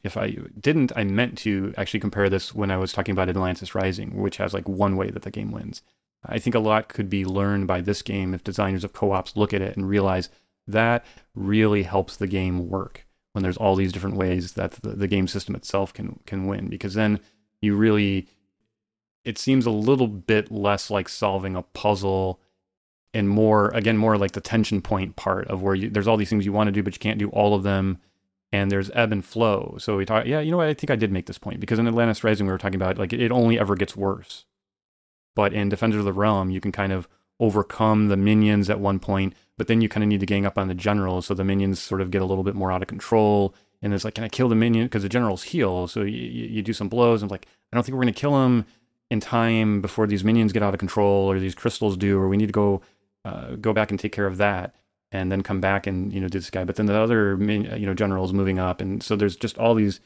[0.03, 3.76] if I didn't, I meant to actually compare this when I was talking about Atlantis
[3.76, 5.82] Rising, which has like one way that the game wins.
[6.26, 9.53] I think a lot could be learned by this game if designers of co-ops look
[9.53, 10.30] at it and realize
[10.68, 15.07] that really helps the game work when there's all these different ways that the, the
[15.07, 16.68] game system itself can can win.
[16.68, 17.19] Because then
[17.61, 18.27] you really
[19.23, 22.39] it seems a little bit less like solving a puzzle
[23.14, 26.30] and more again more like the tension point part of where you, there's all these
[26.30, 27.99] things you want to do but you can't do all of them
[28.53, 29.77] and there's ebb and flow.
[29.80, 30.68] So we talk yeah you know what?
[30.68, 32.98] I think i did make this point because in atlantis rising we were talking about
[32.98, 34.45] like it only ever gets worse
[35.36, 37.08] but in Defenders of the Realm, you can kind of
[37.40, 40.58] overcome the minions at one point, but then you kind of need to gang up
[40.58, 41.26] on the generals.
[41.26, 43.56] So the minions sort of get a little bit more out of control.
[43.82, 44.86] And it's like, can I kill the minion?
[44.86, 45.88] Because the generals heal.
[45.88, 48.45] So you, you do some blows and like, I don't think we're going to kill
[48.45, 48.66] him
[49.10, 52.38] in time before these minions get out of control or these crystals do, or we
[52.38, 52.82] need to go
[53.26, 54.76] uh, go back and take care of that
[55.12, 56.64] and then come back and, you know, do this guy.
[56.64, 58.82] But then the other, you know, generals moving up.
[58.82, 59.99] And so there's just all these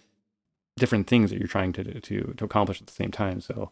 [0.77, 3.41] different things that you're trying to, to, to accomplish at the same time.
[3.41, 3.71] So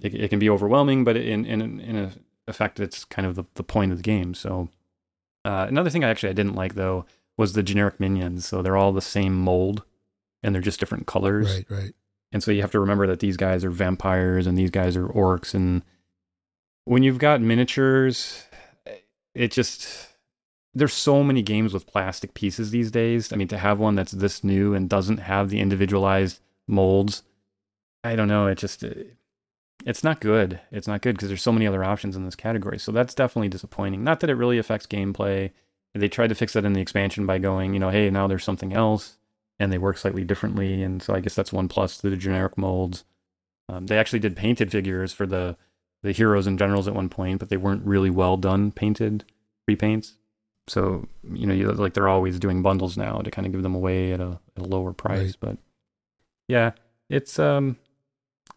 [0.00, 2.12] it, it can be overwhelming, but in in in
[2.46, 4.34] effect, it's kind of the, the point of the game.
[4.34, 4.68] So
[5.44, 7.06] uh, another thing I actually I didn't like though
[7.36, 8.46] was the generic minions.
[8.46, 9.82] So they're all the same mold,
[10.42, 11.52] and they're just different colors.
[11.54, 11.94] Right, right.
[12.32, 15.06] And so you have to remember that these guys are vampires and these guys are
[15.06, 15.54] orcs.
[15.54, 15.82] And
[16.84, 18.42] when you've got miniatures,
[19.34, 20.08] it just
[20.74, 23.32] there's so many games with plastic pieces these days.
[23.32, 27.22] I mean, to have one that's this new and doesn't have the individualized molds,
[28.02, 28.48] I don't know.
[28.48, 29.14] It just it,
[29.84, 30.60] it's not good.
[30.70, 32.78] It's not good because there's so many other options in this category.
[32.78, 34.02] So that's definitely disappointing.
[34.02, 35.50] Not that it really affects gameplay.
[35.94, 38.44] They tried to fix that in the expansion by going, you know, hey, now there's
[38.44, 39.18] something else,
[39.60, 40.82] and they work slightly differently.
[40.82, 43.04] And so I guess that's one plus to the generic molds.
[43.68, 45.56] Um, they actually did painted figures for the
[46.02, 49.24] the heroes and generals at one point, but they weren't really well done painted
[49.70, 50.14] repaints.
[50.66, 53.74] So you know, you, like they're always doing bundles now to kind of give them
[53.74, 55.18] away at a, at a lower price.
[55.20, 55.36] Right.
[55.40, 55.58] But
[56.48, 56.72] yeah,
[57.08, 57.76] it's um.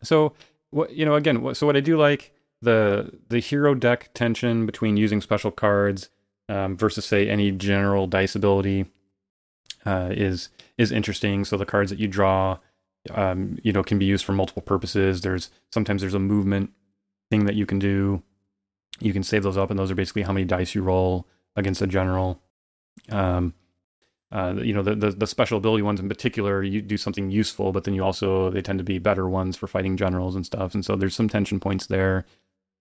[0.04, 0.34] So
[0.72, 4.66] what you know again what, so what i do like the the hero deck tension
[4.66, 6.10] between using special cards
[6.50, 8.86] um, versus say any general dice ability
[9.86, 11.46] uh, is is interesting.
[11.46, 12.58] So the cards that you draw
[13.14, 15.22] um, you know can be used for multiple purposes.
[15.22, 16.72] There's sometimes there's a movement
[17.30, 18.22] thing that you can do.
[19.00, 21.82] You can save those up and those are basically how many dice you roll against
[21.82, 22.42] a general.
[23.10, 23.54] Um,
[24.32, 27.72] uh, you know the, the, the special ability ones in particular you do something useful
[27.72, 30.74] but then you also they tend to be better ones for fighting generals and stuff.
[30.74, 32.26] And so there's some tension points there.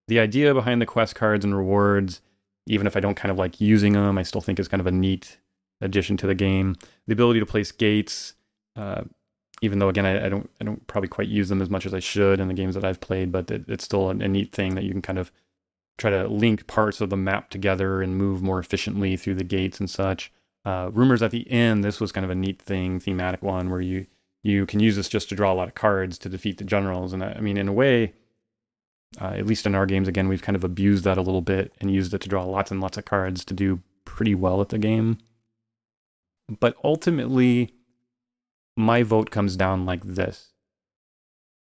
[0.08, 2.20] The idea behind the quest cards and rewards
[2.66, 4.86] even if i don't kind of like using them i still think is kind of
[4.86, 5.38] a neat
[5.80, 6.74] addition to the game.
[7.06, 8.34] The ability to place gates
[8.76, 9.02] uh,
[9.62, 11.94] even though again I, I, don't i don't probably quite use them as much as
[11.94, 14.52] i should in the games that i've played but it, it's still a, a neat
[14.52, 15.30] thing that you can kind of
[15.98, 19.80] try to link parts of the map together and move more efficiently through the gates
[19.80, 20.32] and such
[20.66, 21.84] uh, rumors at the end.
[21.84, 24.06] This was kind of a neat thing, thematic one, where you
[24.42, 27.12] you can use this just to draw a lot of cards to defeat the generals.
[27.12, 28.12] And I, I mean, in a way,
[29.20, 31.72] uh, at least in our games, again, we've kind of abused that a little bit
[31.80, 34.68] and used it to draw lots and lots of cards to do pretty well at
[34.68, 35.18] the game.
[36.60, 37.74] But ultimately,
[38.76, 40.52] my vote comes down like this.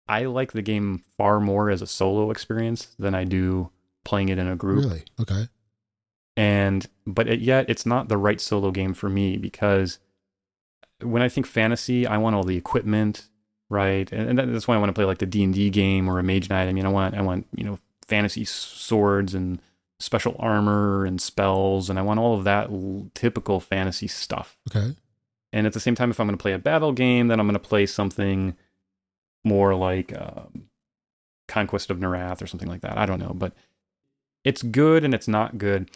[0.07, 3.69] I like the game far more as a solo experience than I do
[4.03, 4.85] playing it in a group.
[4.85, 5.03] Really?
[5.19, 5.47] Okay
[6.37, 9.99] and but it, yet it's not the right solo game for me because
[11.01, 13.27] when I think fantasy, I want all the equipment,
[13.69, 14.11] right?
[14.11, 16.19] And, and that's why I want to play like the D and D game or
[16.19, 16.67] a Mage Knight.
[16.67, 19.61] I mean, I want I want you know fantasy swords and
[19.99, 22.69] special armor and spells, and I want all of that
[23.13, 24.57] typical fantasy stuff.
[24.73, 24.95] Okay.
[25.53, 27.45] And at the same time, if I'm going to play a battle game, then I'm
[27.45, 28.55] going to play something
[29.43, 30.69] more like um,
[31.49, 32.97] Conquest of Nerath or something like that.
[32.97, 33.53] I don't know, but
[34.45, 35.91] it's good and it's not good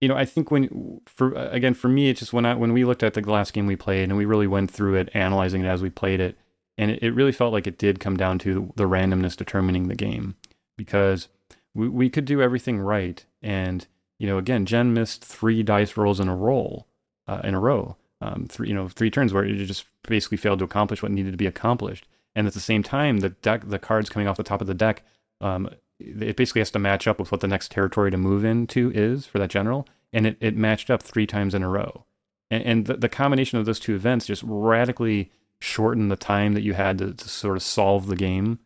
[0.00, 2.84] you know, I think when for again for me, it's just when I when we
[2.84, 5.68] looked at the last game we played and we really went through it, analyzing it
[5.68, 6.38] as we played it,
[6.78, 9.94] and it, it really felt like it did come down to the randomness determining the
[9.94, 10.36] game
[10.78, 11.28] because
[11.74, 13.86] we we could do everything right, and
[14.18, 16.86] you know, again, Jen missed three dice rolls in a roll
[17.26, 20.60] uh, in a row, um, three you know three turns where it just basically failed
[20.60, 23.78] to accomplish what needed to be accomplished, and at the same time, the deck the
[23.78, 25.02] cards coming off the top of the deck
[25.42, 25.68] um,
[26.00, 29.26] it basically has to match up with what the next territory to move into is
[29.26, 32.04] for that general, and it, it matched up three times in a row.
[32.50, 36.62] And, and the, the combination of those two events just radically shortened the time that
[36.62, 38.58] you had to, to sort of solve the game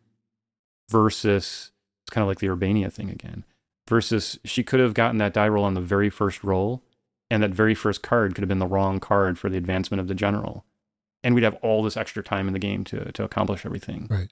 [0.89, 1.71] versus
[2.03, 3.43] it's kind of like the Urbania thing again.
[3.87, 6.83] Versus she could have gotten that die roll on the very first roll,
[7.29, 10.07] and that very first card could have been the wrong card for the advancement of
[10.07, 10.65] the general.
[11.23, 14.07] And we'd have all this extra time in the game to to accomplish everything.
[14.09, 14.31] Right.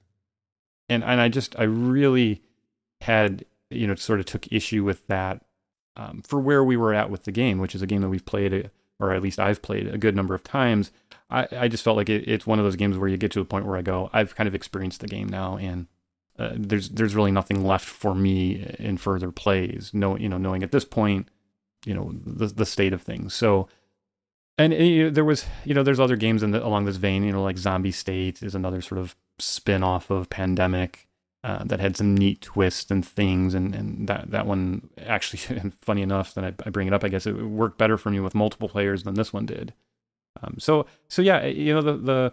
[0.88, 2.42] And and I just I really
[3.04, 5.42] had you know sort of took issue with that
[5.96, 8.24] um, for where we were at with the game, which is a game that we've
[8.24, 10.90] played, or at least I've played a good number of times.
[11.30, 13.40] I, I just felt like it, it's one of those games where you get to
[13.40, 15.86] a point where I go, I've kind of experienced the game now, and
[16.38, 19.90] uh, there's there's really nothing left for me in further plays.
[19.92, 21.28] No, you know, knowing at this point,
[21.84, 23.34] you know, the the state of things.
[23.34, 23.68] So,
[24.58, 27.22] and you know, there was, you know, there's other games in the, along this vein.
[27.22, 31.06] You know, like Zombie State is another sort of spin off of Pandemic.
[31.44, 35.38] Uh, that had some neat twists and things, and, and that that one actually,
[35.82, 38.18] funny enough, that I, I, bring it up, I guess it worked better for me
[38.18, 39.74] with multiple players than this one did.
[40.42, 42.32] Um, so so yeah, you know the the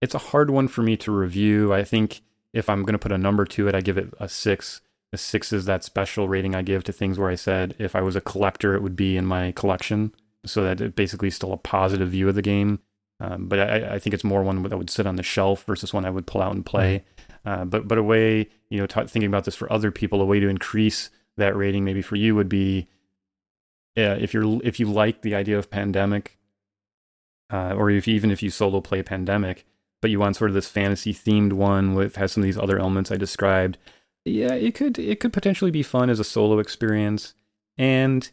[0.00, 1.74] it's a hard one for me to review.
[1.74, 2.22] I think
[2.54, 4.80] if I'm going to put a number to it, I give it a six.
[5.12, 8.00] A six is that special rating I give to things where I said if I
[8.00, 10.14] was a collector, it would be in my collection,
[10.46, 12.78] so that it basically still a positive view of the game.
[13.20, 15.92] Um, but I, I, think it's more one that would sit on the shelf versus
[15.92, 17.04] one I would pull out and play.
[17.18, 17.33] Mm-hmm.
[17.44, 20.24] Uh, but but a way you know t- thinking about this for other people, a
[20.24, 22.88] way to increase that rating maybe for you would be
[23.96, 26.38] uh, if you're if you like the idea of pandemic,
[27.52, 29.66] uh, or if even if you solo play pandemic,
[30.00, 32.78] but you want sort of this fantasy themed one with has some of these other
[32.78, 33.78] elements I described.
[34.24, 37.34] Yeah, it could it could potentially be fun as a solo experience,
[37.76, 38.30] and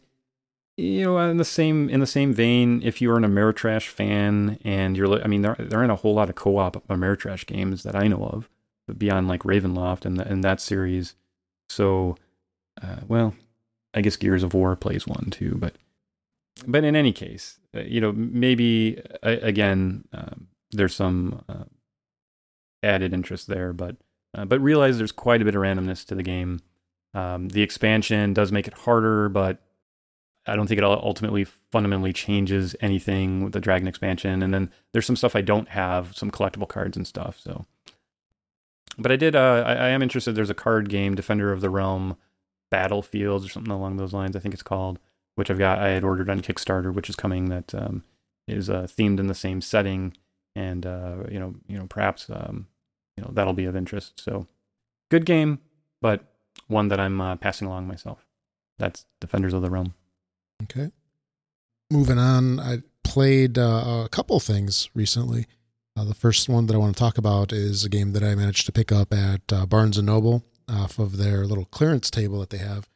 [0.76, 4.96] you know in the same in the same vein if you're an ameritrash fan and
[4.96, 8.08] you're i mean there, there aren't a whole lot of co-op ameritrash games that i
[8.08, 8.48] know of
[8.98, 11.14] beyond like Ravenloft and, the, and that series.
[11.68, 12.16] So,
[12.82, 13.34] uh, well,
[13.94, 15.74] I guess Gears of War plays one too, but
[16.66, 21.64] but in any case, uh, you know, maybe uh, again, um, there's some uh,
[22.82, 23.96] added interest there, but
[24.34, 26.60] uh, but realize there's quite a bit of randomness to the game.
[27.14, 29.62] Um, the expansion does make it harder, but
[30.46, 34.42] I don't think it ultimately fundamentally changes anything with the Dragon expansion.
[34.42, 37.38] And then there's some stuff I don't have, some collectible cards and stuff.
[37.38, 37.66] So
[38.98, 39.34] but I did.
[39.34, 40.34] Uh, I, I, am interested.
[40.34, 42.16] There's a card game, Defender of the Realm,
[42.70, 44.36] Battlefields or something along those lines.
[44.36, 44.98] I think it's called,
[45.34, 45.78] which I've got.
[45.78, 47.48] I had ordered on Kickstarter, which is coming.
[47.48, 48.04] That um,
[48.46, 50.16] is uh, themed in the same setting,
[50.54, 52.66] and uh, you know, you know, perhaps um,
[53.16, 54.20] you know that'll be of interest.
[54.20, 54.46] So,
[55.10, 55.60] good game,
[56.00, 56.24] but
[56.68, 58.26] one that I'm uh, passing along myself.
[58.78, 59.94] That's Defenders of the Realm.
[60.64, 60.90] Okay.
[61.90, 65.46] Moving on, I played uh, a couple things recently.
[65.96, 68.34] Uh, the first one that I want to talk about is a game that I
[68.34, 72.40] managed to pick up at uh, Barnes and Noble off of their little clearance table
[72.40, 72.88] that they have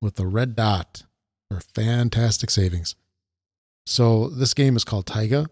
[0.00, 1.02] with the red dot
[1.50, 2.94] for fantastic savings.
[3.86, 5.48] So this game is called Taiga,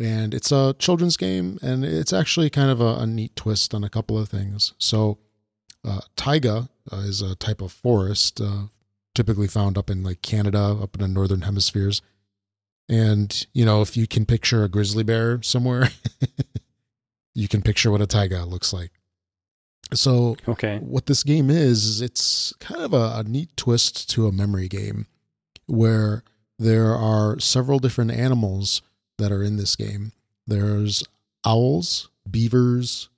[0.00, 3.84] and it's a children's game, and it's actually kind of a, a neat twist on
[3.84, 4.74] a couple of things.
[4.78, 5.18] So
[5.84, 8.64] uh, taiga uh, is a type of forest uh,
[9.14, 12.02] typically found up in like Canada, up in the northern hemispheres.
[12.92, 15.88] And, you know, if you can picture a grizzly bear somewhere,
[17.34, 18.90] you can picture what a taiga looks like.
[19.94, 20.78] So, Okay.
[20.78, 24.68] what this game is, is it's kind of a, a neat twist to a memory
[24.68, 25.06] game
[25.66, 26.22] where
[26.58, 28.82] there are several different animals
[29.18, 30.12] that are in this game.
[30.46, 31.02] There's
[31.44, 33.08] owls, beavers,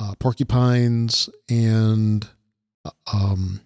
[0.00, 2.28] uh, porcupines, and
[2.84, 3.60] uh, um,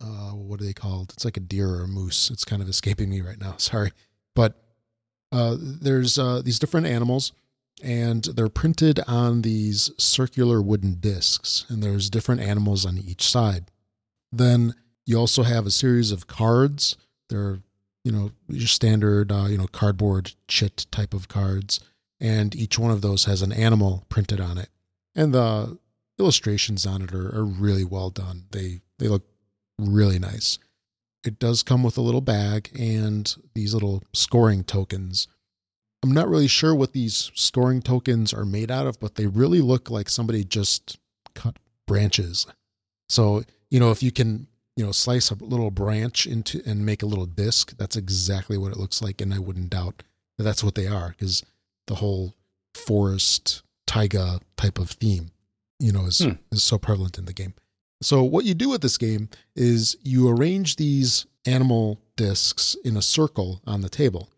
[0.00, 1.12] uh, what are they called?
[1.12, 2.30] It's like a deer or a moose.
[2.30, 3.54] It's kind of escaping me right now.
[3.58, 3.92] Sorry,
[4.34, 4.62] but
[5.30, 7.32] uh, there's uh, these different animals,
[7.82, 13.70] and they're printed on these circular wooden discs, and there's different animals on each side.
[14.30, 14.74] Then
[15.06, 16.96] you also have a series of cards.
[17.28, 17.60] They're
[18.04, 21.80] you know your standard uh, you know cardboard chit type of cards,
[22.20, 24.68] and each one of those has an animal printed on it,
[25.14, 25.78] and the
[26.18, 28.44] illustrations on it are, are really well done.
[28.50, 29.24] They they look
[29.78, 30.58] really nice.
[31.24, 35.28] It does come with a little bag and these little scoring tokens.
[36.02, 39.60] I'm not really sure what these scoring tokens are made out of, but they really
[39.60, 40.98] look like somebody just
[41.34, 42.46] cut branches.
[43.08, 47.02] So, you know, if you can, you know, slice a little branch into and make
[47.04, 49.20] a little disc, that's exactly what it looks like.
[49.20, 50.02] And I wouldn't doubt
[50.38, 51.44] that that's what they are because
[51.86, 52.34] the whole
[52.74, 55.30] forest taiga type of theme,
[55.78, 56.32] you know, is, Hmm.
[56.50, 57.54] is so prevalent in the game.
[58.04, 63.02] So what you do with this game is you arrange these animal discs in a
[63.02, 64.28] circle on the table.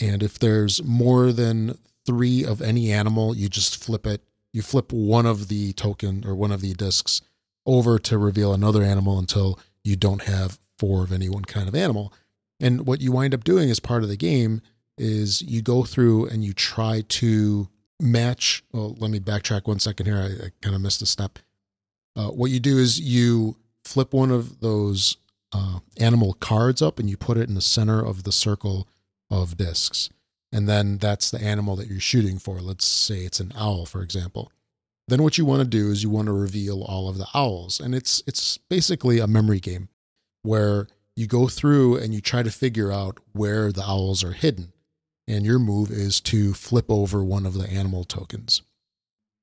[0.00, 4.22] And if there's more than three of any animal, you just flip it.
[4.52, 7.20] You flip one of the token or one of the discs
[7.64, 11.74] over to reveal another animal until you don't have four of any one kind of
[11.74, 12.12] animal.
[12.60, 14.60] And what you wind up doing as part of the game
[14.98, 17.68] is you go through and you try to
[18.00, 18.64] match.
[18.72, 20.18] Well, let me backtrack one second here.
[20.18, 21.38] I, I kind of missed a step.
[22.16, 25.16] Uh, what you do is you flip one of those
[25.52, 28.88] uh, animal cards up and you put it in the center of the circle
[29.30, 30.10] of discs.
[30.52, 32.60] And then that's the animal that you're shooting for.
[32.60, 34.52] Let's say it's an owl, for example.
[35.08, 37.80] Then what you want to do is you want to reveal all of the owls.
[37.80, 39.88] And it's it's basically a memory game
[40.42, 44.72] where you go through and you try to figure out where the owls are hidden.
[45.26, 48.62] And your move is to flip over one of the animal tokens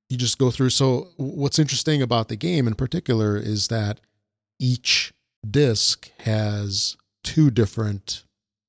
[0.10, 0.72] you just go through.
[0.72, 4.00] So, what's interesting about the game in particular is that
[4.60, 5.14] each
[5.50, 8.24] disc has two different,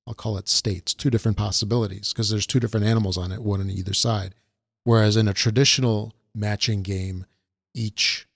[0.07, 3.61] I'll call it states, two different possibilities, because there's two different animals on it, one
[3.61, 4.35] on either side.
[4.85, 7.27] Whereas in a traditional matching game,
[7.75, 8.27] each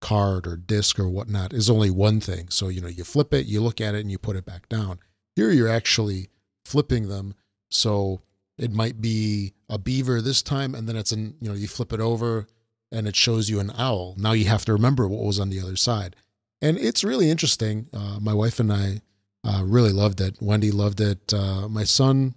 [0.00, 2.48] card or disc or whatnot is only one thing.
[2.50, 4.68] So, you know, you flip it, you look at it, and you put it back
[4.68, 4.98] down.
[5.36, 6.28] Here you're actually
[6.64, 7.34] flipping them.
[7.70, 8.20] So,
[8.58, 11.92] it might be a beaver this time and then it's an you know you flip
[11.92, 12.46] it over
[12.90, 14.14] and it shows you an owl.
[14.18, 16.14] Now you have to remember what was on the other side.
[16.60, 17.88] And it's really interesting.
[17.92, 19.00] Uh, my wife and i
[19.44, 20.36] uh, really loved it.
[20.40, 21.32] Wendy loved it.
[21.32, 22.34] Uh, my son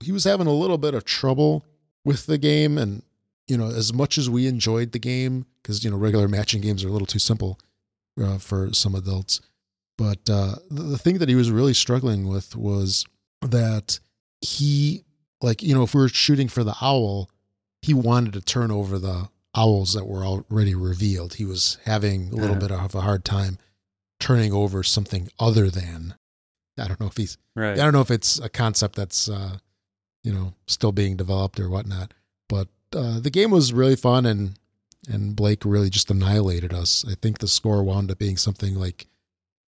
[0.00, 1.64] he was having a little bit of trouble
[2.04, 3.02] with the game and
[3.46, 6.84] you know as much as we enjoyed the game because you know regular matching games
[6.84, 7.58] are a little too simple
[8.20, 9.40] uh, for some adults.
[9.98, 13.04] But uh, the, the thing that he was really struggling with was
[13.42, 14.00] that
[14.40, 15.04] he
[15.42, 17.28] like you know if we were shooting for the owl
[17.82, 22.36] he wanted to turn over the owls that were already revealed he was having a
[22.36, 22.60] little Uh-huh.
[22.68, 23.58] bit of a hard time
[24.20, 26.14] turning over something other than
[26.78, 27.72] i don't know if he's Right.
[27.72, 29.58] i don't know if it's a concept that's uh
[30.24, 32.14] you know still being developed or whatnot
[32.48, 34.54] but uh the game was really fun and
[35.08, 39.06] and blake really just annihilated us i think the score wound up being something like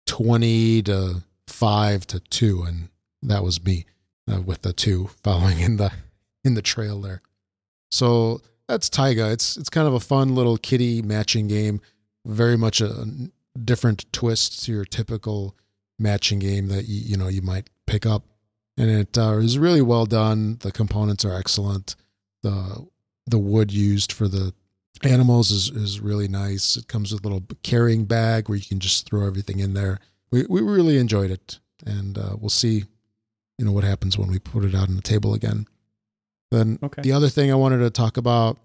[0.06, 2.88] 20 to 5 to 2 and
[3.22, 3.84] that was me
[4.30, 5.92] uh, with the two following in the
[6.44, 7.22] in the trail there.
[7.90, 9.30] So that's Taiga.
[9.30, 11.80] It's it's kind of a fun little kitty matching game.
[12.26, 13.06] Very much a
[13.64, 15.56] different twist to your typical
[15.98, 18.24] matching game that you you know you might pick up,
[18.76, 20.58] and it uh, is really well done.
[20.60, 21.96] The components are excellent.
[22.42, 22.86] the
[23.26, 24.52] The wood used for the
[25.02, 26.76] animals is is really nice.
[26.76, 29.98] It comes with a little carrying bag where you can just throw everything in there.
[30.30, 32.84] We we really enjoyed it, and uh, we'll see
[33.58, 35.66] you know what happens when we put it out on the table again.
[36.50, 37.02] Then Okay.
[37.02, 38.58] the other thing I wanted to talk about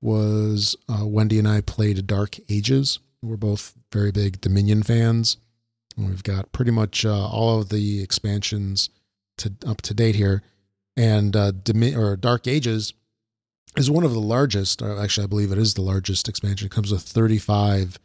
[0.00, 2.98] was uh, Wendy and I played Dark Ages.
[3.22, 5.36] We're both very big Dominion fans.
[5.96, 8.90] And we've got pretty much uh, all of the expansions
[9.38, 10.42] to up to date here,
[10.96, 11.52] and uh,
[11.96, 12.92] or Dark Ages
[13.76, 14.80] is one of the largest.
[14.80, 16.66] Or actually, I believe it is the largest expansion.
[16.66, 17.98] It comes with 35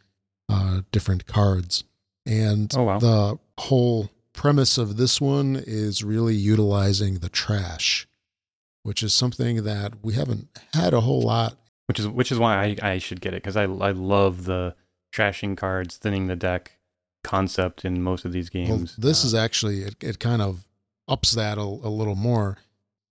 [0.48, 1.84] uh, different cards,
[2.26, 2.98] and Oh, wow.
[2.98, 8.06] the whole premise of this one is really utilizing the trash,
[8.82, 11.56] which is something that we haven't had a whole lot.
[11.86, 14.74] Which is which is why I, I should get it because I I love the
[15.14, 16.78] trashing cards, thinning the deck
[17.22, 18.68] concept in most of these games.
[18.68, 20.68] Well, this uh, is actually it, it kind of
[21.08, 22.58] ups that a, a little more.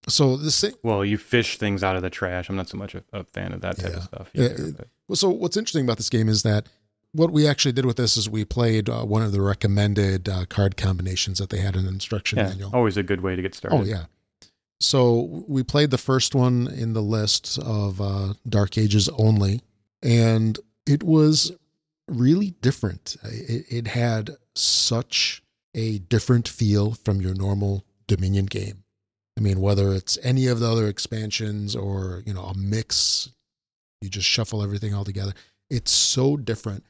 [0.08, 2.50] So this thing, well, you fish things out of the trash.
[2.50, 3.98] I'm not so much a, a fan of that type yeah.
[3.98, 4.32] of stuff.
[4.34, 6.68] Either, well, so what's interesting about this game is that
[7.14, 10.46] what we actually did with this is we played uh, one of the recommended uh,
[10.46, 12.72] card combinations that they had in the instruction yeah, manual.
[12.74, 13.78] Always a good way to get started.
[13.78, 14.06] Oh yeah.
[14.80, 19.62] So we played the first one in the list of uh, Dark Ages only,
[20.02, 21.54] and it was
[22.10, 23.16] really different.
[23.24, 25.42] It, it had such
[25.74, 28.84] a different feel from your normal Dominion game.
[29.38, 33.30] I mean, whether it's any of the other expansions or, you know, a mix,
[34.02, 35.34] you just shuffle everything all together.
[35.70, 36.84] It's so different.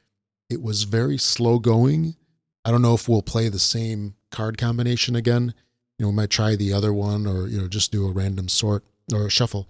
[0.50, 2.16] It was very slow going.
[2.64, 5.54] I don't know if we'll play the same card combination again.
[5.98, 8.48] You know, we might try the other one or, you know, just do a random
[8.48, 9.68] sort or a shuffle.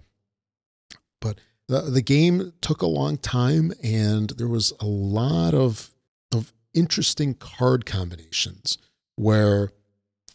[1.21, 5.91] But the, the game took a long time and there was a lot of,
[6.33, 8.77] of interesting card combinations
[9.15, 9.71] where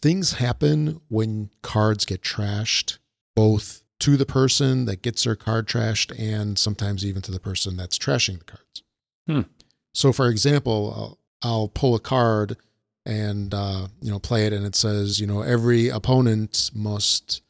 [0.01, 2.97] things happen when cards get trashed,
[3.35, 7.77] both to the person that gets their card trashed and sometimes even to the person
[7.77, 8.83] that's trashing the cards.
[9.27, 9.41] Hmm.
[9.93, 12.57] So, for example, I'll, I'll, pull a card
[13.05, 17.41] and uh, you know play it, and it says you know every opponent must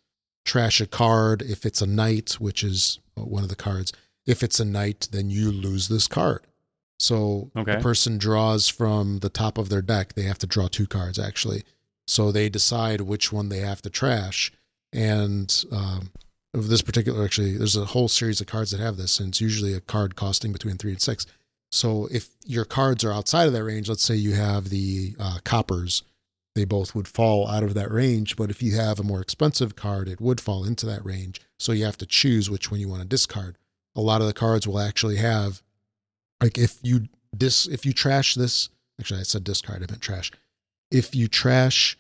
[0.46, 3.94] trash a card if it's a knight, which is one of the cards.
[4.26, 6.46] If it's a knight, then you lose this card.
[7.00, 7.76] So okay.
[7.76, 10.14] the person draws from the top of their deck.
[10.14, 11.64] They have to draw two cards actually.
[12.08, 14.52] So they decide which one they have to trash.
[14.94, 16.12] And um,
[16.54, 19.42] of this particular, actually, there's a whole series of cards that have this, and it's
[19.42, 21.26] usually a card costing between three and six.
[21.72, 25.38] So if your cards are outside of that range, let's say you have the uh,
[25.44, 26.04] coppers,
[26.54, 28.36] they both would fall out of that range.
[28.36, 31.40] But if you have a more expensive card, it would fall into that range.
[31.60, 33.58] So you have to choose which one you want to discard.
[33.96, 35.62] A lot of the cards will actually have
[36.42, 38.70] like if you dis if you trash this
[39.02, 40.32] actually I said discard, I meant trash.
[40.92, 41.98] If you trash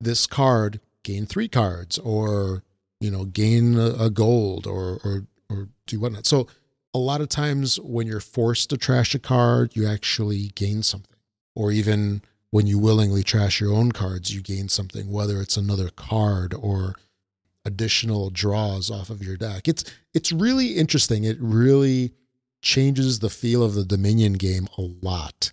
[0.00, 2.62] this card, gain three cards, or
[3.00, 6.26] you know, gain a, a gold or or or do whatnot.
[6.26, 6.46] So
[6.94, 11.16] a lot of times when you're forced to trash a card, you actually gain something.
[11.54, 15.88] Or even when you willingly trash your own cards, you gain something, whether it's another
[15.88, 16.94] card or
[17.64, 19.68] additional draws off of your deck.
[19.68, 21.24] It's it's really interesting.
[21.24, 22.12] It really
[22.60, 25.52] changes the feel of the Dominion game a lot.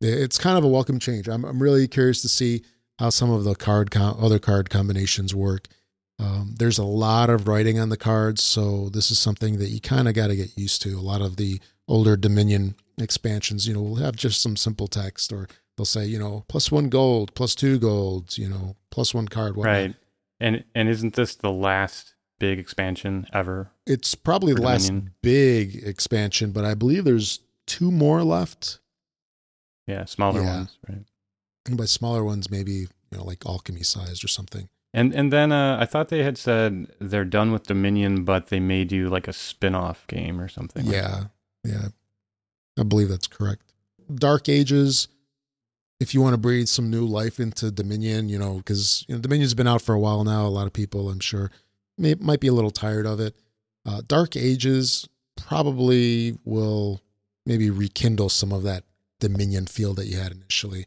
[0.00, 1.28] It's kind of a welcome change.
[1.28, 2.62] I'm, I'm really curious to see
[2.98, 5.68] how some of the card com- other card combinations work.
[6.18, 9.80] Um, there's a lot of writing on the cards, so this is something that you
[9.80, 10.98] kind of got to get used to.
[10.98, 15.32] A lot of the older Dominion expansions, you know, will have just some simple text,
[15.32, 19.28] or they'll say, you know, plus one gold, plus two golds, you know, plus one
[19.28, 19.56] card.
[19.56, 19.74] Whatnot.
[19.74, 19.94] Right.
[20.40, 23.70] And and isn't this the last big expansion ever.
[23.86, 28.80] It's probably the last big expansion, but I believe there's two more left.
[29.86, 30.56] Yeah, smaller yeah.
[30.56, 31.04] ones, right?
[31.66, 34.68] And by smaller ones, maybe you know, like alchemy sized or something.
[34.94, 38.60] And and then uh, I thought they had said they're done with Dominion, but they
[38.60, 40.84] may do like a spin-off game or something.
[40.84, 41.24] Yeah,
[41.64, 41.88] yeah,
[42.78, 43.72] I believe that's correct.
[44.14, 45.08] Dark Ages.
[46.00, 49.20] If you want to breathe some new life into Dominion, you know, because you know,
[49.20, 50.44] Dominion's been out for a while now.
[50.44, 51.52] A lot of people, I'm sure,
[51.96, 53.36] may, might be a little tired of it.
[53.86, 57.00] Uh, Dark Ages probably will
[57.46, 58.82] maybe rekindle some of that
[59.20, 60.86] Dominion feel that you had initially.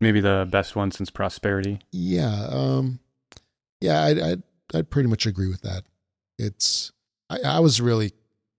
[0.00, 1.80] Maybe the best one since Prosperity.
[1.92, 3.00] Yeah, um,
[3.82, 4.42] yeah, I'd, I'd,
[4.74, 5.84] I'd pretty much agree with that.
[6.38, 6.92] It's
[7.28, 8.12] I, I was really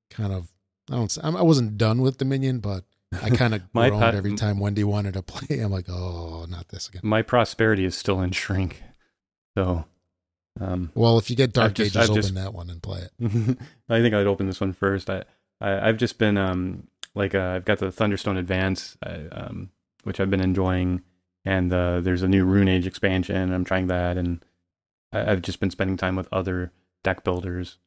[0.09, 0.51] kind of
[0.91, 2.83] I don't I wasn't done with Dominion, but
[3.21, 5.59] I kind of groaned every time Wendy wanted to play.
[5.61, 7.01] I'm like, oh, not this again.
[7.03, 8.83] My prosperity is still in shrink,
[9.57, 9.85] so
[10.59, 13.57] um, well, if you get Dark Ages, open just, that one and play it.
[13.89, 15.09] I think I'd open this one first.
[15.09, 15.23] I,
[15.59, 19.69] I have just been um like uh, I've got the Thunderstone Advance, I, um,
[20.03, 21.01] which I've been enjoying,
[21.45, 23.53] and uh, there's a new Rune Age expansion.
[23.53, 24.43] I'm trying that, and
[25.13, 26.71] I, have just been spending time with other
[27.03, 27.77] deck builders.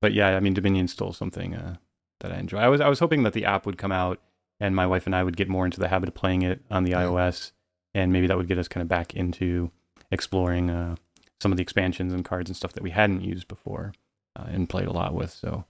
[0.00, 1.76] But yeah, I mean Dominion's still something uh,
[2.20, 2.58] that I enjoy.
[2.58, 4.20] I was I was hoping that the app would come out,
[4.60, 6.84] and my wife and I would get more into the habit of playing it on
[6.84, 7.02] the yeah.
[7.02, 7.52] iOS,
[7.94, 9.70] and maybe that would get us kind of back into
[10.10, 10.96] exploring uh,
[11.40, 13.92] some of the expansions and cards and stuff that we hadn't used before
[14.36, 15.30] uh, and played a lot with.
[15.30, 15.64] So,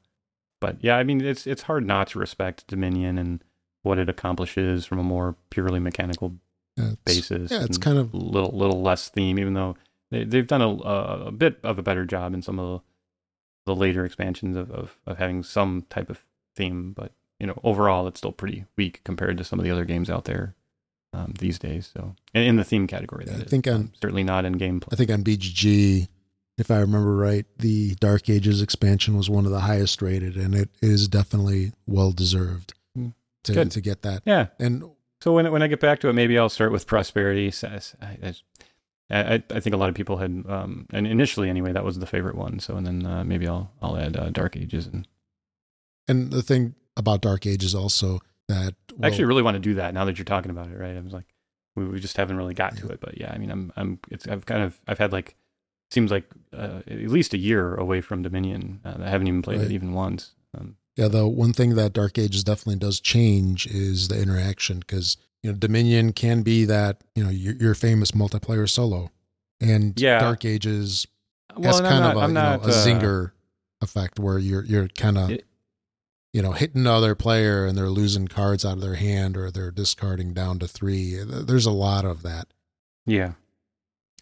[0.61, 3.43] but yeah, I mean, it's it's hard not to respect Dominion and
[3.83, 6.35] what it accomplishes from a more purely mechanical
[6.77, 7.51] yeah, basis.
[7.51, 9.77] Yeah, it's kind of little little less theme, even though
[10.11, 12.83] they, they've done a, a bit of a better job in some of
[13.67, 16.25] the, the later expansions of, of of having some type of
[16.57, 16.93] theme.
[16.93, 20.09] But you know, overall, it's still pretty weak compared to some of the other games
[20.11, 20.55] out there.
[21.15, 21.91] um, these days.
[21.95, 23.51] So in, in the theme category, that I is.
[23.51, 24.89] think on Um, certainly not in gameplay.
[24.93, 26.09] I think on BGG,
[26.59, 30.55] if I remember right, the Dark Ages expansion was one of the highest rated, and
[30.55, 33.15] it is definitely well deserved Mm.
[33.45, 33.71] to Good.
[33.73, 34.23] to get that.
[34.27, 34.49] Yeah.
[34.59, 34.83] And
[35.21, 37.51] So when when I get back to it, maybe I'll start with prosperity.
[37.53, 37.69] So
[38.03, 38.35] I, I,
[39.11, 42.07] I, I think a lot of people had, um, and initially anyway, that was the
[42.07, 42.61] favorite one.
[42.61, 45.09] So and then uh, maybe I'll I'll add uh, Dark Ages and
[46.07, 49.95] and the thing about Dark Ages also that I actually really want to do that
[49.95, 50.79] now that you're talking about it.
[50.79, 50.97] Right?
[50.97, 51.27] I was like,
[51.77, 54.29] we, we just haven't really got to it, but yeah, I mean, I'm I'm it's
[54.29, 55.37] I've kind of I've had like
[55.91, 58.81] seems like uh, at least a year away from Dominion.
[58.85, 59.71] Uh, I haven't even played Right.
[59.71, 60.33] it even once.
[60.57, 65.17] Um, Yeah, the one thing that Dark Ages definitely does change is the interaction because
[65.43, 69.11] you know Dominion can be that you know your, your famous multiplayer solo,
[69.61, 70.21] and Yeah.
[70.21, 71.07] Dark Ages
[71.57, 73.33] well, has kind I'm of not, you not know, a uh, zinger
[73.81, 75.31] effect where you're you're kind of
[76.33, 79.51] you know hitting the other player and they're losing cards out of their hand or
[79.51, 81.17] they're discarding down to three.
[81.25, 82.49] There's a lot of that.
[83.07, 83.33] Yeah.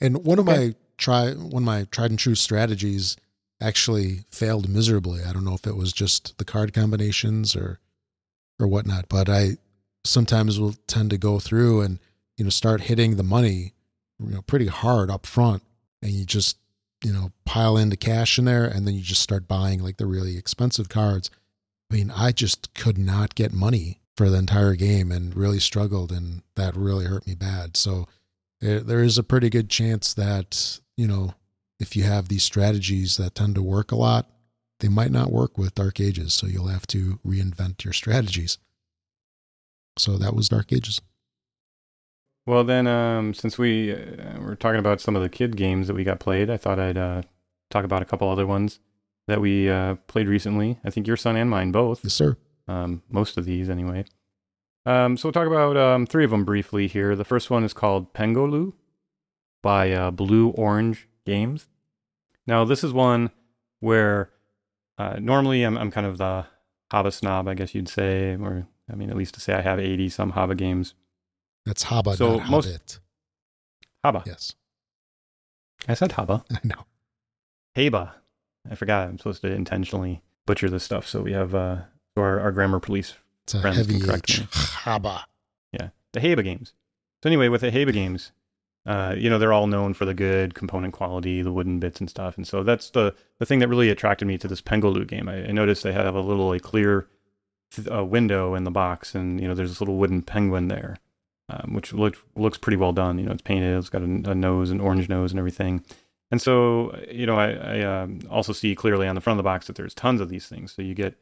[0.01, 3.17] And one of my try one of my tried and true strategies
[3.61, 5.23] actually failed miserably.
[5.25, 7.81] I don't know if it was just the card combinations or
[8.61, 9.57] or whatnot, but I
[10.07, 11.99] sometimes will tend to go through and
[12.37, 13.73] you know start hitting the money
[14.19, 15.63] you know pretty hard up front
[16.03, 16.59] and you just
[17.05, 20.07] you know pile into cash in there and then you just start buying like the
[20.07, 21.31] really expensive cards.
[21.91, 26.11] I mean, I just could not get money for the entire game and really struggled
[26.11, 27.77] and that really hurt me bad.
[27.77, 28.07] So
[28.61, 31.35] there, there is a pretty good chance that you know
[31.79, 34.31] if you have these strategies that tend to work a lot
[34.81, 38.59] they might not work with dark ages so you'll have to reinvent your strategies
[39.97, 41.01] so that was dark ages
[42.47, 45.95] Well, then, um, since we uh, were talking about some of the kid games that
[45.95, 47.23] we got played, I thought I'd uh,
[47.71, 48.79] talk about a couple other ones
[49.27, 50.79] that we uh, played recently.
[50.85, 52.05] I think your son and mine both.
[52.05, 52.37] yes sir
[52.69, 54.05] Um, most of these, anyway.
[54.85, 57.17] Um, so we'll talk about um, three of them briefly here.
[57.17, 58.73] The first one is called Pengoloo
[59.63, 61.67] by uh, Blue Orange Games.
[62.47, 63.31] Now, this is one
[63.81, 64.31] where
[64.99, 66.47] uh, normally I'm, I'm kind of the
[66.93, 69.79] Haba snob, I guess you'd say, or I mean, at least to say I have
[69.81, 70.95] 80 some Haba games.
[71.65, 72.99] that's haba So not most- hobbit
[74.05, 74.27] Haba.
[74.27, 74.55] yes
[75.89, 76.45] I said Haba.
[76.51, 76.85] i know
[77.77, 78.13] Haba.
[78.71, 79.09] I forgot.
[79.09, 81.07] I'm supposed to intentionally butcher this stuff.
[81.07, 81.83] So we have uh,
[82.17, 83.15] our, our grammar police.
[83.45, 84.47] it's a Friends heavy can correct h me.
[84.47, 85.21] haba
[85.73, 86.73] Yeah, the Haba games.
[87.23, 88.33] So anyway, with the Haba games,
[88.87, 92.09] uh, you know they're all known for the good component quality, the wooden bits and
[92.11, 92.37] stuff.
[92.37, 95.29] And so that's the the thing that really attracted me to this Pengoloo game.
[95.29, 97.07] I, I noticed they have a little a clear
[97.91, 100.97] uh, window in the box, and you know there's this little wooden penguin there,
[101.49, 103.19] um, which looks looks pretty well done.
[103.19, 105.85] You know, it's painted, it's got a, a nose, an orange nose, and everything.
[106.33, 109.49] And so, you know, I, I um, also see clearly on the front of the
[109.49, 110.73] box that there's tons of these things.
[110.73, 111.15] So you get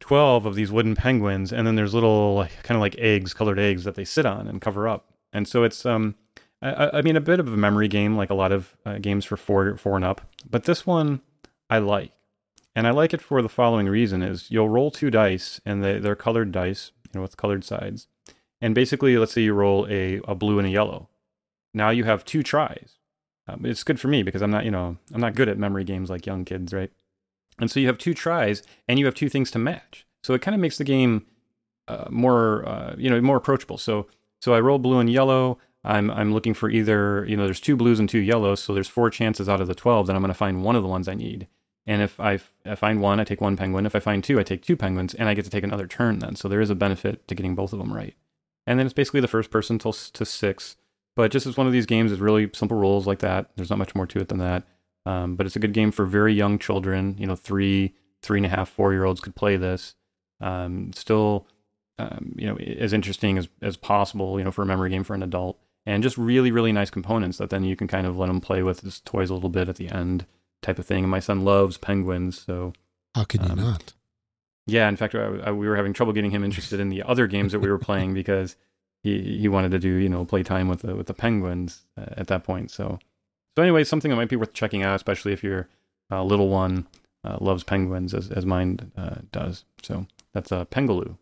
[0.00, 3.58] 12 of these wooden penguins, and then there's little, like, kind of like eggs, colored
[3.58, 5.06] eggs that they sit on and cover up.
[5.32, 6.14] And so it's, um,
[6.60, 8.98] I, I- I mean, a bit of a memory game, like a lot of uh,
[8.98, 10.20] games for four, four and up.
[10.50, 11.22] But this one
[11.70, 12.12] I like.
[12.76, 15.98] And I like it for the following reason is you'll roll two dice, and they,
[15.98, 18.08] they're colored dice, you know, with colored sides.
[18.60, 21.08] And basically, let's say you roll a, a blue and a yellow.
[21.72, 22.98] Now you have two tries.
[23.46, 25.84] Um, it's good for me because I'm not, you know, I'm not good at memory
[25.84, 26.90] games like young kids, right?
[27.58, 30.06] And so you have two tries, and you have two things to match.
[30.22, 31.26] So it kind of makes the game
[31.86, 33.78] uh, more, uh, you know, more approachable.
[33.78, 34.06] So,
[34.40, 35.58] so I roll blue and yellow.
[35.84, 38.88] I'm I'm looking for either, you know, there's two blues and two yellows, so there's
[38.88, 41.06] four chances out of the twelve that I'm going to find one of the ones
[41.06, 41.46] I need.
[41.86, 43.84] And if I, find one, I take one penguin.
[43.84, 46.18] If I find two, I take two penguins, and I get to take another turn
[46.18, 46.34] then.
[46.34, 48.14] So there is a benefit to getting both of them right.
[48.66, 50.76] And then it's basically the first person to six.
[51.14, 53.50] But just as one of these games is really simple rules like that.
[53.56, 54.64] There's not much more to it than that.
[55.06, 57.16] Um, but it's a good game for very young children.
[57.18, 59.94] You know, three, three and a half, four year olds could play this.
[60.40, 61.46] Um, still,
[61.98, 65.14] um, you know, as interesting as, as possible, you know, for a memory game for
[65.14, 65.58] an adult.
[65.84, 68.62] And just really, really nice components that then you can kind of let them play
[68.62, 70.24] with as toys a little bit at the end
[70.64, 71.04] type of thing.
[71.04, 72.40] And my son loves penguins.
[72.40, 72.72] So,
[73.14, 73.94] how could you Um, not
[74.66, 77.26] yeah, in fact, I, I, we were having trouble getting him interested in the other
[77.26, 78.56] games that we were playing because
[79.02, 82.14] he he wanted to do you know play time with the with the penguins uh,
[82.16, 82.70] at that point.
[82.70, 82.98] So
[83.56, 85.68] so anyway, something that might be worth checking out, especially if your
[86.10, 86.86] uh, little one
[87.24, 89.64] uh, loves penguins as as mine uh, does.
[89.82, 91.16] So that's a uh, Pengoloo.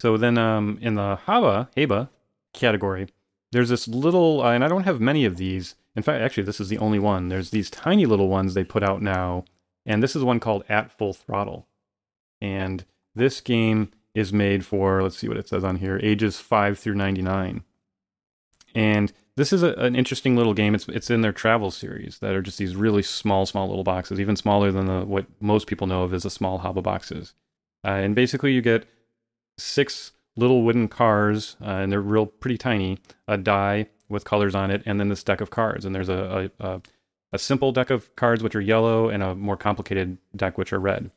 [0.00, 2.08] So then um, in the Haba Haba
[2.52, 3.08] category,
[3.52, 5.74] there's this little, uh, and I don't have many of these.
[5.96, 7.28] In fact, actually, this is the only one.
[7.28, 9.44] There's these tiny little ones they put out now,
[9.86, 11.66] and this is one called At Full Throttle.
[12.40, 16.78] And this game is made for, let's see what it says on here, ages 5
[16.78, 17.64] through 99.
[18.74, 20.74] And this is a, an interesting little game.
[20.74, 24.20] It's it's in their travel series that are just these really small, small little boxes,
[24.20, 27.34] even smaller than the, what most people know of as the small Haba boxes.
[27.84, 28.86] Uh, and basically, you get
[29.58, 32.98] six little wooden cars, uh, and they're real pretty tiny.
[33.28, 35.84] A die with colors on it, and then this deck of cards.
[35.84, 36.80] And there's a, a,
[37.32, 40.80] a simple deck of cards which are yellow and a more complicated deck which are
[40.80, 41.10] red.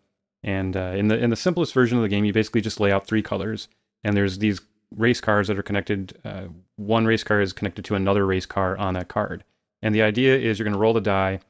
[0.44, 2.91] And uh, in the in the simplest version of the game, you basically just lay
[2.91, 3.68] out three colors,
[4.03, 4.61] and there's these
[4.95, 6.18] race cars that are connected.
[6.24, 6.45] Uh,
[6.78, 9.44] one race car is connected to another race car on that card,
[9.82, 11.41] and the idea is you're going to roll the die,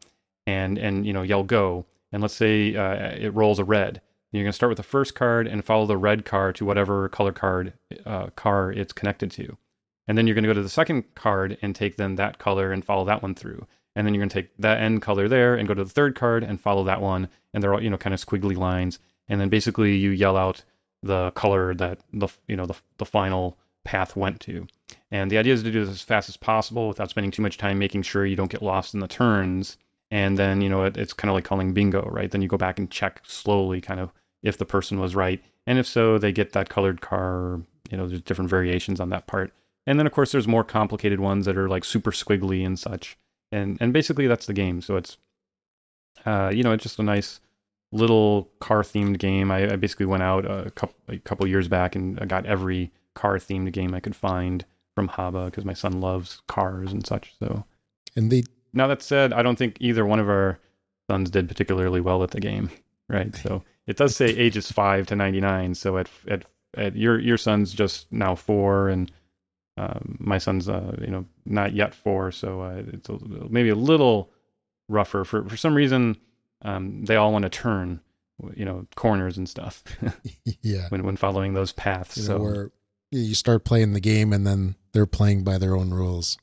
[0.47, 4.01] and and you know yell go, and let's say uh, it rolls a red.
[4.31, 7.09] You're going to start with the first card and follow the red car to whatever
[7.09, 7.73] color card
[8.05, 9.57] uh, car it's connected to,
[10.09, 12.71] and then you're going to go to the second card and take then that color
[12.71, 13.65] and follow that one through.
[13.95, 16.15] And then you're going to take that end color there and go to the third
[16.15, 17.29] card and follow that one.
[17.53, 18.97] And they're all you know kind of squiggly lines.
[19.27, 20.63] And then basically you yell out
[21.03, 24.65] the color that the you know the, the final path went to.
[25.11, 27.59] And the idea is to do this as fast as possible without spending too much
[27.59, 29.77] time making sure you don't get lost in the turns.
[30.09, 32.31] And then you know it, it's kind of like calling bingo right?
[32.31, 34.11] Then you go back and check slowly kind of
[34.41, 35.39] if the person was right.
[35.67, 37.61] And if so they get that colored car
[37.91, 39.53] you know there's different variations on that part
[39.89, 43.17] and then of course there's more complicated ones that are like super squiggly and such
[43.51, 44.81] and and basically that's the game.
[44.81, 45.17] So it's
[46.25, 47.39] uh, you know it's just a nice
[47.91, 49.51] little car themed game.
[49.51, 52.91] I, I, basically went out a couple a couple years back and I got every
[53.15, 54.63] car themed game I could find
[54.95, 57.33] from Haba because my son loves cars and such.
[57.39, 57.65] So
[58.15, 58.43] and they
[58.73, 60.59] now that said, I don't think either one of our
[61.09, 62.69] sons did particularly well at the game.
[63.07, 63.35] Right.
[63.35, 65.73] So it does say ages five to ninety nine.
[65.73, 66.43] So at at
[66.77, 69.11] at your your son's just now four and
[69.79, 73.17] um, my son's, uh, you know, not yet four, so uh, it's a,
[73.49, 74.29] maybe a little
[74.89, 75.23] rougher.
[75.23, 76.17] For for some reason,
[76.63, 78.01] um, they all want to turn,
[78.55, 79.83] you know, corners and stuff.
[80.61, 80.89] yeah.
[80.89, 82.71] When when following those paths, you so where
[83.11, 86.37] you start playing the game and then they're playing by their own rules.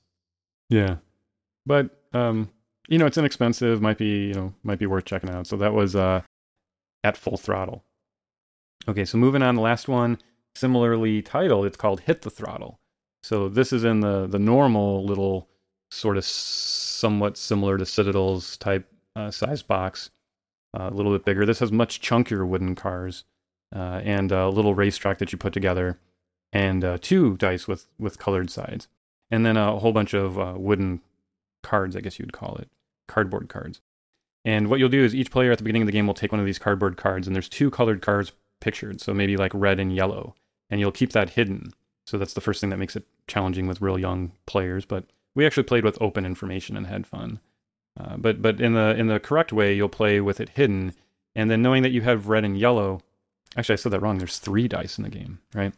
[0.71, 0.97] Yeah,
[1.67, 2.49] but um,
[2.89, 3.83] you know, it's inexpensive.
[3.83, 5.47] Might be you know might be worth checking out.
[5.47, 6.23] So that was uh,
[7.05, 7.85] at full throttle.
[8.89, 10.17] Okay, so moving on, the last one,
[10.55, 12.81] similarly titled, it's called Hit the Throttle.
[13.27, 15.49] So this is in the the normal little
[15.91, 20.11] sort of somewhat similar to Citadel's type uh, size box,
[20.79, 21.45] uh, a little bit bigger.
[21.45, 23.25] This has much chunkier wooden cars
[23.75, 25.99] uh, and a little racetrack that you put together,
[26.53, 28.87] and uh, two dice with with colored sides,
[29.29, 31.01] and then a whole bunch of uh, wooden
[31.65, 32.69] cards, I guess you'd call it,
[33.09, 33.81] cardboard cards.
[34.45, 36.31] And what you'll do is each player at the beginning of the game will take
[36.31, 38.31] one of these cardboard cards, and there's two colored cards
[38.61, 40.37] pictured, so maybe like red and yellow,
[40.71, 41.73] and you'll keep that hidden.
[42.07, 44.85] So that's the first thing that makes it challenging with real young players.
[44.85, 45.05] But
[45.35, 47.41] we actually played with open information and had fun.
[47.99, 50.93] Uh, but but in the in the correct way, you'll play with it hidden,
[51.35, 53.01] and then knowing that you have red and yellow.
[53.57, 54.19] Actually, I said that wrong.
[54.19, 55.73] There's three dice in the game, right?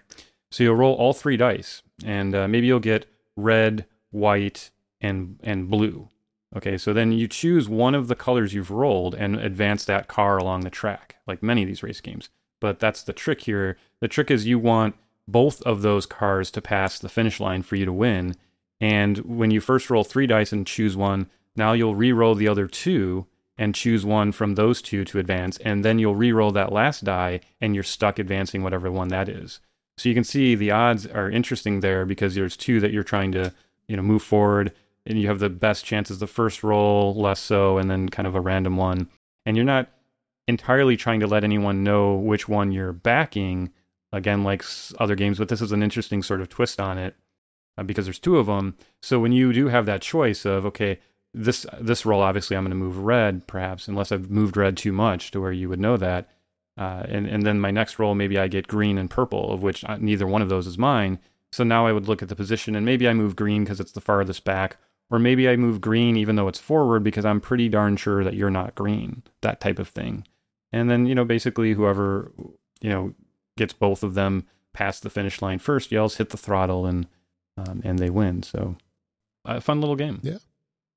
[0.51, 3.07] So you'll roll all three dice, and uh, maybe you'll get
[3.37, 4.71] red, white,
[5.01, 6.09] and and blue.
[6.57, 10.39] Okay, so then you choose one of the colors you've rolled and advance that car
[10.39, 12.31] along the track, like many of these race games.
[12.61, 13.77] But that's the trick here.
[14.01, 14.97] The trick is you want
[15.29, 18.35] both of those cars to pass the finish line for you to win.
[18.81, 22.67] And when you first roll three dice and choose one, now you'll re-roll the other
[22.67, 23.27] two
[23.57, 27.41] and choose one from those two to advance, and then you'll re-roll that last die,
[27.61, 29.61] and you're stuck advancing whatever one that is.
[29.99, 33.33] So you can see the odds are interesting there because there's two that you're trying
[33.33, 33.53] to,
[33.89, 34.73] you know, move forward,
[35.05, 38.37] and you have the best chances the first roll, less so, and then kind of
[38.37, 39.09] a random one.
[39.45, 39.89] And you're not
[40.47, 43.73] entirely trying to let anyone know which one you're backing
[44.13, 44.65] again like
[44.99, 47.15] other games but this is an interesting sort of twist on it
[47.77, 50.99] uh, because there's two of them so when you do have that choice of okay
[51.35, 54.93] this this roll obviously i'm going to move red perhaps unless i've moved red too
[54.93, 56.29] much to where you would know that
[56.79, 59.85] uh, and and then my next roll maybe i get green and purple of which
[59.85, 61.19] uh, neither one of those is mine.
[61.51, 63.93] So now i would look at the position and maybe i move green because it's
[63.93, 64.77] the farthest back
[65.11, 68.35] or maybe i move green even though it's forward because i'm pretty darn sure that
[68.35, 70.27] you're not green that type of thing.
[70.73, 72.33] And then you know basically whoever
[72.81, 73.15] you know
[73.59, 77.07] gets both of them past the finish line first, yells hit the throttle, and
[77.57, 78.43] um, and they win.
[78.43, 78.77] So,
[79.45, 80.21] a fun little game.
[80.23, 80.39] Yeah,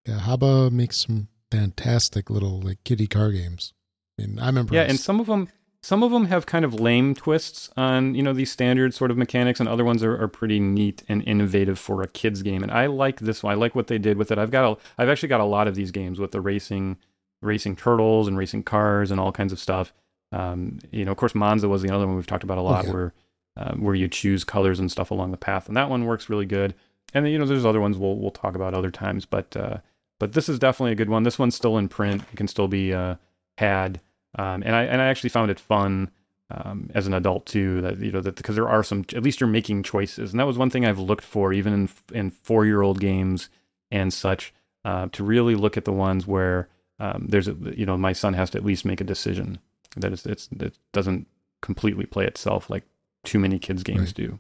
[0.06, 0.20] yeah.
[0.20, 3.74] Haba makes some fantastic little like kiddie car games.
[4.18, 4.76] I mean, I'm impressed.
[4.76, 5.50] Yeah, and some of them,
[5.82, 9.18] some of them have kind of lame twists on you know these standard sort of
[9.18, 12.64] mechanics, and other ones are, are pretty neat and innovative for a kids game.
[12.64, 13.52] And I like this one.
[13.52, 14.38] I like what they did with it.
[14.38, 16.98] I've got a, I've actually got a lot of these games with the racing,
[17.42, 19.92] racing turtles and racing cars and all kinds of stuff.
[20.32, 22.86] Um, you know, of course, Monza was the other one we've talked about a lot,
[22.86, 22.94] oh, yeah.
[22.94, 23.14] where
[23.58, 26.46] uh, where you choose colors and stuff along the path, and that one works really
[26.46, 26.74] good.
[27.14, 29.78] And then, you know, there's other ones we'll we'll talk about other times, but uh,
[30.20, 31.24] but this is definitely a good one.
[31.24, 33.16] This one's still in print; it can still be uh,
[33.58, 34.00] had,
[34.38, 36.10] um, and I and I actually found it fun
[36.50, 37.82] um, as an adult too.
[37.82, 40.48] That you know that because there are some at least you're making choices, and that
[40.48, 43.50] was one thing I've looked for even in in four year old games
[43.92, 44.54] and such
[44.86, 48.34] uh, to really look at the ones where um, there's a, you know my son
[48.34, 49.60] has to at least make a decision
[49.98, 51.28] that it's, it's it doesn't
[51.62, 52.84] completely play itself like
[53.24, 54.14] too many kids games Right.
[54.16, 54.40] do.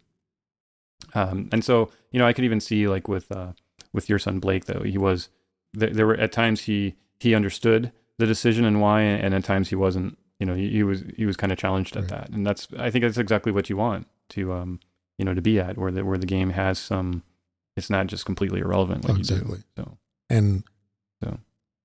[1.14, 3.54] Um, and so you know, I could even see like with uh,
[3.94, 5.30] with your son Blake though he was
[5.74, 9.70] there, there were at times he he understood the decision and why, and at times
[9.70, 10.18] he wasn't.
[10.40, 12.10] You know, he, he was he was kind of challenged at Right.
[12.10, 14.80] that, and that's I think that's exactly what you want to um
[15.20, 17.24] you know to be at where the where the game has some.
[17.78, 19.60] It's not just completely irrelevant what Oh, you exactly.
[19.76, 19.84] do.
[19.84, 19.98] So
[20.30, 20.64] And
[21.24, 21.40] So.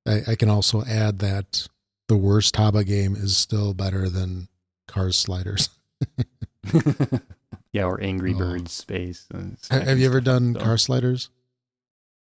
[0.08, 1.68] I, I can also add that
[2.08, 4.48] the worst Haba game is still better than
[4.88, 5.68] Cars Sliders.
[7.72, 8.38] yeah, or Angry Oh.
[8.38, 9.26] Birds Space.
[9.34, 10.60] uh, Have you ever done so.
[10.60, 11.30] Car Sliders?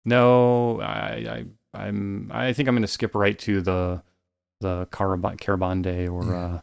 [0.05, 4.01] No, I, I I'm I think I'm going to skip right to the
[4.61, 6.39] the Carab- Carabande or Yeah.
[6.55, 6.59] uh,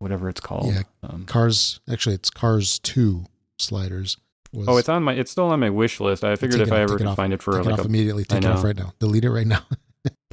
[0.00, 0.74] whatever it's called.
[0.74, 3.24] Yeah, Um, Cars, actually, it's Cars 2
[3.58, 4.18] Sliders.
[4.52, 6.22] Was, oh, it's on my it's still on my wish list.
[6.24, 8.24] I figured if it I ever could find it for Take it off a, immediately.
[8.24, 8.92] Take it off right now.
[9.00, 9.62] Delete it right now.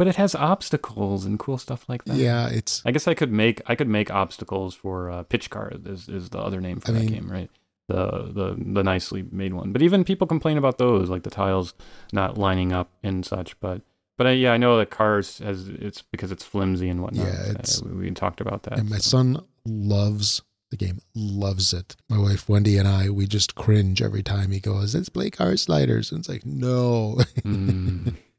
[0.01, 2.15] but it has obstacles and cool stuff like that.
[2.17, 2.81] yeah, it's.
[2.87, 6.29] I guess I could make I could make obstacles for uh, pitch car is is
[6.29, 7.51] the other name for I that mean- game, right?
[7.87, 9.71] The the the nicely made one.
[9.73, 11.75] But even people complain about those, like the tiles
[12.11, 13.59] not lining up and such.
[13.59, 13.81] But
[14.17, 17.27] but I, yeah, I know that cars has it's because it's flimsy and whatnot.
[17.27, 18.79] Yeah, Uh, it's- we, we talked about that.
[18.79, 19.09] And my so.
[19.17, 20.41] son loves
[20.71, 21.95] the game, loves it.
[22.09, 25.57] My wife Wendy and I, we just cringe every time he goes, "Let's play Car
[25.57, 27.17] Sliders," and it's like, no.
[27.43, 28.15] Mm.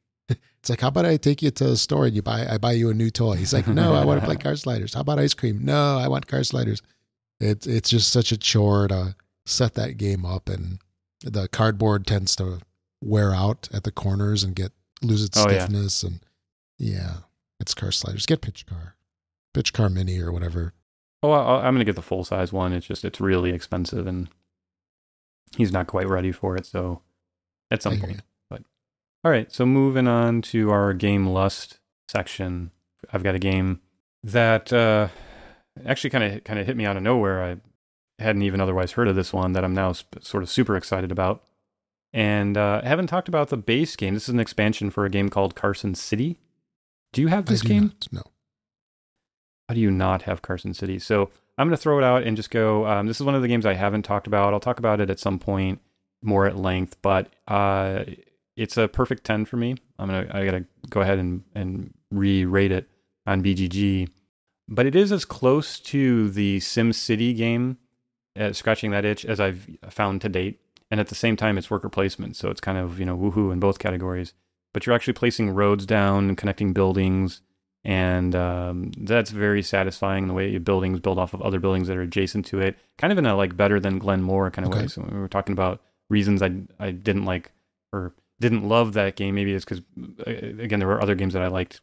[0.62, 2.70] It's like, how about I take you to the store and you buy, I buy
[2.72, 3.34] you a new toy.
[3.34, 4.94] He's like, no, I want to play Car Sliders.
[4.94, 5.64] How about ice cream?
[5.64, 6.80] No, I want Car Sliders.
[7.40, 10.78] It's it's just such a chore to set that game up, and
[11.24, 12.60] the cardboard tends to
[13.02, 14.70] wear out at the corners and get
[15.02, 15.64] lose its Oh, yeah.
[15.64, 16.20] stiffness, and
[16.78, 17.14] yeah,
[17.58, 18.26] it's Car Sliders.
[18.26, 18.94] Get Pitch Car,
[19.52, 20.74] Pitch Car Mini or whatever.
[21.24, 22.72] Oh, I, I'm gonna get the full size one.
[22.72, 24.28] It's just it's really expensive, and
[25.56, 26.66] he's not quite ready for it.
[26.66, 27.02] So
[27.72, 28.20] at some point.
[29.24, 31.78] All right, so moving on to our game lust
[32.08, 32.72] section.
[33.12, 33.80] I've got a game
[34.24, 35.08] that uh,
[35.86, 37.42] actually kind of kind of hit me out of nowhere.
[37.42, 37.56] I
[38.22, 41.12] hadn't even otherwise heard of this one that I'm now sp- sort of super excited
[41.12, 41.44] about.
[42.12, 44.14] And uh, I haven't talked about the base game.
[44.14, 46.38] This is an expansion for a game called Carson City.
[47.12, 47.84] Do you have this game?
[47.84, 48.22] not, no.
[49.68, 50.98] How do you not have Carson City?
[50.98, 52.86] So I'm going to throw it out and just go.
[52.86, 54.52] Um, this is one of the games I haven't talked about.
[54.52, 55.80] I'll talk about it at some point
[56.22, 58.04] more at length, but uh,
[58.56, 59.76] it's a perfect 10 for me.
[59.98, 62.88] I'm gonna I gotta go ahead and and re-rate it
[63.26, 64.08] on BGG,
[64.68, 67.78] but it is as close to the Sim City game,
[68.38, 70.60] uh, scratching that itch, as I've found to date.
[70.90, 73.52] And at the same time, it's worker placement, so it's kind of you know woohoo
[73.52, 74.34] in both categories.
[74.74, 77.42] But you're actually placing roads down and connecting buildings
[77.84, 81.96] and um, that's very satisfying the way your buildings build off of other buildings that
[81.96, 84.82] are adjacent to it kind of in a like better than glenmore kind of Okay.
[84.82, 87.50] way so we were talking about reasons i i didn't like
[87.92, 89.82] or didn't love that game maybe it's because
[90.26, 91.80] again there were other games that i liked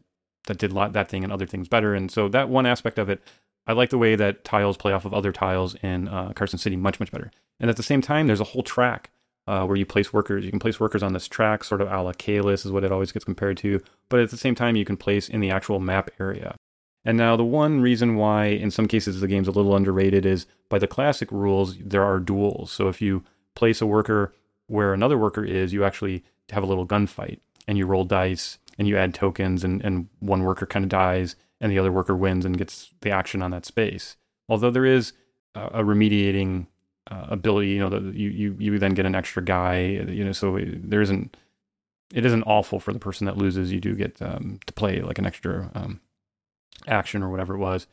[0.48, 3.10] that did lot that thing and other things better and so that one aspect of
[3.10, 3.22] it
[3.66, 6.76] i like the way that tiles play off of other tiles in uh, carson city
[6.76, 9.10] much much better and at the same time there's a whole track
[9.48, 12.02] uh, where you place workers you can place workers on this track sort of a
[12.02, 14.86] la Caylus is what it always gets compared to but at the same time you
[14.86, 16.56] can place in the actual map area.
[17.06, 20.46] And now the one reason why in some cases the game's a little underrated is
[20.68, 22.72] by the classic rules there are duels.
[22.72, 23.24] So if you
[23.56, 24.34] place a worker
[24.68, 28.88] where another worker is, you actually have a little gunfight and you roll dice and
[28.88, 32.46] you add tokens and, and one worker kind of dies and the other worker wins
[32.46, 34.16] and gets the action on that space.
[34.48, 35.14] Although there is
[35.56, 36.68] a, a remediating
[37.12, 40.32] uh, ability, you know, that you, you you then get an extra guy, you know,
[40.32, 41.36] so there isn't
[42.14, 43.72] it isn't awful for the person that loses.
[43.72, 46.00] You do get um, to play like an extra um,
[46.88, 47.88] action or whatever it was.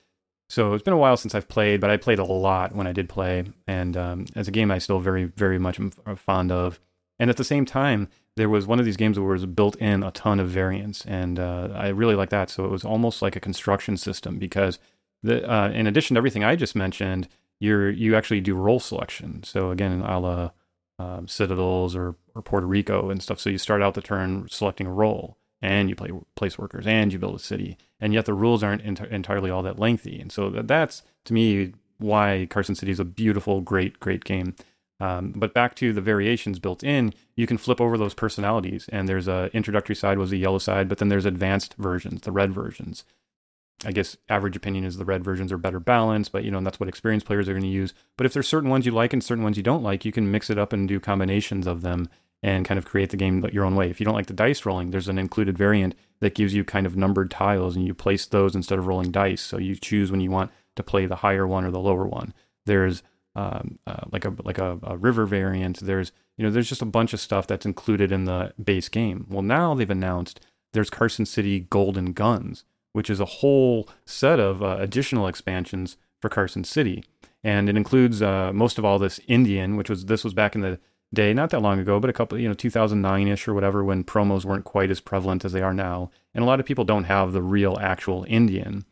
[0.48, 2.92] So it's been a while since I've played, but I played a lot when I
[2.92, 6.52] did play, and um, as a game, I still very, very much am f- fond
[6.52, 6.78] of.
[7.18, 9.76] And at the same time, there was one of these games where it was built
[9.76, 12.50] in a ton of variants, and uh, I really like that.
[12.50, 14.78] So it was almost like a construction system because,
[15.22, 17.28] the, uh, in addition to everything I just mentioned,
[17.58, 19.42] you're you actually do role selection.
[19.42, 20.50] So again, a la
[20.98, 23.40] um, Citadels or, or Puerto Rico and stuff.
[23.40, 27.12] So you start out the turn selecting a role, and you play place workers, and
[27.12, 30.20] you build a city, and yet the rules aren't ent- entirely all that lengthy.
[30.20, 34.54] And so that, that's to me why Carson City is a beautiful, great, great game.
[34.98, 39.08] Um, but back to the variations built in, you can flip over those personalities, and
[39.08, 42.52] there's a introductory side was the yellow side, but then there's advanced versions, the red
[42.52, 43.04] versions.
[43.84, 46.80] I guess average opinion is the red versions are better balanced, but you know, that's
[46.80, 47.92] what experienced players are going to use.
[48.16, 50.30] But if there's certain ones you like and certain ones you don't like, you can
[50.30, 52.08] mix it up and do combinations of them
[52.42, 53.90] and kind of create the game your own way.
[53.90, 56.86] If you don't like the dice rolling, there's an included variant that gives you kind
[56.86, 59.42] of numbered tiles and you place those instead of rolling dice.
[59.42, 62.32] So you choose when you want to play the higher one or the lower one.
[62.64, 63.02] There's
[63.36, 65.80] um, uh, like a like a, a river variant.
[65.80, 69.26] There's you know there's just a bunch of stuff that's included in the base game.
[69.28, 70.40] Well, now they've announced
[70.72, 76.30] there's Carson City Golden Guns, which is a whole set of uh, additional expansions for
[76.30, 77.04] Carson City.
[77.44, 80.62] and it includes uh, most of all this Indian, which was this was back in
[80.62, 80.80] the
[81.12, 84.02] day, not that long ago, but a couple, you know, 2009 ish or whatever, when
[84.02, 87.04] promos weren't quite as prevalent as they are now, and a lot of people don't
[87.04, 88.84] have the real actual Indian,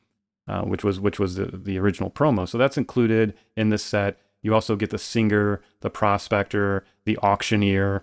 [0.46, 2.46] uh, which was which was the, the original promo.
[2.46, 4.18] So that's included in this set.
[4.44, 8.02] You also get the singer, the prospector, the auctioneer,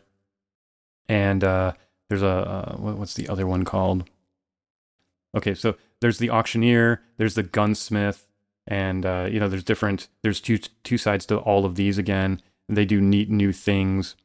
[1.08, 1.74] and uh,
[2.10, 4.10] there's a uh, what's the other one called?
[5.38, 8.28] Okay, so there's the auctioneer, there's the gunsmith,
[8.66, 10.08] and uh, you know there's different.
[10.24, 12.42] There's two two sides to all of these again.
[12.68, 14.16] They do neat new things.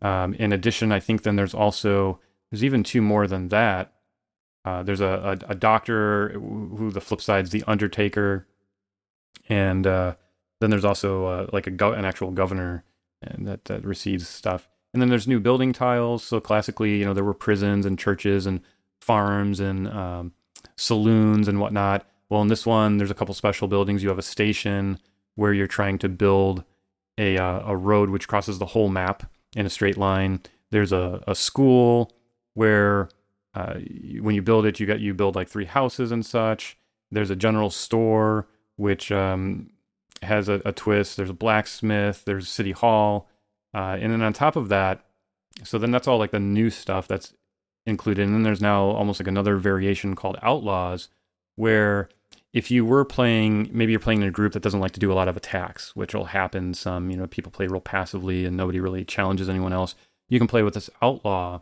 [0.00, 2.20] Um, in addition, I think then there's also
[2.50, 3.92] there's even two more than that.
[4.64, 8.46] Uh, there's a, a, a doctor who the flip side's the Undertaker,
[9.48, 10.14] and uh,
[10.66, 12.82] then there's also uh, like a go- an actual governor
[13.22, 14.68] and that that receives stuff.
[14.92, 16.24] And then there's new building tiles.
[16.24, 18.60] So classically, you know, there were prisons and churches and
[19.00, 20.32] farms and um,
[20.76, 22.04] saloons and whatnot.
[22.30, 24.02] Well, in this one, there's a couple special buildings.
[24.02, 24.98] You have a station
[25.36, 26.64] where you're trying to build
[27.16, 30.40] a uh, a road which crosses the whole map in a straight line.
[30.72, 32.12] There's a, a school
[32.54, 33.08] where
[33.54, 33.74] uh,
[34.20, 36.76] when you build it, you get you build like three houses and such.
[37.12, 39.70] There's a general store which um,
[40.22, 41.16] has a, a, twist.
[41.16, 42.24] There's a blacksmith.
[42.24, 43.28] There's city hall.
[43.74, 45.04] Uh, and then on top of that,
[45.64, 47.34] so then that's all like the new stuff that's
[47.86, 48.26] included.
[48.26, 51.08] And then there's now almost like another variation called Outlaws,
[51.56, 52.08] where
[52.52, 55.12] if you were playing, maybe you're playing in a group that doesn't like to do
[55.12, 58.56] a lot of attacks, which will happen some, you know, people play real passively and
[58.56, 59.94] nobody really challenges anyone else.
[60.28, 61.60] You can play with this Outlaw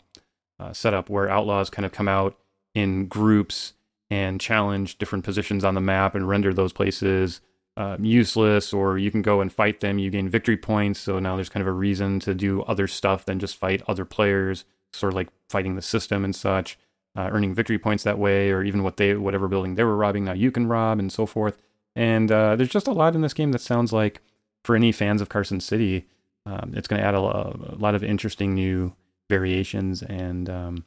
[0.59, 2.39] uh, setup where Outlaws kind of come out
[2.75, 3.73] in groups
[4.11, 7.41] and challenge different positions on the map and render those places
[7.77, 9.99] um, useless, or you can go and fight them.
[9.99, 13.25] You gain victory points, so now there's kind of a reason to do other stuff
[13.25, 16.79] than just fight other players, sort of like fighting the system and such,
[17.17, 20.25] uh, earning victory points that way, or even what they whatever building they were robbing
[20.25, 21.59] now you can rob and so forth.
[21.97, 24.21] And uh, there's just a lot in this game that sounds like
[24.65, 26.07] for any fans of Carson City,
[26.47, 28.95] um, it's going to add a, a, lot of interesting new
[29.31, 30.03] variations.
[30.03, 30.85] And um,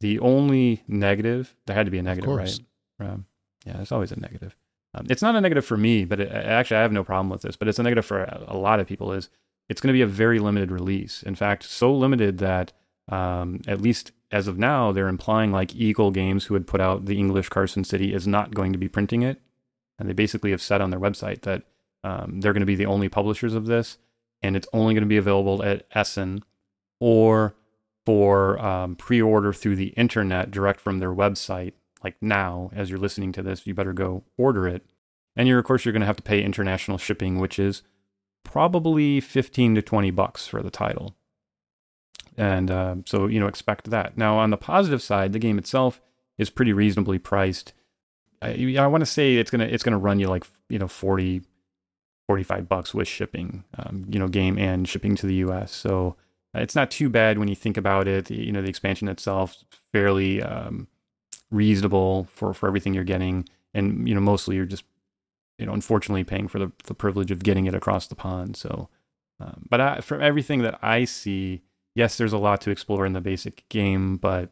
[0.00, 2.60] the only negative, there had to be a negative, right?
[3.00, 3.26] Um,
[3.64, 4.54] yeah, there's always a negative.
[4.94, 7.42] Um, it's not a negative for me, but it, actually I have no problem with
[7.42, 7.56] this.
[7.56, 9.12] But it's a negative for a, lot of people.
[9.12, 9.28] Is
[9.68, 11.22] it's going to be a very limited release.
[11.22, 12.72] In fact, so limited that
[13.08, 17.06] um, at least as of now, they're implying like Eagle Games, who had put out
[17.06, 19.40] the English Carson City, is not going to be printing it,
[19.98, 21.62] and they basically have said on their website that
[22.02, 23.98] um, they're going to be the only publishers of this,
[24.42, 26.44] and it's only going to be available at Essen
[27.00, 27.54] or
[28.06, 31.72] for um, pre-order through the internet direct from their website
[32.04, 34.84] like now as you're listening to this you better go order it.
[35.36, 37.82] And you're of course you're going to have to pay international shipping which is
[38.44, 41.16] probably 15 to 20 bucks for the title.
[42.36, 44.16] And uh, so you know expect that.
[44.16, 46.00] Now on the positive side the game itself
[46.38, 47.72] is pretty reasonably priced.
[48.42, 50.88] I, I want to say it's going to it's to run you like you know
[50.88, 51.42] 40
[52.28, 56.16] 45 bucks with shipping um, you know game and shipping to the us so
[56.54, 58.30] uh, it's not too bad when you think about it.
[58.30, 60.86] You know the expansion itself fairly um,
[61.54, 64.84] reasonable for for everything you're getting, and you know mostly you're just
[65.58, 68.56] you know unfortunately paying for the the privilege of getting it across the pond.
[68.56, 68.88] So,
[69.40, 71.62] um, but I, from everything that I see,
[71.94, 74.50] yes, there's a lot to explore in the basic game, but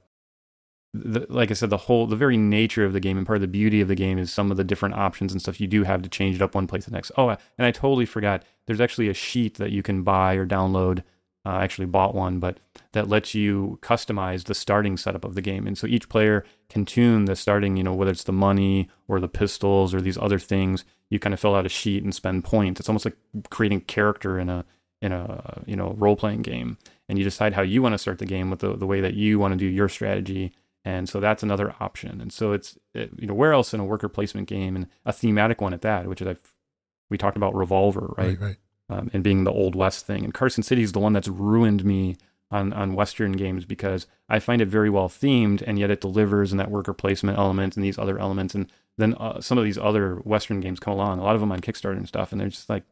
[0.95, 3.41] the, like I said, the whole, the very nature of the game and part of
[3.41, 5.85] the beauty of the game is some of the different options and stuff you do
[5.85, 7.12] have to change it up one place to the next.
[7.16, 8.45] Oh, and I totally forgot.
[8.66, 11.03] There's actually a sheet that you can buy or download
[11.44, 12.59] uh, I actually bought one, but
[12.93, 15.66] that lets you customize the starting setup of the game.
[15.66, 19.19] And so each player can tune the starting, you know, whether it's the money or
[19.19, 20.85] the pistols or these other things.
[21.10, 22.78] You kind of fill out a sheet and spend points.
[22.78, 23.16] It's almost like
[23.51, 24.64] creating character in a
[25.01, 26.78] in a you know role playing game.
[27.09, 29.14] And you decide how you want to start the game with the, the way that
[29.14, 30.52] you want to do your strategy.
[30.85, 32.20] And so that's another option.
[32.20, 35.12] And so it's it, you know where else in a worker placement game and a
[35.12, 36.55] thematic one at that, which is I've
[37.10, 38.28] we talked about Revolver, right?
[38.28, 38.56] Right, right
[38.93, 40.24] um, and being the old west thing.
[40.24, 42.16] And Carson City is the one that's ruined me
[42.51, 46.52] on on Western games because I find it very well themed, and yet it delivers
[46.52, 48.55] in that worker placement element and these other elements.
[48.55, 51.52] And then uh, some of these other Western games come along, a lot of them
[51.52, 52.85] on Kickstarter and stuff, and they're just like,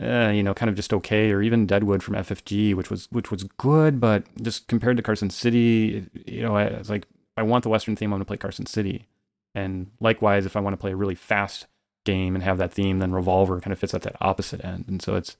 [0.00, 1.30] eh, you know, kind of just okay.
[1.30, 5.30] Or even Deadwood from FFG, which was which was good, but just compared to Carson
[5.30, 8.12] City, you know, I, it's like I want the Western theme.
[8.12, 9.06] I'm going to play Carson City,
[9.54, 11.66] and likewise, if I want to play a really fast
[12.04, 14.84] game and have that theme, then Revolver kind of fits at that opposite end.
[14.88, 15.36] And so it's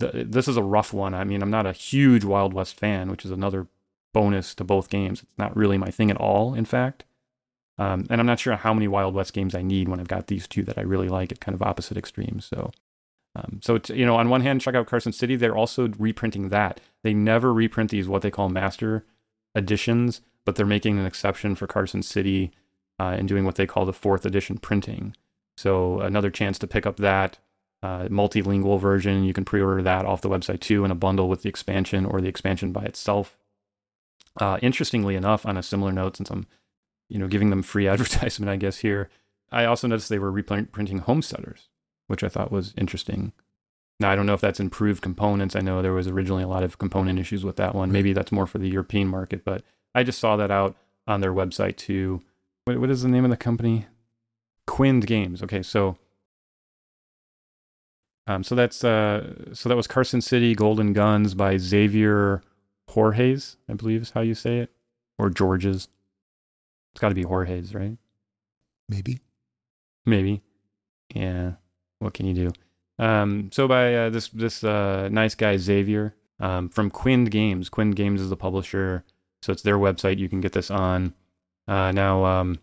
[0.00, 1.14] this is a rough one.
[1.14, 3.68] I mean, I'm not a huge Wild West fan, which is another
[4.12, 5.22] bonus to both games.
[5.22, 7.04] It's not really my thing at all, in fact.
[7.78, 10.28] Um, and I'm not sure how many Wild West games I need when I've got
[10.28, 12.44] these two that I really like at kind of opposite extremes.
[12.44, 12.70] So,
[13.34, 15.34] um, so it's, you know, on one hand, check out Carson City.
[15.36, 16.80] They're also reprinting that.
[17.02, 19.04] They never reprint these what they call master
[19.56, 22.52] editions, but they're making an exception for Carson City
[23.00, 25.16] uh, and doing what they call the fourth edition printing.
[25.56, 27.38] So another chance to pick up that.
[27.84, 29.24] uh, multilingual version.
[29.24, 32.20] You can pre-order that off the website too in a bundle with the expansion or
[32.22, 33.36] the expansion by itself.
[34.40, 36.46] Uh, interestingly enough, on a similar note, since I'm,
[37.10, 39.10] you know, giving them free advertisement, I guess here,
[39.52, 41.68] I also noticed they were reprinting Homesteaders,
[42.06, 43.32] which I thought was interesting.
[44.00, 45.54] Now I don't know if that's improved components.
[45.54, 47.92] I know there was originally a lot of component issues with that one.
[47.92, 49.62] Maybe that's more for the European market, but
[49.94, 50.74] I just saw that out
[51.06, 52.22] on their website too.
[52.64, 53.86] What, what is the name of the company?
[54.66, 55.42] Quined Games.
[55.42, 55.96] Okay, so
[58.26, 62.42] um, so that's uh, so that was Carson City Golden Guns by Xavier
[62.88, 64.70] Jorges, I believe is how you say it,
[65.18, 65.88] or Georges.
[66.92, 67.96] It's got to be Jorges, right?
[68.88, 69.20] Maybe.
[70.06, 70.42] Maybe.
[71.14, 71.52] Yeah.
[71.98, 72.50] What can you do?
[72.98, 77.68] Um, so by uh, this this uh, nice guy Xavier um, from Quined Games.
[77.68, 79.04] Quined Games is the publisher,
[79.42, 80.18] so it's their website.
[80.18, 81.14] You can get this on.
[81.66, 82.58] Uh, now, um,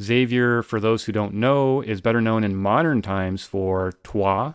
[0.00, 4.54] Xavier, for those who don't know, is better known in modern times for Troyes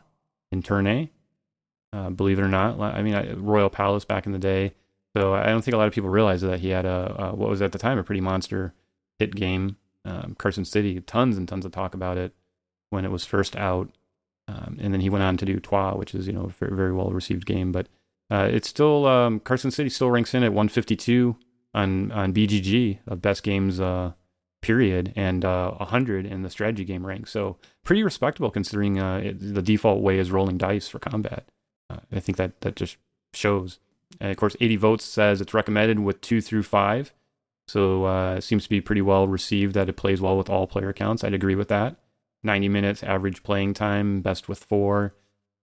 [0.52, 1.12] in Tournay.
[1.94, 4.74] Uh, believe it or not, I mean Royal Palace back in the day.
[5.16, 7.50] So I don't think a lot of people realize that he had a, a what
[7.50, 8.74] was at the time a pretty monster
[9.18, 11.00] hit game, um, Carson City.
[11.00, 12.34] Tons and tons of talk about it
[12.90, 13.92] when it was first out,
[14.50, 16.76] um, and then he went on to do Troyes, which is you know a very,
[16.76, 17.72] very well received game.
[17.72, 17.88] But
[18.30, 21.38] uh, it's still um, Carson City still ranks in at 152
[21.74, 24.12] on on BGG of best games uh,
[24.66, 27.28] period and uh, 100 in the strategy game rank.
[27.28, 31.46] So pretty respectable considering uh, it, the default way is rolling dice for combat.
[31.92, 32.98] Uh, I think that that just
[33.36, 33.78] shows.
[34.20, 37.14] And of course, 80 votes says it's recommended with two through five.
[37.68, 40.66] So uh, it seems to be pretty well received that it plays well with all
[40.66, 41.24] player counts.
[41.24, 41.98] I'd agree with that.
[42.44, 45.14] 90 minutes average playing time, best with four.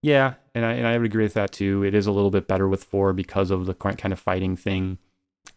[0.00, 1.84] Yeah, and I and I would agree with that too.
[1.84, 4.98] It is a little bit better with four because of the kind of fighting thing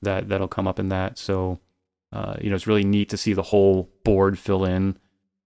[0.01, 1.17] that that'll come up in that.
[1.17, 1.59] So
[2.15, 4.97] uh, you know, it's really neat to see the whole board fill in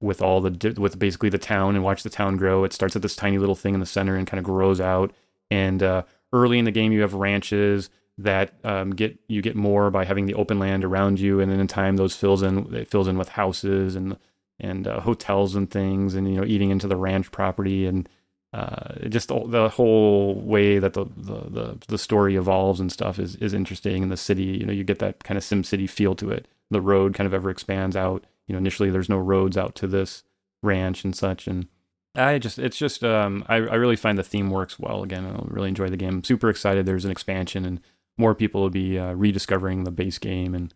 [0.02, 2.64] with all the with basically the town and watch the town grow.
[2.64, 5.12] It starts at this tiny little thing in the center and kind of grows out.
[5.50, 7.90] And uh, early in the game, you have ranches
[8.20, 11.60] that um, get you get more by having the open land around you, and then
[11.60, 14.16] in time those fills in it fills in with houses and
[14.60, 18.08] and uh, hotels and things, and you know eating into the ranch property and
[18.54, 23.36] uh, just the, whole way that the, the, the the story evolves and stuff is
[23.38, 24.04] is interesting.
[24.04, 26.48] And the city, you know, you get that kind of Sim City feel to it
[26.70, 28.26] the road kind of ever expands out.
[28.48, 30.24] You know, initially there's no roads out to this
[30.64, 31.48] ranch and such.
[31.48, 31.68] And
[32.16, 35.04] I just, it's just, um, I, I really find the theme works well.
[35.04, 36.16] Again, I really enjoy the game.
[36.16, 36.86] I'm super excited.
[36.86, 37.80] There's an expansion and
[38.18, 40.74] more people will be uh, rediscovering the base game and,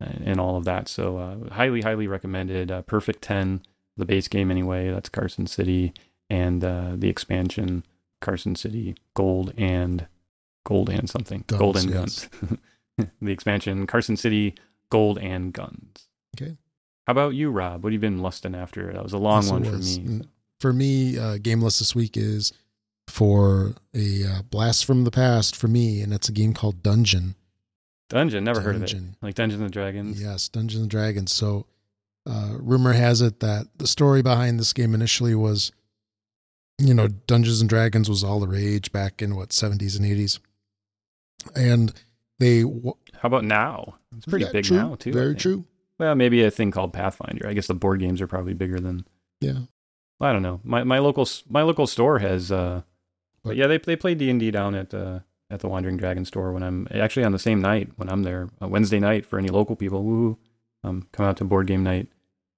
[0.00, 0.88] and all of that.
[0.88, 2.70] So, uh, highly, highly recommended.
[2.70, 3.62] Uh, Perfect 10,
[3.96, 4.90] the base game anyway.
[4.90, 5.92] That's Carson City
[6.30, 7.84] and uh, the expansion,
[8.20, 10.06] Carson City Gold and
[10.64, 11.44] Gold and something.
[11.46, 12.28] Guns, Gold and yes.
[12.28, 12.58] Guns.
[13.20, 14.54] the expansion, Carson City
[14.90, 16.08] gold and guns.
[16.36, 16.56] Okay.
[17.06, 17.82] How about you, Rob?
[17.82, 18.92] What have you been lusting after?
[18.92, 19.98] That was a long Yes, one for was.
[19.98, 20.20] me.
[20.60, 22.52] For me, uh, game list this week is
[23.06, 27.34] for a uh, blast from the past for me, and it's a game called Dungeon.
[28.10, 28.86] Dungeon, never heard of it.
[28.88, 29.16] Dungeon.
[29.22, 30.20] Like Dungeons and Dragons.
[30.20, 31.32] Yes, Dungeons and Dragons.
[31.32, 31.66] So,
[32.28, 35.72] uh, rumor has it that the story behind this game initially was,
[36.78, 40.40] you know, Dungeons and Dragons was all the rage back in what seventies and eighties,
[41.54, 41.92] and
[42.38, 43.96] they w- How about now?
[44.16, 45.12] It's pretty yeah, big true, now too.
[45.12, 45.64] Very true.
[45.98, 47.48] Well, maybe a thing called Pathfinder.
[47.48, 49.04] I guess the board games are probably bigger than.
[49.40, 49.58] Yeah,
[50.20, 50.60] I don't know.
[50.64, 52.50] My my local my local store has.
[52.52, 52.82] uh
[53.42, 55.20] But But- yeah, they they play D and D down at uh,
[55.50, 58.48] at the Wandering Dragon store when I'm actually on the same night when I'm there,
[58.62, 60.04] uh, Wednesday night for any local people.
[60.04, 60.38] Woo!
[60.84, 62.08] Um, come out to board game night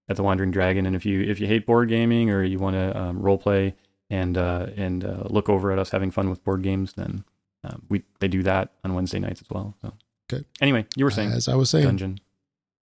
[0.08, 2.76] at the Wandering Dragon, and if you if you hate board gaming or you want
[2.76, 3.74] to um, role play
[4.10, 7.24] and uh, and uh, look over at us having fun with board games, then
[7.64, 9.74] um, we they do that on Wednesday nights as well.
[9.80, 9.92] So
[10.32, 10.44] Okay.
[10.60, 12.20] Anyway, you were saying as I was saying, dungeon.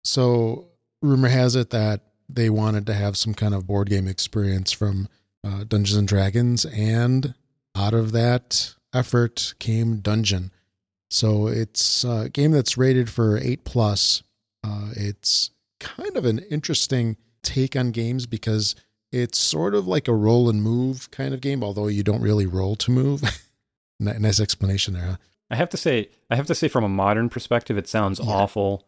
[0.05, 0.69] So,
[1.03, 5.09] rumor has it that they wanted to have some kind of board game experience from
[5.45, 7.35] uh, Dungeons and Dragons, and
[7.77, 10.51] out of that effort came Dungeon.
[11.11, 14.23] So it's a game that's rated for eight plus.
[14.63, 15.51] Uh, it's
[15.81, 18.77] kind of an interesting take on games because
[19.11, 22.47] it's sort of like a roll and move kind of game, although you don't really
[22.47, 23.23] roll to move.
[24.03, 25.05] Nice explanation there.
[25.05, 25.17] Huh?
[25.51, 28.31] I have to say, I have to say, from a modern perspective, it sounds Yeah.
[28.31, 28.85] awful.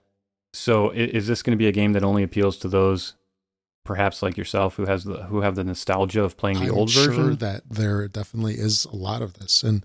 [0.52, 3.14] So, is this going to be a game that only appeals to those,
[3.84, 6.90] perhaps like yourself, who has the who have the nostalgia of playing the I'm old
[6.90, 9.84] sure version, that there definitely is a lot of this, and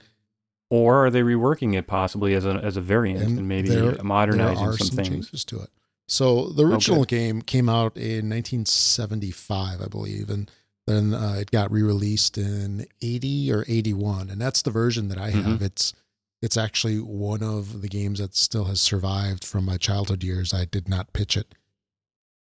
[0.70, 4.04] or are they reworking it possibly as a as a variant and, And maybe there-
[4.04, 5.10] modernizing there some, some, things?
[5.10, 5.70] changes to it.
[6.10, 7.18] So the original Okay.
[7.18, 10.52] game came out in 1975, I believe, and
[10.86, 15.32] then uh, it got re-released in 80 or 81, and that's the version that I
[15.32, 15.52] Mm-hmm.
[15.52, 15.62] have.
[15.62, 15.94] It's
[16.42, 20.54] it's actually one of the games that still has survived from my childhood years.
[20.54, 21.56] I did not pitch it,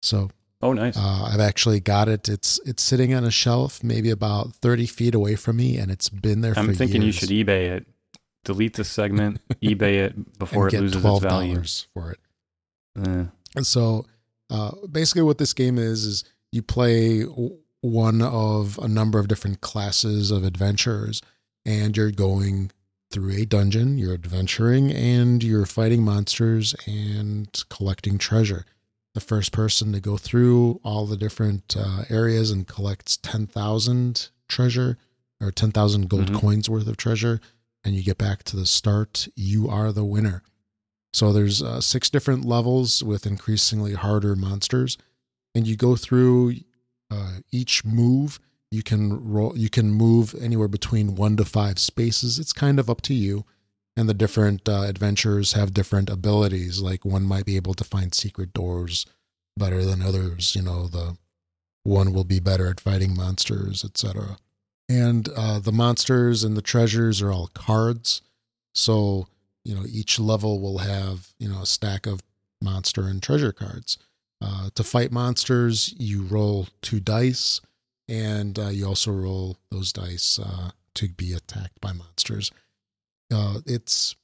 [0.02, 0.30] so
[0.62, 0.96] Oh, nice.
[0.96, 2.28] Uh, I've actually got it.
[2.28, 6.08] It's it's sitting on a shelf, maybe about thirty feet away from me, and it's
[6.08, 7.86] been there I'm thinking you should eBay it.
[8.44, 11.62] Delete this segment, eBay it before it loses its twelve value.
[11.94, 12.18] for it.
[13.06, 13.24] Eh.
[13.56, 14.04] And so,
[14.50, 17.22] uh, basically, what this game is is you play
[17.80, 21.22] one of a number of different classes of adventurers,
[21.64, 22.70] and you're going
[23.10, 23.98] through a dungeon.
[23.98, 28.64] You're adventuring, and you're fighting monsters and collecting treasure.
[29.14, 34.28] The first person to go through all the different uh, areas and collects ten thousand
[34.48, 34.98] treasure
[35.40, 36.40] or ten thousand gold Mhm.
[36.40, 37.40] coins worth of treasure,
[37.82, 39.26] and you get back to the start.
[39.34, 40.42] You are the winner.
[41.12, 44.96] So there's uh, six different levels with increasingly harder monsters,
[45.56, 46.54] and you go through
[47.10, 48.38] uh, each move.
[48.70, 49.56] You can roll.
[49.56, 52.38] You can move anywhere between one to five spaces.
[52.38, 53.44] It's kind of up to you.
[53.96, 56.80] And the different uh, adventurers have different abilities.
[56.80, 59.04] Like one might be able to find secret doors
[59.56, 60.54] better than others.
[60.54, 61.16] You know, the
[61.82, 64.38] one will be better at fighting monsters, etc.
[64.88, 68.22] And uh, the monsters and the treasures are all cards.
[68.72, 69.26] So
[69.64, 72.22] you know each level will have you know a stack of
[72.62, 73.98] monster and treasure cards
[74.42, 77.60] uh, to fight monsters you roll two dice
[78.10, 82.50] and uh, you also roll those dice uh, to be attacked by monsters
[83.32, 84.16] uh, it's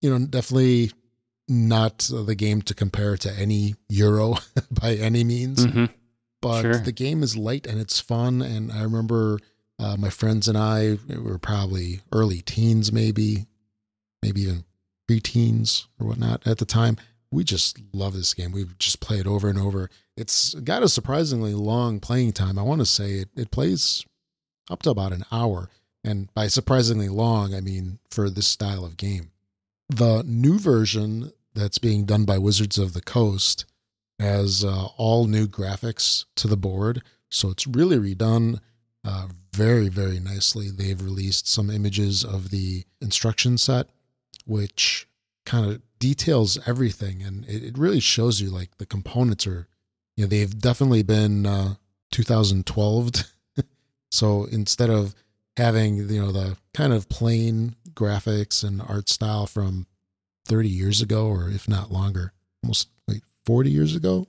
[0.00, 0.90] you know definitely
[1.48, 4.34] not the game to compare to any euro
[4.70, 5.90] by any means Mhm.
[6.42, 6.78] but Sure.
[6.78, 8.42] the game is light and it's fun.
[8.42, 9.38] And I remember
[9.78, 13.46] uh, my friends and I we were probably early teens, maybe,
[14.22, 14.64] maybe even
[15.08, 16.96] preteens or whatnot at the time.
[17.30, 18.50] We just love this game.
[18.52, 19.88] We just play it over and over.
[20.16, 22.58] It's got a surprisingly long playing time.
[22.58, 24.04] I want to say it, it plays
[24.70, 25.70] up to about an hour.
[26.02, 29.32] And by surprisingly long, I mean for this style of game.
[29.88, 33.64] The new version that's being done by Wizards of the Coast
[34.18, 37.02] has uh, all new graphics to the board.
[37.28, 38.60] So it's really redone
[39.04, 40.70] uh, very, very nicely.
[40.70, 43.88] They've released some images of the instruction set,
[44.44, 45.08] which
[45.44, 47.22] kind of details everything.
[47.22, 49.68] And it, it really shows you like the components are,
[50.16, 51.74] you know, they've definitely been uh,
[52.12, 53.10] 2012.
[54.10, 55.14] so instead of
[55.56, 59.86] having, you know, the kind of plain graphics and art style from
[60.46, 62.32] 30 years ago, or if not longer,
[62.62, 64.26] almost wait, 40 years ago?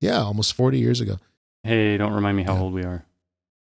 [0.00, 1.18] Yeah, almost 40 years ago.
[1.64, 2.60] Hey, don't remind me how Yeah.
[2.60, 3.04] old we are.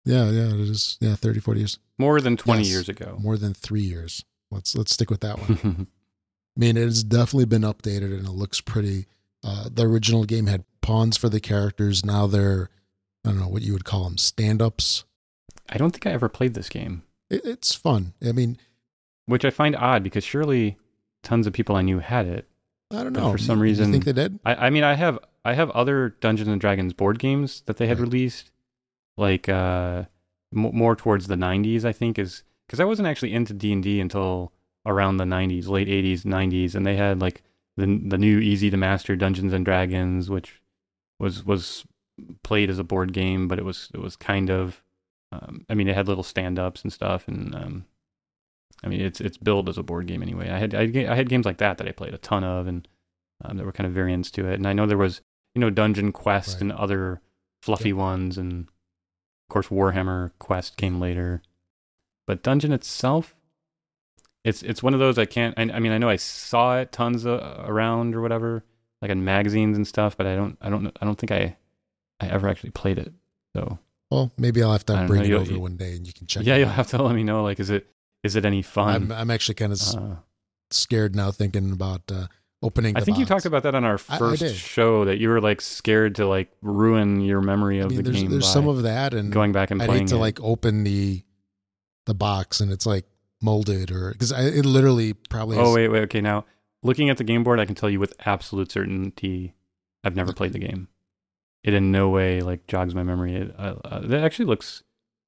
[0.05, 0.98] Yeah, yeah, it is.
[1.01, 1.78] Yeah, 30, 40 years.
[1.98, 2.70] More than 20 Yes.
[2.70, 3.16] years ago.
[3.20, 4.24] More than three years.
[4.51, 5.86] Let's let's stick with that one.
[6.56, 9.06] I mean, it has definitely been updated and it looks pretty.
[9.44, 12.04] Uh, the original game had pawns for the characters.
[12.04, 12.70] Now they're,
[13.24, 15.04] I don't know what you would call them, stand ups.
[15.68, 18.14] I don't think I ever played this game, It, it's fun.
[18.26, 18.58] I mean,
[19.26, 20.78] which I find odd because surely
[21.22, 22.48] tons of people I knew had it.
[22.90, 23.32] I don't know.
[23.32, 24.38] for some You- reason- you think they did?
[24.44, 27.86] I, I mean, I have I have other Dungeons and Dragons board games that they
[27.86, 28.04] had Right.
[28.06, 28.50] released,
[29.16, 30.04] like uh,
[30.54, 31.84] m- more towards the '90s.
[31.84, 34.52] I think is because I wasn't actually into D and D until
[34.86, 37.42] around the '90s, late '80s, '90s, and they had like
[37.76, 40.60] the the new easy to master Dungeons and Dragons, which
[41.18, 41.84] was was
[42.42, 44.82] played as a board game, but it was it was kind of,
[45.32, 47.84] um, I mean, it had little stand ups and stuff, and um,
[48.84, 50.51] I mean, it's it's billed as a board game anyway.
[50.51, 52.66] I had I, had I had games like that that I played a ton of,
[52.66, 52.86] and
[53.44, 54.55] um, there were kind of variants to it.
[54.55, 55.20] And I know there was
[55.55, 56.62] you know Dungeon Quest Right.
[56.62, 57.20] and other
[57.62, 61.42] fluffy ones, and of course Warhammer Quest came later.
[62.26, 63.34] But Dungeon itself,
[64.44, 65.54] it's it's one of those I can't.
[65.58, 68.62] I, I mean, I know I saw it tons of, around or whatever,
[69.02, 71.56] like in magazines and stuff, but I don't I don't I don't think I
[72.20, 73.12] I ever actually played it.
[73.56, 73.78] So
[74.10, 76.44] Well, maybe I'll have to bring know, it over one day and you can check
[76.44, 77.42] yeah, you'll have to let me know.
[77.42, 77.86] Like, is it
[78.22, 78.94] is it any fun?
[78.94, 80.16] I'm, I'm actually kind of Uh,
[80.70, 82.26] scared now thinking about uh,
[82.62, 85.28] opening I think you talked about that on our I- I first show that you
[85.28, 88.48] were like scared to like ruin your memory I of mean, the there's, game there's
[88.48, 90.18] some of that, and going back and I'd playing hate to it.
[90.20, 91.22] like open the
[92.06, 93.06] the box and it's like
[93.44, 95.58] molded or because it literally probably.
[95.58, 96.20] oh wait, wait, okay.
[96.20, 96.44] Now
[96.82, 99.54] looking at the game board, I can tell you with absolute certainty,
[100.02, 100.88] I've never played the game.
[101.62, 103.34] It in no way like jogs my memory.
[103.36, 104.82] It, uh, uh, it actually looks.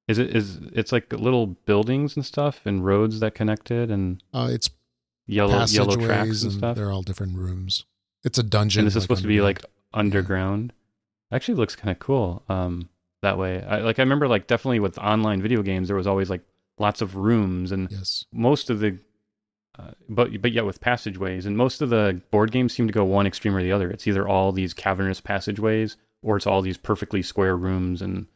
[0.09, 4.49] Is it is it's like little buildings and stuff and roads that connected and uh,
[4.51, 4.71] it's
[5.27, 6.77] yellow yellow tracks and and stuff.
[6.77, 7.87] they're all different rooms.
[8.23, 8.81] It's a dungeon.
[8.81, 10.73] and this is supposed to be like underground.
[10.73, 10.73] underground.
[11.33, 12.45] Actually, looks kind of cool.
[12.49, 12.89] Um,
[13.23, 16.31] that way, I, like I remember, like definitely with online video games, there was always
[16.31, 16.43] like
[16.79, 18.99] lots of rooms, and yes, most of the,
[19.79, 23.05] uh, but but yet with passageways, and most of the board games seem to go
[23.05, 23.91] one extreme or the other.
[23.91, 28.27] It's either all these cavernous passageways, or it's all these perfectly square rooms, and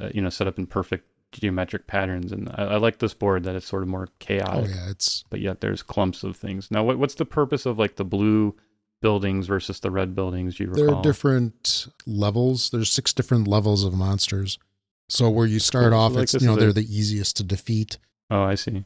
[0.00, 2.32] uh, you know, set up in perfect geometric patterns.
[2.32, 5.24] And I, I like this board that it's sort of more chaotic oh yeah, it's
[5.30, 6.70] but yet there's clumps of things.
[6.70, 8.54] Now, what, what's the purpose of like the blue
[9.04, 10.58] buildings versus the red buildings.
[10.58, 12.70] You there are different levels.
[12.70, 14.58] There's six different levels of monsters.
[15.08, 16.00] So where you start Cool.
[16.00, 17.98] off, So, like, it's you know they're the easiest to defeat.
[18.30, 18.84] Oh, I see.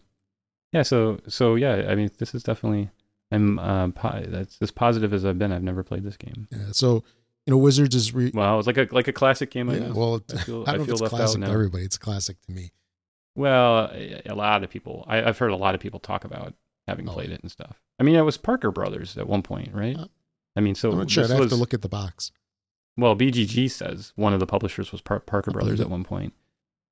[0.73, 0.83] Yeah.
[0.83, 1.87] So so yeah.
[1.89, 2.91] I mean, this is definitely.
[3.31, 5.53] I'm uh, po- that's as positive as I've been.
[5.53, 6.49] I've never played this game.
[6.51, 7.05] Yeah, so
[7.47, 9.69] you know Wizards is re- Wow, it's like a like a classic game.
[9.69, 9.95] I yeah, guess.
[9.95, 11.47] well, I feel I I, feel left out classic now.
[11.49, 11.85] to everybody.
[11.85, 12.73] It's classic to me.
[13.37, 15.05] Well, a a lot of people.
[15.07, 16.55] I, I've heard a lot of people talk about
[16.87, 17.13] having Oh.
[17.13, 17.81] played it and stuff.
[18.01, 19.97] I mean, it was Parker Brothers at one point, right?
[19.97, 20.07] Uh,
[20.57, 21.25] I mean, so I'm not sure.
[21.25, 22.33] I'd have was to look at the box.
[22.99, 23.17] Well.
[23.17, 26.35] BGG says one of the publishers was Par- Parker Brothers at one point.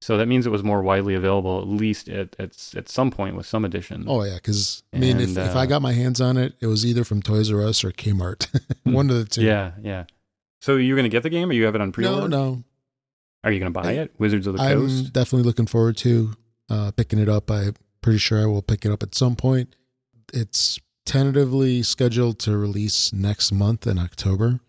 [0.03, 3.35] So that means it was more widely available, at least at at, at some point
[3.37, 4.05] with some edition.
[4.07, 6.55] Oh yeah, because I mean, if, And, if uh, I got my hands on it,
[6.61, 8.47] it was either from Toys R Us or Kmart,
[8.85, 9.43] one of the two.
[9.43, 10.05] yeah, yeah.
[10.61, 12.29] So you're gonna get the game, or you have it on pre-order?
[12.29, 12.65] no, no.
[13.45, 14.15] Are you gonna buy I- it?
[14.19, 15.13] Wizards of the I'm Coast.
[15.13, 16.35] definitely looking forward to
[16.69, 17.51] uh, picking it up.
[17.51, 19.75] I'm pretty sure I will pick it up at some point.
[20.35, 24.61] It's tentatively scheduled to release next month in October,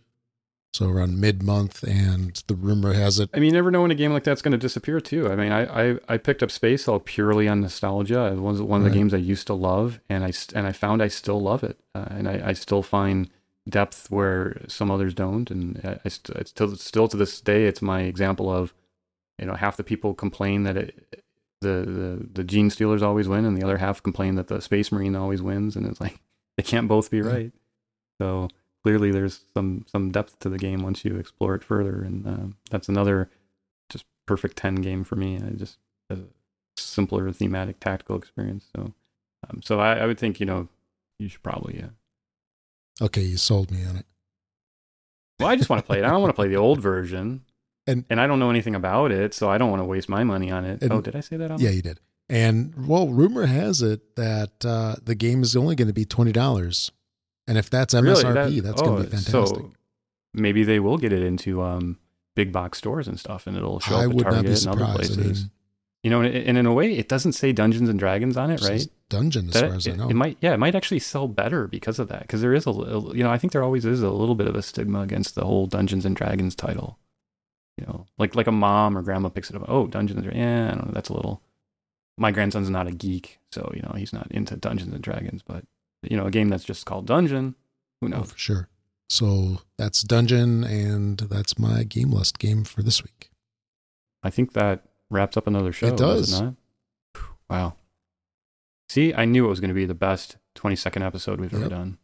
[0.73, 3.29] so around mid month, and the rumor has it.
[3.33, 5.29] I mean, you never know when a game like that's going to disappear too.
[5.31, 8.27] I mean, I, I, I picked up Space Hulk purely on nostalgia.
[8.33, 8.97] It was one of the Right.
[8.97, 12.05] games I used to love, and I and I found I still love it, uh,
[12.09, 13.29] and I, I still find
[13.67, 17.65] depth where some others don't, and I, I st- it's still still to this day,
[17.65, 18.73] it's my example of,
[19.39, 21.23] you know, half the people complain that it,
[21.61, 21.67] the
[22.31, 25.41] the the Genestealers always win, and the other half complain that the Space Marine always
[25.41, 26.19] wins, and it's like
[26.57, 27.51] they can't both be right.
[28.21, 28.47] So
[28.87, 32.55] clearly, there's some some depth to the game once you explore it further, and uh,
[32.71, 33.29] that's another
[33.89, 35.35] just perfect ten game for me.
[35.35, 35.77] I just
[36.09, 36.17] a
[36.77, 38.65] simpler thematic tactical experience.
[38.73, 38.93] So,
[39.49, 40.69] um, so I, I would think you know
[41.19, 41.77] you should probably.
[41.79, 41.89] yeah.
[43.05, 44.05] Okay, you sold me on it.
[45.39, 46.05] well, I just want to play it.
[46.05, 47.41] I don't want to play the old version,
[47.87, 50.23] And- and I don't know anything about it, so I don't want to waste my
[50.23, 50.81] money on it.
[50.81, 51.51] And- oh, did I say that?
[51.51, 51.99] On Yeah, you did.
[52.29, 56.31] And well, rumor has it that uh, the game is only going to be twenty
[56.31, 56.91] dollars,
[57.47, 58.23] and if that's Really?
[58.23, 59.31] MSRP, That- that's going to oh, be fantastic.
[59.57, 59.71] So
[60.33, 61.97] maybe they will get it into um,
[62.35, 64.85] big box stores and stuff, and it'll show I up at Target and other surprised.
[65.13, 65.41] I places.
[65.43, 65.51] mean,
[66.03, 68.61] you know, and, and in a way, it doesn't say Dungeons and Dragons on it,
[68.61, 68.87] right?
[69.09, 70.09] dungeon as That- far as I know.
[70.09, 72.21] it might, yeah, it might actually sell better because of that.
[72.23, 74.55] Because there is a, you know, I think there always is a little bit of
[74.55, 76.99] a stigma against the whole Dungeons and Dragons title.
[77.77, 79.63] You know, like like a mom or grandma picks it up.
[79.67, 80.41] Oh, Dungeons and Dragons.
[80.41, 80.93] Yeah, I don't know.
[80.93, 81.41] That's a little.
[82.17, 85.43] My grandson's not a geek, so you know he's not into Dungeons and Dragons.
[85.43, 85.63] But
[86.09, 87.55] you know, a game that's just called Dungeon.
[88.01, 88.17] Who knows?
[88.17, 88.31] Oh, knows?
[88.31, 88.69] for sure.
[89.09, 93.29] So that's Dungeon, and that's my game list game for this week.
[94.23, 95.87] I think that wraps up another show.
[95.87, 96.53] It does it?
[97.49, 97.75] Wow.
[98.89, 101.69] See, I knew it was going to be the best 20 second episode we've ever
[101.69, 101.97] done.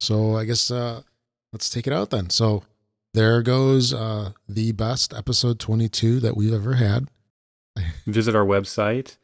[0.00, 1.02] So I guess uh,
[1.52, 2.30] let's take it out then.
[2.30, 2.62] So
[3.12, 7.08] there goes uh, the best episode 22 that we've ever had.
[8.06, 9.16] Visit our website,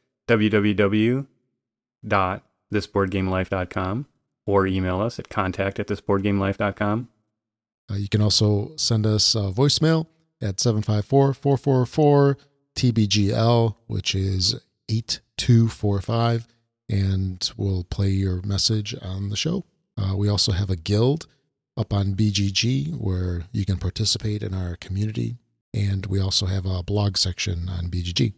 [2.73, 4.07] www.thisboardgamelife.com,
[4.47, 7.09] or email us at contact at thisboardgamelife.com.
[7.91, 10.07] Uh, you can also send us a voicemail
[10.41, 12.39] at 754 444
[12.75, 14.55] TBGL, which is
[14.89, 16.49] 8245,
[16.89, 19.65] and we'll play your message on the show.
[19.97, 21.27] Uh, we also have a guild
[21.77, 25.37] up on BGG where you can participate in our community,
[25.73, 28.35] and we also have a blog section on BGG.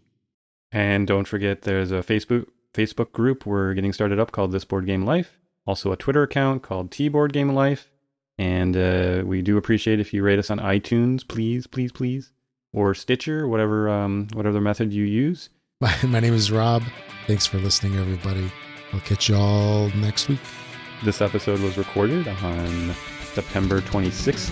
[0.71, 4.87] And don't forget, there's a Facebook Facebook group we're getting started up called This Board
[4.87, 5.39] Game Life.
[5.67, 7.91] Also, a Twitter account called T Board Game Life.
[8.39, 12.33] And uh, we do appreciate if you rate us on iTunes, please, please, please,
[12.73, 15.51] or Stitcher, whatever um, whatever method you use.
[15.81, 16.83] My, my name is Rob.
[17.29, 18.51] Thanks for listening, everybody.
[18.93, 20.41] I'll catch you all next week.
[21.05, 22.95] This episode was recorded on
[23.33, 24.51] September 26th,